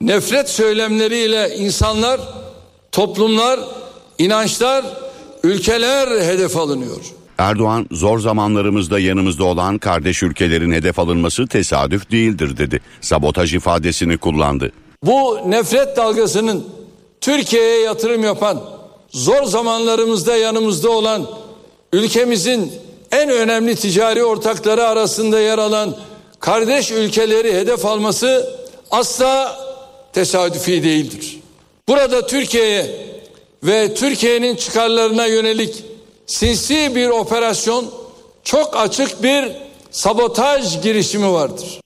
[0.01, 2.21] nefret söylemleriyle insanlar,
[2.91, 3.59] toplumlar,
[4.17, 4.85] inançlar,
[5.43, 7.01] ülkeler hedef alınıyor.
[7.37, 12.81] Erdoğan zor zamanlarımızda yanımızda olan kardeş ülkelerin hedef alınması tesadüf değildir dedi.
[13.01, 14.71] Sabotaj ifadesini kullandı.
[15.03, 16.65] Bu nefret dalgasının
[17.21, 18.61] Türkiye'ye yatırım yapan,
[19.09, 21.27] zor zamanlarımızda yanımızda olan,
[21.93, 22.71] ülkemizin
[23.11, 25.95] en önemli ticari ortakları arasında yer alan
[26.39, 28.49] kardeş ülkeleri hedef alması
[28.91, 29.59] asla
[30.13, 31.39] tesadüfi değildir.
[31.87, 33.11] Burada Türkiye'ye
[33.63, 35.83] ve Türkiye'nin çıkarlarına yönelik
[36.25, 37.91] sinsi bir operasyon,
[38.43, 39.51] çok açık bir
[39.91, 41.80] sabotaj girişimi vardır.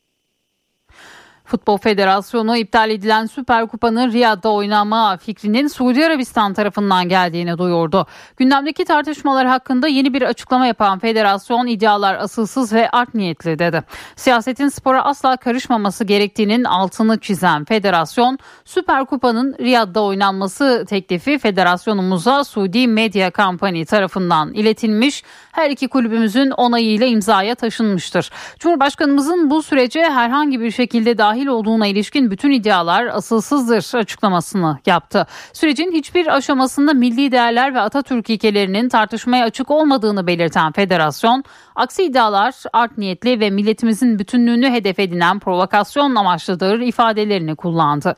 [1.46, 8.08] Futbol Federasyonu iptal edilen Süper Kupa'nın Riyad'da oynama fikrinin Suudi Arabistan tarafından geldiğini duyurdu.
[8.38, 13.84] Gündemdeki tartışmalar hakkında yeni bir açıklama yapan federasyon iddialar asılsız ve art niyetli dedi.
[14.16, 22.88] Siyasetin spora asla karışmaması gerektiğinin altını çizen federasyon Süper Kupa'nın Riyad'da oynanması teklifi federasyonumuza Suudi
[22.88, 25.24] Media Company tarafından iletilmiş.
[25.52, 28.32] Her iki kulübümüzün onayıyla imzaya taşınmıştır.
[28.60, 35.28] Cumhurbaşkanımızın bu sürece herhangi bir şekilde dahil dahil olduğuna ilişkin bütün iddialar asılsızdır açıklamasını yaptı.
[35.54, 41.44] Sürecin hiçbir aşamasında milli değerler ve Atatürk ilkelerinin tartışmaya açık olmadığını belirten federasyon,
[41.76, 48.16] aksi iddialar art niyetli ve milletimizin bütünlüğünü hedef edinen provokasyon amaçlıdır ifadelerini kullandı.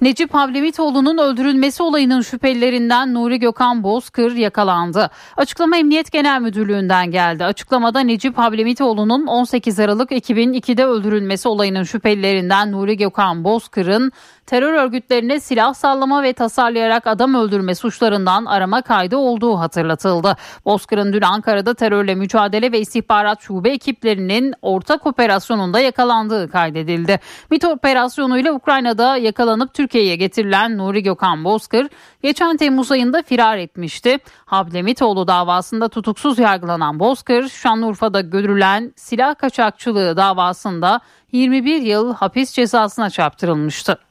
[0.00, 5.10] Necip Havlemitoğlu'nun öldürülmesi olayının şüphelilerinden Nuri Gökhan Bozkır yakalandı.
[5.36, 7.44] Açıklama Emniyet Genel Müdürlüğü'nden geldi.
[7.44, 14.12] Açıklamada Necip Havlemitoğlu'nun 18 Aralık 2002'de öldürülmesi olayının şüphelilerinden Nuri Gökhan Bozkır'ın
[14.48, 20.36] terör örgütlerine silah sallama ve tasarlayarak adam öldürme suçlarından arama kaydı olduğu hatırlatıldı.
[20.64, 27.20] Bozkır'ın dün Ankara'da terörle mücadele ve istihbarat şube ekiplerinin ortak operasyonunda yakalandığı kaydedildi.
[27.50, 31.86] MİT operasyonuyla Ukrayna'da yakalanıp Türkiye'ye getirilen Nuri Gökhan Bozkır
[32.22, 34.18] geçen Temmuz ayında firar etmişti.
[34.46, 41.00] Hablemitoğlu davasında tutuksuz yargılanan Bozkır, Şanlıurfa'da görülen silah kaçakçılığı davasında
[41.32, 44.07] 21 yıl hapis cezasına çarptırılmıştı.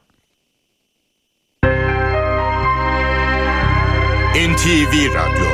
[4.34, 5.46] NTV Radyo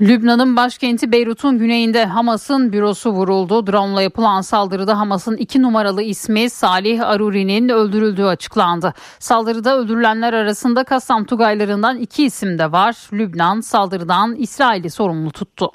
[0.00, 3.66] Lübnan'ın başkenti Beyrut'un güneyinde Hamas'ın bürosu vuruldu.
[3.66, 8.94] Drone'la yapılan saldırıda Hamas'ın iki numaralı ismi Salih Aruri'nin öldürüldüğü açıklandı.
[9.18, 12.96] Saldırıda öldürülenler arasında Kassam Tugaylarından iki isim de var.
[13.12, 15.70] Lübnan saldırıdan İsrail'i sorumlu tuttu.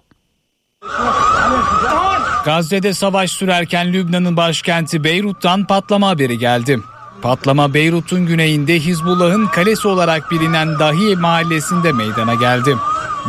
[2.45, 6.79] Gazze'de savaş sürerken Lübnan'ın başkenti Beyrut'tan patlama haberi geldi.
[7.21, 12.75] Patlama Beyrut'un güneyinde Hizbullah'ın kalesi olarak bilinen Dahiye mahallesinde meydana geldi.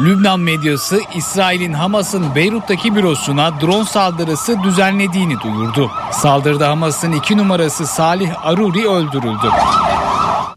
[0.00, 5.90] Lübnan medyası İsrail'in Hamas'ın Beyrut'taki bürosuna drone saldırısı düzenlediğini duyurdu.
[6.12, 9.48] Saldırıda Hamas'ın iki numarası Salih Aruri öldürüldü.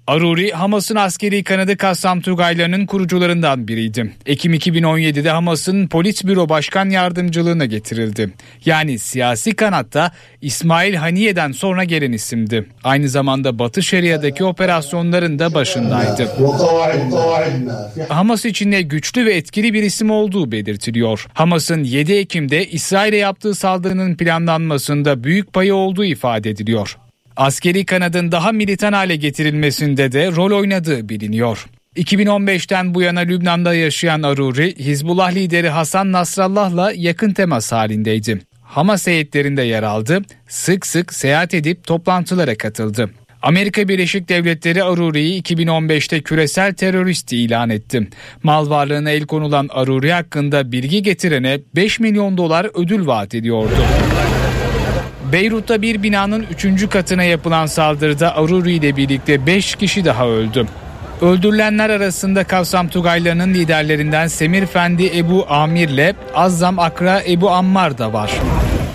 [0.08, 4.14] Aruri, Hamas'ın askeri kanadı Kassam Tugaylarının kurucularından biriydi.
[4.26, 8.34] Ekim 2017'de Hamas'ın polis büro başkan yardımcılığına getirildi.
[8.66, 10.12] Yani siyasi kanatta
[10.42, 12.66] İsmail Haniye'den sonra gelen isimdi.
[12.84, 16.32] Aynı zamanda Batı Şeria'daki operasyonların da başındaydı.
[18.10, 21.28] Hamas içinde güçlü ve etkili bir isim olduğu belirtiliyor.
[21.34, 26.98] Hamas'ın 7 Ekim'de İsrail'e yaptığı saldırının planlanmasında büyük payı olduğu ifade ediliyor.
[27.38, 31.66] Askeri kanadın daha militan hale getirilmesinde de rol oynadığı biliniyor.
[31.96, 38.42] 2015'ten bu yana Lübnan'da yaşayan Aruri, Hizbullah lideri Hasan Nasrallah'la yakın temas halindeydi.
[38.62, 43.10] Hamas heyetlerinde yer aldı, sık sık seyahat edip toplantılara katıldı.
[43.42, 48.08] Amerika Birleşik Devletleri Aruri'yi 2015'te küresel terörist ilan etti.
[48.44, 53.76] Mal varlığına el konulan Aruri hakkında bilgi getirene 5 milyon dolar ödül vaat ediyordu.
[55.32, 56.90] Beyrut'ta bir binanın 3.
[56.90, 60.66] katına yapılan saldırıda Aruri ile birlikte 5 kişi daha öldü.
[61.22, 68.14] Öldürülenler arasında Kavsam Tugaylarının liderlerinden Semir Fendi Ebu Amir ile Azzam Akra Ebu Ammar da
[68.14, 68.32] var.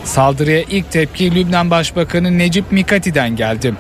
[0.05, 3.75] Saldırıya ilk tepki Lübnan Başbakanı Necip Mikati'den geldi.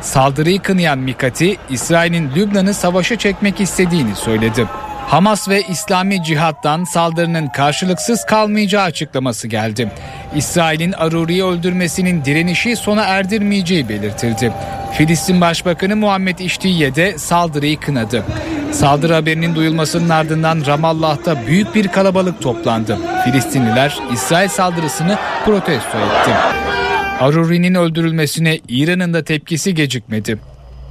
[0.00, 4.66] Saldırıyı kınayan Mikati, İsrail'in Lübnan'ı savaşa çekmek istediğini söyledi.
[5.06, 9.92] Hamas ve İslami Cihat'tan saldırının karşılıksız kalmayacağı açıklaması geldi.
[10.36, 14.52] İsrail'in Aruri'yi öldürmesinin direnişi sona erdirmeyeceği belirtildi.
[14.92, 18.24] Filistin Başbakanı Muhammed İştiye de saldırıyı kınadı.
[18.72, 22.98] Saldırı haberinin duyulmasının ardından Ramallah'ta büyük bir kalabalık toplandı.
[23.24, 26.30] Filistinliler İsrail saldırısını protesto etti.
[27.20, 30.38] Aruri'nin öldürülmesine İran'ın da tepkisi gecikmedi.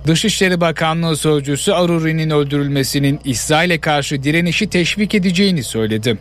[0.08, 6.18] Dışişleri Bakanlığı Sözcüsü Aruri'nin öldürülmesinin İsrail'e karşı direnişi teşvik edeceğini söyledi.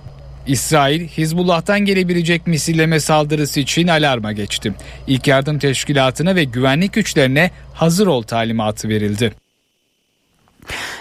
[0.46, 4.74] İsrail, Hizbullah'tan gelebilecek misilleme saldırısı için alarma geçti.
[5.06, 9.34] İlk yardım teşkilatına ve güvenlik güçlerine hazır ol talimatı verildi.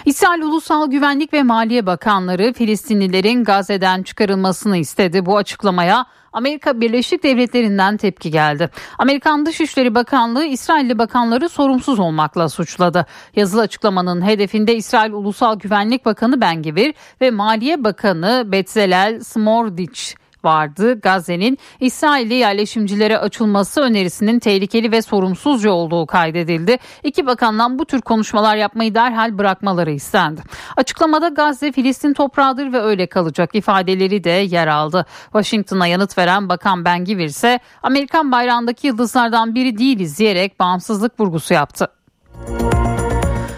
[0.04, 5.26] İsrail Ulusal Güvenlik ve Maliye Bakanları Filistinlilerin Gazze'den çıkarılmasını istedi.
[5.26, 8.70] Bu açıklamaya Amerika Birleşik Devletleri'nden tepki geldi.
[8.98, 13.06] Amerikan Dışişleri Bakanlığı İsrailli bakanları sorumsuz olmakla suçladı.
[13.36, 21.00] Yazılı açıklamanın hedefinde İsrail Ulusal Güvenlik Bakanı Ben Gvir ve Maliye Bakanı Betzalel Smordic vardı.
[21.00, 26.76] Gazze'nin İsrailli yerleşimcilere açılması önerisinin tehlikeli ve sorumsuzca olduğu kaydedildi.
[27.02, 30.42] İki bakandan bu tür konuşmalar yapmayı derhal bırakmaları istendi.
[30.76, 35.06] Açıklamada Gazze Filistin toprağıdır ve öyle kalacak ifadeleri de yer aldı.
[35.22, 41.54] Washington'a yanıt veren Bakan Ben Gvir ise Amerikan bayrağındaki yıldızlardan biri değiliz diyerek bağımsızlık vurgusu
[41.54, 41.88] yaptı.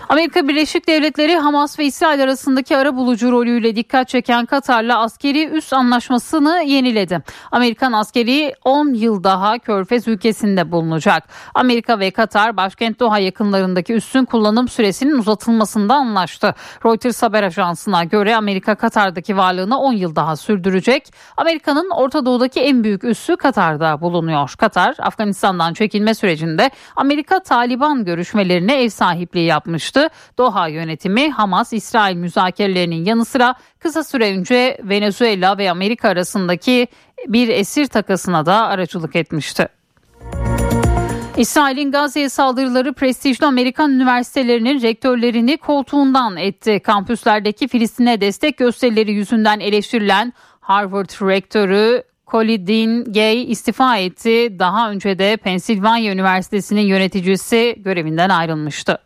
[0.08, 5.72] Amerika Birleşik Devletleri Hamas ve İsrail arasındaki ara bulucu rolüyle dikkat çeken Katar'la askeri üs
[5.72, 7.22] anlaşmasını yeniledi.
[7.52, 11.22] Amerikan askeri 10 yıl daha Körfez ülkesinde bulunacak.
[11.54, 16.54] Amerika ve Katar başkent Doha yakınlarındaki üssün kullanım süresinin uzatılmasında anlaştı.
[16.84, 21.12] Reuters haber ajansına göre Amerika Katar'daki varlığını 10 yıl daha sürdürecek.
[21.36, 24.54] Amerika'nın Orta Doğu'daki en büyük üssü Katar'da bulunuyor.
[24.58, 29.95] Katar, Afganistan'dan çekilme sürecinde Amerika-Taliban görüşmelerine ev sahipliği yapmıştı.
[30.39, 36.89] Doha yönetimi Hamas-İsrail müzakerelerinin yanı sıra kısa süre önce Venezuela ve Amerika arasındaki
[37.27, 39.68] bir esir takasına da aracılık etmişti.
[41.36, 46.81] İsrail'in Gazze'ye saldırıları prestijli Amerikan üniversitelerinin rektörlerini koltuğundan etti.
[46.81, 54.59] Kampüslerdeki Filistin'e destek gösterileri yüzünden eleştirilen Harvard rektörü Colin Gay istifa etti.
[54.59, 58.98] Daha önce de Pensilvanya Üniversitesi'nin yöneticisi görevinden ayrılmıştı.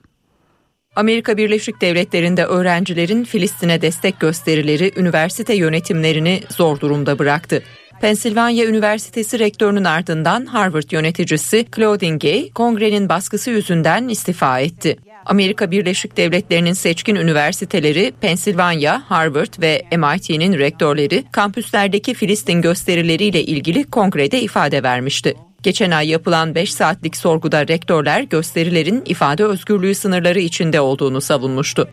[0.96, 7.62] Amerika Birleşik Devletleri'nde öğrencilerin Filistin'e destek gösterileri üniversite yönetimlerini zor durumda bıraktı.
[8.00, 14.96] Pensilvanya Üniversitesi rektörünün ardından Harvard yöneticisi Claudine Gay, kongrenin baskısı yüzünden istifa etti.
[15.26, 24.40] Amerika Birleşik Devletleri'nin seçkin üniversiteleri Pensilvanya, Harvard ve MIT'nin rektörleri kampüslerdeki Filistin gösterileriyle ilgili kongrede
[24.40, 25.34] ifade vermişti.
[25.62, 31.88] Geçen ay yapılan 5 saatlik sorguda rektörler gösterilerin ifade özgürlüğü sınırları içinde olduğunu savunmuştu.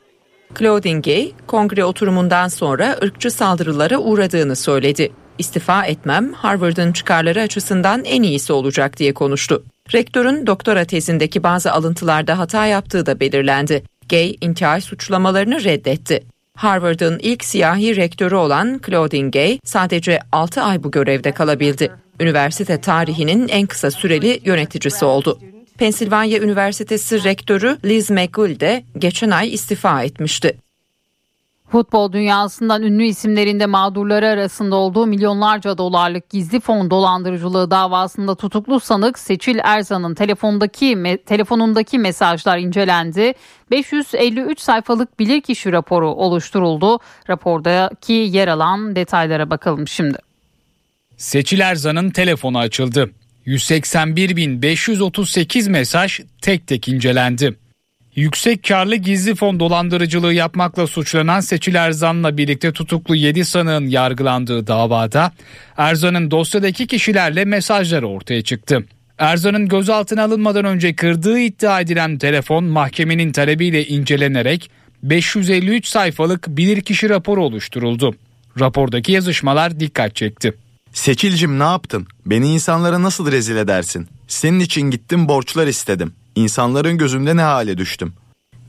[0.59, 5.11] Claudine Gay, kongre oturumundan sonra ırkçı saldırılara uğradığını söyledi.
[5.37, 9.63] İstifa etmem Harvard'ın çıkarları açısından en iyisi olacak diye konuştu.
[9.93, 13.83] Rektörün doktora tezindeki bazı alıntılarda hata yaptığı da belirlendi.
[14.09, 16.23] Gay intihar suçlamalarını reddetti.
[16.55, 21.91] Harvard'ın ilk siyahi rektörü olan Claudine Gay sadece 6 ay bu görevde kalabildi.
[22.19, 25.39] Üniversite tarihinin en kısa süreli yöneticisi oldu.
[25.77, 30.57] Pensilvanya Üniversitesi rektörü Liz McGill de geçen ay istifa etmişti.
[31.69, 39.19] Futbol dünyasından ünlü isimlerinde mağdurları arasında olduğu milyonlarca dolarlık gizli fon dolandırıcılığı davasında tutuklu sanık
[39.19, 43.33] Seçil Erzan'ın telefondaki me, telefonundaki mesajlar incelendi.
[43.71, 46.99] 553 sayfalık bilirkişi raporu oluşturuldu.
[47.29, 50.26] Rapordaki yer alan detaylara bakalım şimdi.
[51.17, 53.11] Seçil Erzan'ın telefonu açıldı.
[53.47, 57.55] 181.538 mesaj tek tek incelendi.
[58.15, 65.31] Yüksek karlı gizli fon dolandırıcılığı yapmakla suçlanan Seçil Erzan'la birlikte tutuklu 7 sanığın yargılandığı davada
[65.77, 68.85] Erzan'ın dosyadaki kişilerle mesajları ortaya çıktı.
[69.17, 74.69] Erzan'ın gözaltına alınmadan önce kırdığı iddia edilen telefon mahkemenin talebiyle incelenerek
[75.03, 78.15] 553 sayfalık bilirkişi raporu oluşturuldu.
[78.59, 80.53] Rapordaki yazışmalar dikkat çekti.
[80.93, 82.07] Seçilcim ne yaptın?
[82.25, 84.07] Beni insanlara nasıl rezil edersin?
[84.27, 86.13] Senin için gittim borçlar istedim.
[86.35, 88.13] İnsanların gözünde ne hale düştüm.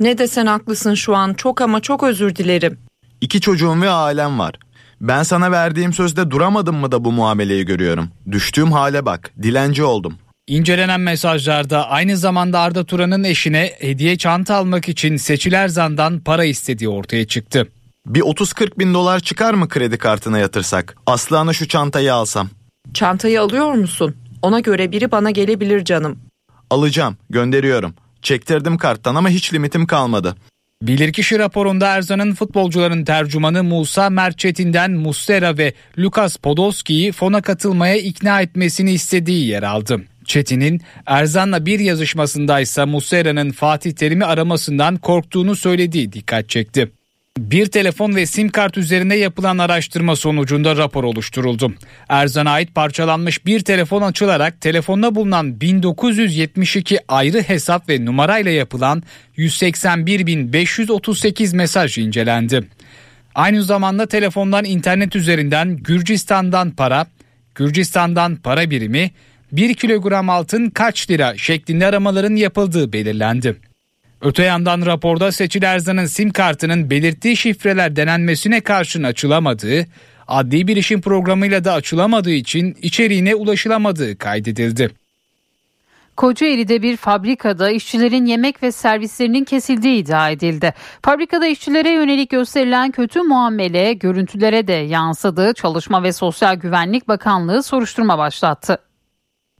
[0.00, 2.78] Ne desen haklısın şu an çok ama çok özür dilerim.
[3.20, 4.54] İki çocuğum ve ailem var.
[5.00, 8.08] Ben sana verdiğim sözde duramadım mı da bu muameleyi görüyorum.
[8.32, 9.30] Düştüğüm hale bak.
[9.42, 10.14] Dilenci oldum.
[10.46, 16.88] İncelenen mesajlarda aynı zamanda Arda Turan'ın eşine hediye çanta almak için Seçil Erzan'dan para istediği
[16.88, 17.68] ortaya çıktı.
[18.08, 20.96] Bir 30-40 bin dolar çıkar mı kredi kartına yatırsak?
[21.06, 22.48] Aslıhan'a şu çantayı alsam.
[22.94, 24.16] Çantayı alıyor musun?
[24.42, 26.18] Ona göre biri bana gelebilir canım.
[26.70, 27.94] Alacağım, gönderiyorum.
[28.22, 30.36] Çektirdim karttan ama hiç limitim kalmadı.
[30.82, 38.92] Bilirkişi raporunda Erzan'ın futbolcuların tercümanı Musa Merçetin'den Mustera ve Lukas Podolski'yi fona katılmaya ikna etmesini
[38.92, 40.02] istediği yer aldı.
[40.24, 46.92] Çetin'in Erzan'la bir yazışmasındaysa Muslera'nın Fatih Terim'i aramasından korktuğunu söylediği dikkat çekti.
[47.38, 51.72] Bir telefon ve sim kart üzerine yapılan araştırma sonucunda rapor oluşturuldu.
[52.08, 59.02] Erzan'a ait parçalanmış bir telefon açılarak telefonda bulunan 1972 ayrı hesap ve numarayla yapılan
[59.36, 62.68] 181.538 mesaj incelendi.
[63.34, 67.06] Aynı zamanda telefondan internet üzerinden Gürcistan'dan para,
[67.54, 69.10] Gürcistan'dan para birimi,
[69.52, 73.67] 1 kilogram altın kaç lira şeklinde aramaların yapıldığı belirlendi.
[74.20, 79.86] Öte yandan raporda Seçil Erzan'ın sim kartının belirttiği şifreler denenmesine karşın açılamadığı,
[80.28, 84.90] adli bir işin programıyla da açılamadığı için içeriğine ulaşılamadığı kaydedildi.
[86.16, 90.74] Kocaeli'de bir fabrikada işçilerin yemek ve servislerinin kesildiği iddia edildi.
[91.02, 95.54] Fabrikada işçilere yönelik gösterilen kötü muamele görüntülere de yansıdı.
[95.54, 98.78] Çalışma ve Sosyal Güvenlik Bakanlığı soruşturma başlattı.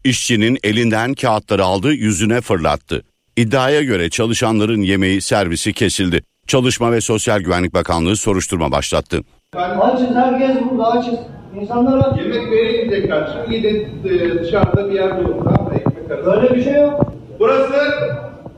[0.04, 3.02] İşçinin elinden kağıtları aldı yüzüne fırlattı.
[3.38, 6.22] İddiaya göre çalışanların yemeği servisi kesildi.
[6.46, 9.20] Çalışma ve Sosyal Güvenlik Bakanlığı soruşturma başlattı.
[9.56, 11.18] Açız herkes burada açız.
[11.60, 13.50] İnsanlara yemek verilmeyecek kardeşim.
[13.50, 15.44] Gidin e, dışarıda bir yer bulun.
[15.44, 15.74] Tamam mı?
[15.74, 16.26] Ekmek arası.
[16.26, 17.12] Böyle bir şey yok.
[17.38, 17.74] Burası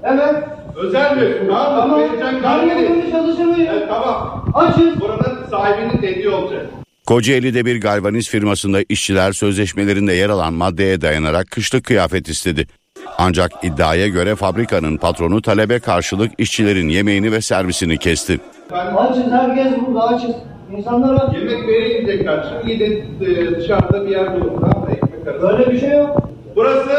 [0.05, 0.45] Evet.
[0.77, 1.49] Özel mi?
[1.49, 2.07] Tamam mı?
[2.21, 2.43] Tamam.
[2.43, 3.11] Kargeni.
[3.11, 3.69] çalışamayız.
[3.73, 4.45] Evet, tamam.
[4.55, 5.01] Açız.
[5.01, 6.67] Buranın sahibinin dediği olacak.
[7.07, 12.67] Kocaeli'de bir galvaniz firmasında işçiler sözleşmelerinde yer alan maddeye dayanarak kışlık kıyafet istedi.
[13.23, 18.41] Ancak iddiaya göre fabrikanın patronu talebe karşılık işçilerin yemeğini ve servisini kesti.
[18.97, 19.33] Açız.
[19.33, 20.35] Herkes burada açız.
[20.77, 22.57] İnsanlara Yemek verin gidecek kardeşim.
[22.67, 24.61] Gidin e, dışarıda bir yer bulun.
[24.61, 24.91] Tamam mı?
[24.95, 25.43] Ekmek arası.
[25.43, 26.31] böyle bir şey yok.
[26.57, 26.91] Burası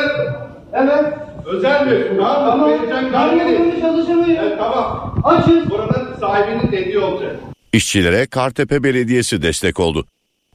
[0.73, 1.13] Evet.
[1.45, 2.17] özel mi?
[2.17, 2.77] Tamam mı?
[2.89, 3.11] Tamam.
[3.11, 3.81] Kargeni.
[3.81, 4.39] çalışamayız.
[4.41, 5.15] Evet, tamam.
[5.23, 5.69] Açız.
[5.69, 7.35] Buranın sahibinin dediği olacak.
[7.73, 10.05] İşçilere Kartepe Belediyesi destek oldu.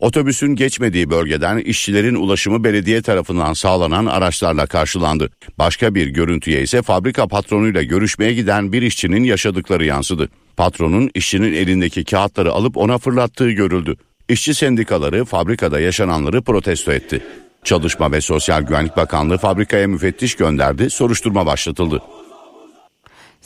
[0.01, 5.31] Otobüsün geçmediği bölgeden işçilerin ulaşımı belediye tarafından sağlanan araçlarla karşılandı.
[5.59, 10.29] Başka bir görüntüye ise fabrika patronuyla görüşmeye giden bir işçinin yaşadıkları yansıdı.
[10.57, 13.97] Patronun işçinin elindeki kağıtları alıp ona fırlattığı görüldü.
[14.29, 17.23] İşçi sendikaları fabrikada yaşananları protesto etti.
[17.65, 22.03] Çalışma ve Sosyal Güvenlik Bakanlığı fabrikaya müfettiş gönderdi, soruşturma başlatıldı.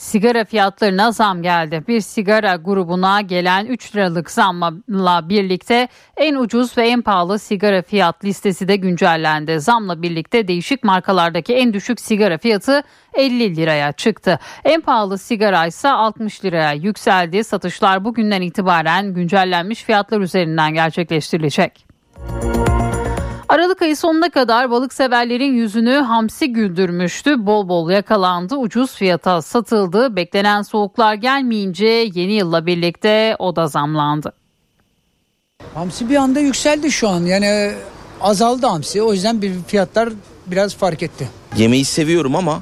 [0.01, 1.83] Sigara fiyatlarına zam geldi.
[1.87, 5.87] Bir sigara grubuna gelen 3 liralık zamla birlikte
[6.17, 9.59] en ucuz ve en pahalı sigara fiyat listesi de güncellendi.
[9.59, 12.83] Zamla birlikte değişik markalardaki en düşük sigara fiyatı
[13.13, 14.39] 50 liraya çıktı.
[14.65, 17.43] En pahalı sigara ise 60 liraya yükseldi.
[17.43, 21.85] Satışlar bugünden itibaren güncellenmiş fiyatlar üzerinden gerçekleştirilecek.
[23.51, 27.45] Aralık ayı sonuna kadar balık severlerin yüzünü hamsi güldürmüştü.
[27.45, 30.15] Bol bol yakalandı, ucuz fiyata satıldı.
[30.15, 34.33] Beklenen soğuklar gelmeyince yeni yılla birlikte o da zamlandı.
[35.73, 37.21] Hamsi bir anda yükseldi şu an.
[37.21, 37.71] Yani
[38.21, 39.01] azaldı hamsi.
[39.01, 40.09] O yüzden bir fiyatlar
[40.47, 41.29] biraz fark etti.
[41.57, 42.61] Yemeği seviyorum ama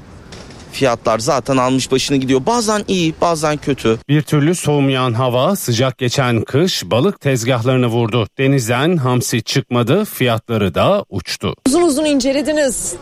[0.80, 2.42] fiyatlar zaten almış başını gidiyor.
[2.46, 3.98] Bazen iyi bazen kötü.
[4.10, 8.28] Bir türlü soğumayan hava sıcak geçen kış balık tezgahlarını vurdu.
[8.38, 11.56] Denizden hamsi çıkmadı fiyatları da uçtu.
[11.68, 12.96] Uzun uzun incelediniz.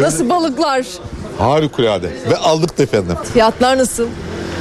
[0.00, 0.86] Nasıl balıklar?
[1.38, 3.16] Harikulade ve aldık da efendim.
[3.32, 4.06] Fiyatlar nasıl?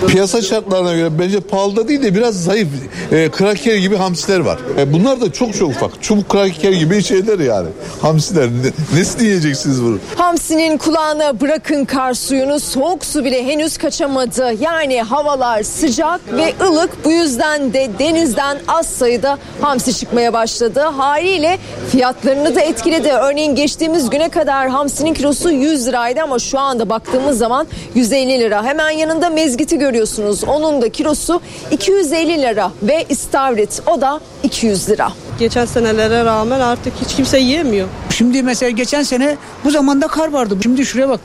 [0.08, 2.68] Piyasa şartlarına göre bence pahalı değil de biraz zayıf
[3.12, 4.60] e, kraker gibi hamsiler var.
[4.78, 6.04] E, bunlar da çok çok ufak.
[6.04, 7.68] Çubuk kraker gibi şeyler yani.
[8.02, 8.48] Hamsiler.
[8.48, 9.98] Ne, nesini yiyeceksiniz bunu?
[10.16, 14.52] Hamsinin kulağına bırakın kar suyunu soğuk su bile henüz kaçamadı.
[14.60, 20.80] Yani havalar sıcak ve ılık bu yüzden de denizden az sayıda hamsi çıkmaya başladı.
[20.80, 21.60] Haliyle
[21.92, 23.10] fiyatlarını da etkiledi.
[23.10, 28.64] Örneğin geçtiğimiz güne kadar hamsinin kilosu 100 liraydı ama şu anda baktığımız zaman 150 lira.
[28.64, 30.44] Hemen yanında mezgiti görüyorsunuz.
[30.44, 31.42] Onun da kilosu
[31.72, 35.14] 250 lira ve istavrit o da 200 lira.
[35.40, 37.88] Geçen senelere rağmen artık hiç kimse yiyemiyor.
[38.10, 40.58] Şimdi mesela geçen sene bu zamanda kar vardı.
[40.64, 41.20] Şimdi şuraya bak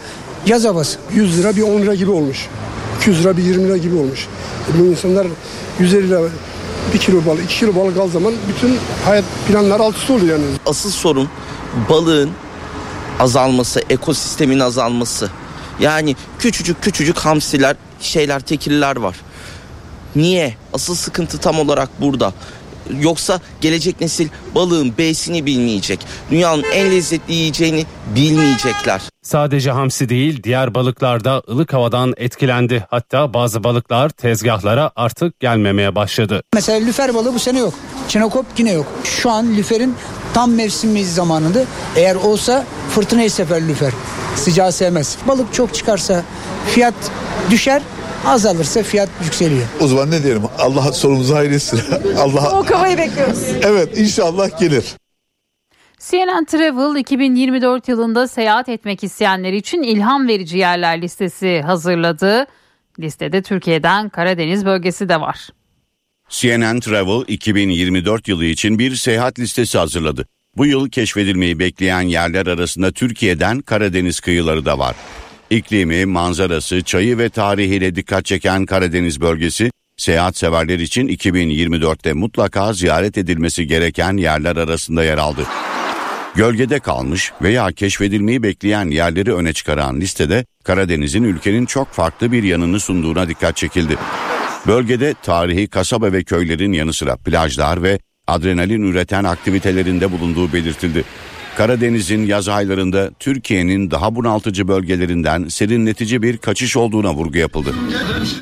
[0.46, 0.98] yaz havası.
[1.12, 2.48] 100 lira bir 10 lira gibi olmuş.
[3.00, 4.26] 200 lira bir 20 lira gibi olmuş.
[4.70, 5.26] E bu insanlar
[5.80, 6.20] 150 lira
[6.94, 10.44] bir kilo balık, 2 kilo balık al zaman bütün hayat planları alt üst oluyor yani.
[10.66, 11.28] Asıl sorun
[11.90, 12.30] balığın
[13.20, 15.30] azalması, ekosistemin azalması.
[15.80, 19.16] Yani küçücük küçücük hamsiler, şeyler, tekiller var.
[20.16, 20.54] Niye?
[20.72, 22.32] Asıl sıkıntı tam olarak burada.
[23.00, 26.00] Yoksa gelecek nesil balığın B'sini bilmeyecek.
[26.30, 29.00] Dünyanın en lezzetli yiyeceğini bilmeyecekler.
[29.32, 32.86] Sadece hamsi değil diğer balıklar da ılık havadan etkilendi.
[32.90, 36.42] Hatta bazı balıklar tezgahlara artık gelmemeye başladı.
[36.54, 37.74] Mesela lüfer balığı bu sene yok.
[38.08, 38.86] Çinokop yine yok.
[39.04, 39.94] Şu an lüferin
[40.34, 41.64] tam mevsimi zamanında.
[41.96, 42.64] Eğer olsa
[42.94, 43.92] fırtınayı sefer lüfer.
[44.36, 45.16] Sıcağı sevmez.
[45.28, 46.22] Balık çok çıkarsa
[46.70, 46.94] fiyat
[47.50, 47.82] düşer.
[48.26, 49.66] Azalırsa fiyat yükseliyor.
[49.80, 50.42] O zaman ne diyelim?
[50.58, 51.80] Allah sorumuzu hayretsin.
[52.18, 53.38] Allah O kafayı bekliyoruz.
[53.62, 54.84] Evet inşallah gelir.
[56.00, 62.46] CNN Travel 2024 yılında seyahat etmek isteyenler için ilham verici yerler listesi hazırladı.
[63.00, 65.48] Listede Türkiye'den Karadeniz bölgesi de var.
[66.28, 70.26] CNN Travel 2024 yılı için bir seyahat listesi hazırladı.
[70.56, 74.96] Bu yıl keşfedilmeyi bekleyen yerler arasında Türkiye'den Karadeniz kıyıları da var.
[75.50, 83.18] İklimi, manzarası, çayı ve tarihiyle dikkat çeken Karadeniz bölgesi, seyahat severler için 2024'te mutlaka ziyaret
[83.18, 85.42] edilmesi gereken yerler arasında yer aldı.
[86.38, 92.80] Gölgede kalmış veya keşfedilmeyi bekleyen yerleri öne çıkaran listede Karadeniz'in ülkenin çok farklı bir yanını
[92.80, 93.96] sunduğuna dikkat çekildi.
[94.66, 101.04] Bölgede tarihi kasaba ve köylerin yanı sıra plajlar ve adrenalin üreten aktivitelerinde bulunduğu belirtildi.
[101.58, 107.74] Karadeniz'in yaz aylarında Türkiye'nin daha bunaltıcı bölgelerinden serinletici bir kaçış olduğuna vurgu yapıldı.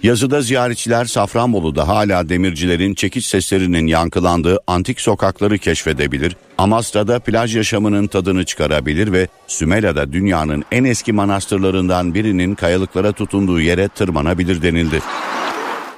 [0.03, 8.45] Yazıda ziyaretçiler Safranbolu'da hala demircilerin çekiç seslerinin yankılandığı antik sokakları keşfedebilir, Amasra'da plaj yaşamının tadını
[8.45, 15.01] çıkarabilir ve Sümela'da dünyanın en eski manastırlarından birinin kayalıklara tutunduğu yere tırmanabilir denildi.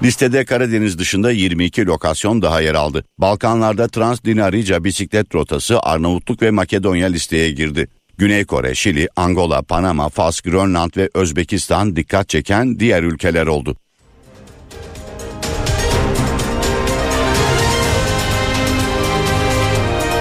[0.03, 3.05] Listede Karadeniz dışında 22 lokasyon daha yer aldı.
[3.19, 7.89] Balkanlarda Transdinarica bisiklet rotası Arnavutluk ve Makedonya listeye girdi.
[8.19, 13.77] Güney Kore, Şili, Angola, Panama, Fas, Grönland ve Özbekistan dikkat çeken diğer ülkeler oldu.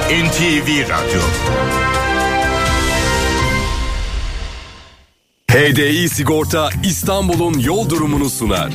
[0.10, 1.22] NTV Radyo
[5.52, 8.70] HDI Sigorta İstanbul'un yol durumunu sunar.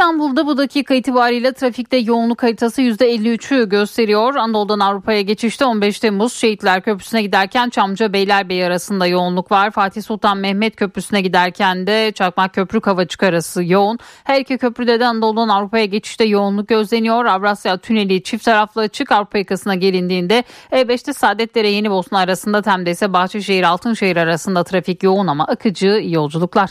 [0.00, 4.34] İstanbul'da bu dakika itibariyle trafikte yoğunluk haritası %53'ü gösteriyor.
[4.34, 9.70] Anadolu'dan Avrupa'ya geçişte 15 Temmuz Şehitler Köprüsü'ne giderken Çamca Beylerbeyi arasında yoğunluk var.
[9.70, 13.98] Fatih Sultan Mehmet Köprüsü'ne giderken de Çakmak Köprü Kavacık arası yoğun.
[14.24, 17.24] Her iki köprüde de Anadolu'dan Avrupa'ya geçişte yoğunluk gözleniyor.
[17.24, 23.12] Avrasya Tüneli çift taraflı açık Avrupa yakasına gelindiğinde E5'te Saadetlere Yeni Bosna arasında Tem'de ise
[23.12, 26.70] Bahçeşehir Altınşehir arasında trafik yoğun ama akıcı yolculuklar.